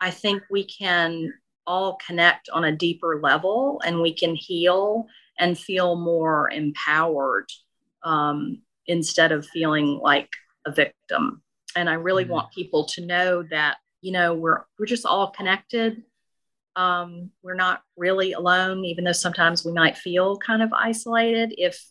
I 0.00 0.10
think 0.10 0.42
we 0.50 0.64
can 0.64 1.32
all 1.66 1.98
connect 2.04 2.48
on 2.48 2.64
a 2.64 2.76
deeper 2.76 3.20
level 3.22 3.80
and 3.84 4.00
we 4.00 4.12
can 4.12 4.34
heal 4.34 5.06
and 5.38 5.58
feel 5.58 5.96
more 5.96 6.50
empowered 6.50 7.48
um, 8.02 8.62
instead 8.86 9.32
of 9.32 9.46
feeling 9.46 9.98
like 10.02 10.30
a 10.66 10.72
victim. 10.72 11.42
And 11.76 11.88
I 11.88 11.94
really 11.94 12.24
mm-hmm. 12.24 12.32
want 12.32 12.52
people 12.52 12.86
to 12.86 13.06
know 13.06 13.42
that, 13.50 13.76
you 14.00 14.12
know, 14.12 14.34
we're, 14.34 14.64
we're 14.78 14.86
just 14.86 15.06
all 15.06 15.30
connected. 15.30 16.02
Um, 16.74 17.30
we're 17.42 17.54
not 17.54 17.82
really 17.96 18.32
alone, 18.32 18.84
even 18.84 19.04
though 19.04 19.12
sometimes 19.12 19.64
we 19.64 19.72
might 19.72 19.96
feel 19.96 20.38
kind 20.38 20.62
of 20.62 20.72
isolated. 20.72 21.54
If, 21.56 21.84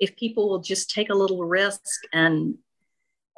if 0.00 0.16
people 0.16 0.48
will 0.48 0.60
just 0.60 0.90
take 0.90 1.10
a 1.10 1.14
little 1.14 1.44
risk 1.44 1.82
and 2.12 2.56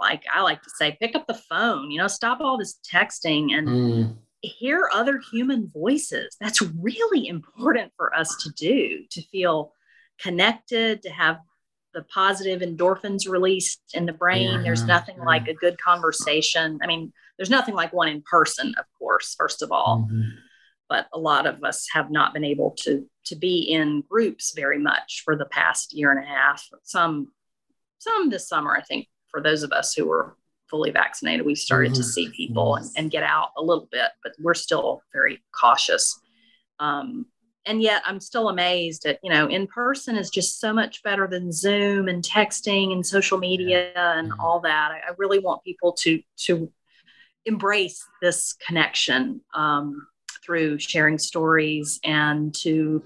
like 0.00 0.24
I 0.34 0.42
like 0.42 0.62
to 0.62 0.70
say, 0.70 0.96
pick 1.00 1.14
up 1.14 1.26
the 1.26 1.34
phone, 1.34 1.90
you 1.90 1.98
know, 1.98 2.08
stop 2.08 2.40
all 2.40 2.58
this 2.58 2.78
texting 2.90 3.52
and 3.52 3.68
mm 3.68 4.16
hear 4.42 4.90
other 4.92 5.20
human 5.30 5.70
voices. 5.72 6.36
That's 6.40 6.60
really 6.62 7.28
important 7.28 7.92
for 7.96 8.14
us 8.14 8.36
to 8.42 8.50
do 8.50 9.04
to 9.10 9.22
feel 9.22 9.72
connected, 10.18 11.02
to 11.02 11.10
have 11.10 11.38
the 11.94 12.02
positive 12.02 12.60
endorphins 12.60 13.28
released 13.28 13.80
in 13.94 14.06
the 14.06 14.12
brain. 14.12 14.50
Yeah, 14.50 14.62
there's 14.62 14.84
nothing 14.84 15.16
yeah. 15.18 15.24
like 15.24 15.48
a 15.48 15.54
good 15.54 15.80
conversation. 15.80 16.78
I 16.82 16.86
mean, 16.86 17.12
there's 17.36 17.50
nothing 17.50 17.74
like 17.74 17.92
one 17.92 18.08
in 18.08 18.22
person, 18.22 18.74
of 18.78 18.84
course, 18.98 19.34
first 19.38 19.62
of 19.62 19.70
all. 19.70 20.08
Mm-hmm. 20.10 20.28
But 20.92 21.08
a 21.14 21.18
lot 21.18 21.46
of 21.46 21.64
us 21.64 21.88
have 21.94 22.10
not 22.10 22.34
been 22.34 22.44
able 22.44 22.72
to 22.80 23.06
to 23.24 23.34
be 23.34 23.60
in 23.60 24.04
groups 24.10 24.52
very 24.54 24.78
much 24.78 25.22
for 25.24 25.36
the 25.36 25.46
past 25.46 25.94
year 25.94 26.10
and 26.10 26.22
a 26.22 26.28
half. 26.28 26.68
Some 26.82 27.28
some 27.98 28.28
this 28.28 28.46
summer, 28.46 28.76
I 28.76 28.82
think, 28.82 29.08
for 29.30 29.40
those 29.40 29.62
of 29.62 29.72
us 29.72 29.94
who 29.94 30.04
were 30.04 30.36
fully 30.68 30.90
vaccinated, 30.90 31.46
we 31.46 31.54
started 31.54 31.92
mm-hmm. 31.92 32.02
to 32.02 32.06
see 32.06 32.28
people 32.36 32.76
and, 32.76 32.90
and, 32.98 33.10
get 33.10 33.22
out 33.22 33.52
a 33.56 33.62
little 33.62 33.88
bit, 33.90 34.10
but 34.22 34.32
we're 34.38 34.52
still 34.52 35.02
very 35.14 35.42
cautious. 35.58 36.20
Um, 36.78 37.24
and 37.64 37.80
yet 37.80 38.02
I'm 38.04 38.20
still 38.20 38.50
amazed 38.50 39.06
at, 39.06 39.18
you 39.22 39.32
know, 39.32 39.48
in 39.48 39.66
person 39.68 40.16
is 40.16 40.28
just 40.28 40.60
so 40.60 40.74
much 40.74 41.02
better 41.02 41.26
than 41.26 41.52
Zoom 41.52 42.06
and 42.08 42.22
texting 42.22 42.92
and 42.92 43.06
social 43.06 43.38
media 43.38 43.92
and 43.94 44.30
mm-hmm. 44.30 44.40
all 44.40 44.60
that. 44.60 44.92
I, 44.92 45.10
I, 45.10 45.14
really 45.16 45.38
want 45.38 45.64
people 45.64 45.92
to, 46.00 46.20
to 46.48 46.70
embrace 47.46 48.04
this 48.20 48.52
connection 48.66 49.40
um, 49.54 50.06
through 50.44 50.78
sharing 50.78 51.18
stories 51.18 52.00
and 52.04 52.54
to 52.54 53.02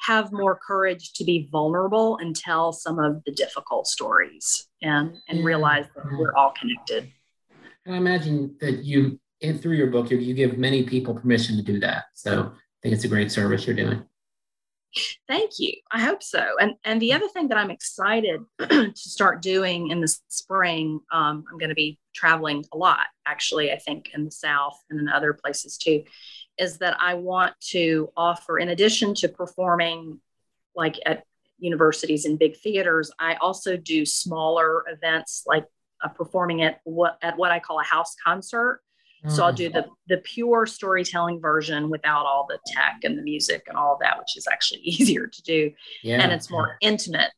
have 0.00 0.32
more 0.32 0.58
courage 0.66 1.12
to 1.14 1.24
be 1.24 1.48
vulnerable 1.50 2.18
and 2.18 2.36
tell 2.36 2.72
some 2.72 2.98
of 2.98 3.22
the 3.24 3.32
difficult 3.32 3.86
stories 3.86 4.68
and 4.82 5.16
and 5.28 5.44
realize 5.44 5.86
that 5.94 6.04
we're 6.18 6.34
all 6.34 6.52
connected. 6.58 7.10
And 7.86 7.94
i 7.94 7.98
imagine 7.98 8.56
that 8.60 8.84
you 8.84 9.18
through 9.60 9.76
your 9.76 9.88
book 9.88 10.10
you, 10.10 10.16
you 10.16 10.32
give 10.32 10.56
many 10.56 10.84
people 10.84 11.14
permission 11.14 11.56
to 11.56 11.62
do 11.62 11.80
that. 11.80 12.04
So 12.14 12.52
i 12.52 12.76
think 12.82 12.94
it's 12.94 13.04
a 13.04 13.08
great 13.08 13.30
service 13.32 13.66
you're 13.66 13.76
doing. 13.76 14.04
Thank 15.26 15.52
you. 15.58 15.72
I 15.90 16.00
hope 16.00 16.22
so. 16.22 16.44
And 16.60 16.74
and 16.84 17.00
the 17.00 17.12
other 17.12 17.28
thing 17.28 17.48
that 17.48 17.58
i'm 17.58 17.70
excited 17.70 18.40
to 18.58 18.92
start 18.94 19.42
doing 19.42 19.90
in 19.90 20.00
the 20.00 20.16
spring 20.28 21.00
um, 21.12 21.44
i'm 21.50 21.58
going 21.58 21.70
to 21.70 21.74
be 21.74 21.98
traveling 22.14 22.64
a 22.72 22.76
lot 22.76 23.06
actually 23.26 23.72
i 23.72 23.78
think 23.78 24.10
in 24.14 24.24
the 24.24 24.30
south 24.30 24.78
and 24.88 25.00
in 25.00 25.08
other 25.08 25.32
places 25.32 25.76
too 25.76 26.04
is 26.58 26.78
that 26.78 26.96
I 27.00 27.14
want 27.14 27.54
to 27.70 28.10
offer, 28.16 28.58
in 28.58 28.68
addition 28.68 29.14
to 29.16 29.28
performing 29.28 30.20
like 30.74 30.98
at 31.06 31.24
universities 31.58 32.24
and 32.24 32.38
big 32.38 32.56
theaters, 32.56 33.10
I 33.18 33.34
also 33.36 33.76
do 33.76 34.04
smaller 34.04 34.84
events 34.88 35.44
like 35.46 35.64
uh, 36.02 36.08
performing 36.08 36.62
at 36.62 36.80
what 36.84 37.18
at 37.22 37.36
what 37.36 37.50
I 37.50 37.60
call 37.60 37.80
a 37.80 37.84
house 37.84 38.14
concert. 38.22 38.80
So 39.26 39.42
I'll 39.42 39.54
do 39.54 39.70
the 39.70 39.86
the 40.06 40.18
pure 40.18 40.66
storytelling 40.66 41.40
version 41.40 41.88
without 41.88 42.26
all 42.26 42.46
the 42.46 42.58
tech 42.66 43.04
and 43.04 43.16
the 43.16 43.22
music 43.22 43.62
and 43.68 43.78
all 43.78 43.96
that, 44.02 44.18
which 44.18 44.36
is 44.36 44.46
actually 44.52 44.80
easier 44.84 45.26
to 45.26 45.42
do. 45.42 45.72
Yeah. 46.02 46.20
And 46.20 46.30
it's 46.30 46.50
more 46.50 46.76
intimate 46.82 47.30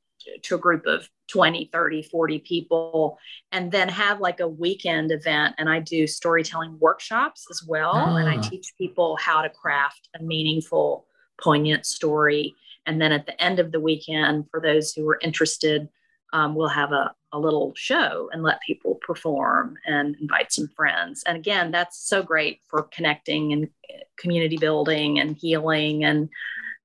to 0.43 0.55
a 0.55 0.59
group 0.59 0.87
of 0.87 1.09
20 1.29 1.71
30 1.73 2.03
40 2.03 2.39
people 2.41 3.19
and 3.53 3.71
then 3.73 3.89
have 3.89 4.21
like 4.21 4.41
a 4.41 4.49
weekend 4.49 5.11
event 5.13 5.55
and 5.59 5.69
i 5.69 5.81
do 5.81 6.07
storytelling 6.07 6.79
workshops 6.79 7.47
as 7.51 7.63
well 7.67 7.93
ah. 7.95 8.17
and 8.17 8.29
i 8.29 8.37
ah. 8.37 8.43
teach 8.43 8.73
people 8.79 9.17
how 9.17 9.43
to 9.43 9.51
craft 9.51 10.09
a 10.19 10.23
meaningful 10.23 11.07
poignant 11.43 11.85
story 11.87 12.55
and 12.87 13.01
then 13.01 13.13
at 13.13 13.27
the 13.27 13.43
end 13.43 13.59
of 13.59 13.73
the 13.73 13.81
weekend 13.81 14.45
for 14.51 14.61
those 14.61 14.93
who 14.93 15.09
are 15.09 15.19
interested 15.23 15.89
um, 16.33 16.55
we'll 16.55 16.69
have 16.69 16.93
a, 16.93 17.15
a 17.33 17.39
little 17.39 17.73
show 17.77 18.29
and 18.33 18.43
let 18.43 18.61
people 18.61 18.97
perform 18.97 19.77
and 19.87 20.17
invite 20.21 20.53
some 20.53 20.69
friends 20.77 21.23
and 21.27 21.37
again 21.37 21.71
that's 21.71 21.99
so 22.09 22.23
great 22.23 22.61
for 22.69 22.83
connecting 22.85 23.53
and 23.53 23.69
community 24.17 24.57
building 24.57 25.19
and 25.19 25.37
healing 25.37 26.05
and 26.05 26.29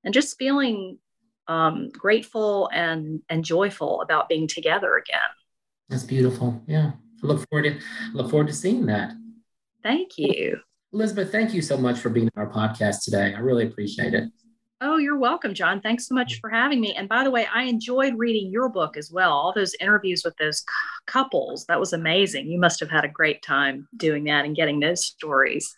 and 0.04 0.14
just 0.14 0.38
feeling 0.38 0.98
um, 1.52 1.90
grateful 1.90 2.70
and 2.74 3.22
and 3.30 3.44
joyful 3.44 4.02
about 4.02 4.30
being 4.30 4.48
together 4.48 4.96
again. 4.96 5.20
That's 5.90 6.04
beautiful. 6.04 6.62
Yeah, 6.66 6.92
I 7.24 7.28
look 7.28 7.48
forward 7.50 7.64
to 7.64 7.80
look 8.14 8.30
forward 8.30 8.48
to 8.48 8.54
seeing 8.54 8.86
that. 8.86 9.12
Thank 9.84 10.18
you, 10.18 10.60
Elizabeth. 10.94 11.32
Thank 11.32 11.54
you 11.54 11.62
so 11.62 11.78
much 11.78 12.00
for 12.00 12.10
being 12.10 12.30
on 12.36 12.48
our 12.48 12.52
podcast 12.52 13.04
today. 13.04 13.34
I 13.36 13.40
really 13.40 13.68
appreciate 13.68 14.14
it. 14.14 14.30
Oh, 14.84 14.98
you're 14.98 15.20
welcome, 15.20 15.54
John. 15.54 15.80
Thanks 15.80 16.08
so 16.08 16.16
much 16.16 16.40
for 16.40 16.50
having 16.50 16.82
me. 16.82 16.94
And 16.94 17.08
by 17.08 17.24
the 17.24 17.30
way, 17.30 17.46
I 17.54 17.64
enjoyed 17.64 18.16
reading 18.18 18.50
your 18.50 18.68
book 18.68 18.98
as 18.98 19.12
well. 19.12 19.32
All 19.32 19.54
those 19.54 19.76
interviews 19.80 20.24
with 20.26 20.36
those 20.38 20.64
couples, 21.06 21.66
that 21.68 21.80
was 21.80 21.94
amazing. 21.94 22.48
You 22.48 22.60
must 22.60 22.80
have 22.80 22.90
had 22.90 23.06
a 23.06 23.10
great 23.10 23.44
time 23.44 23.88
doing 23.96 24.24
that 24.24 24.46
and 24.46 24.56
getting 24.56 24.80
those 24.80 25.06
stories. 25.06 25.78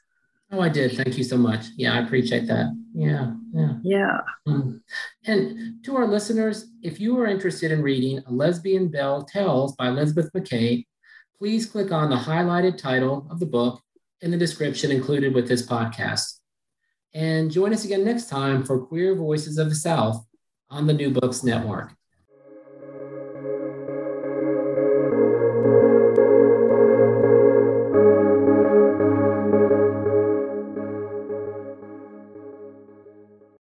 Oh, 0.54 0.62
I 0.62 0.70
did. 0.70 0.96
Thank 0.96 1.18
you 1.18 1.24
so 1.24 1.36
much. 1.36 1.66
Yeah, 1.78 1.96
I 1.96 2.02
appreciate 2.02 2.46
that. 2.46 2.78
Yeah, 2.94 3.34
yeah. 3.56 3.74
Yeah. 3.82 4.20
Mm. 4.48 4.82
And 5.26 5.84
to 5.84 5.96
our 5.96 6.06
listeners, 6.06 6.68
if 6.84 7.00
you 7.00 7.20
are 7.20 7.26
interested 7.26 7.72
in 7.72 7.82
reading 7.82 8.22
A 8.28 8.32
Lesbian 8.32 8.88
Belle 8.90 9.24
Tells 9.24 9.76
by 9.76 9.88
Elizabeth 9.88 10.30
McCabe, 10.32 10.86
please 11.40 11.66
click 11.66 11.92
on 11.92 12.12
the 12.12 12.16
highlighted 12.16 12.78
title 12.78 13.28
of 13.32 13.40
the 13.40 13.48
book 13.48 13.82
in 14.22 14.30
the 14.30 14.38
description 14.38 14.92
included 14.92 15.34
with 15.34 15.48
this 15.48 15.66
podcast. 15.66 16.40
And 17.16 17.50
join 17.50 17.74
us 17.74 17.84
again 17.84 18.06
next 18.06 18.30
time 18.30 18.64
for 18.64 18.86
Queer 18.86 19.16
Voices 19.16 19.58
of 19.58 19.70
the 19.70 19.76
South 19.76 20.24
on 20.70 20.86
the 20.86 20.94
New 20.94 21.10
Books 21.10 21.44
Network. 21.44 21.96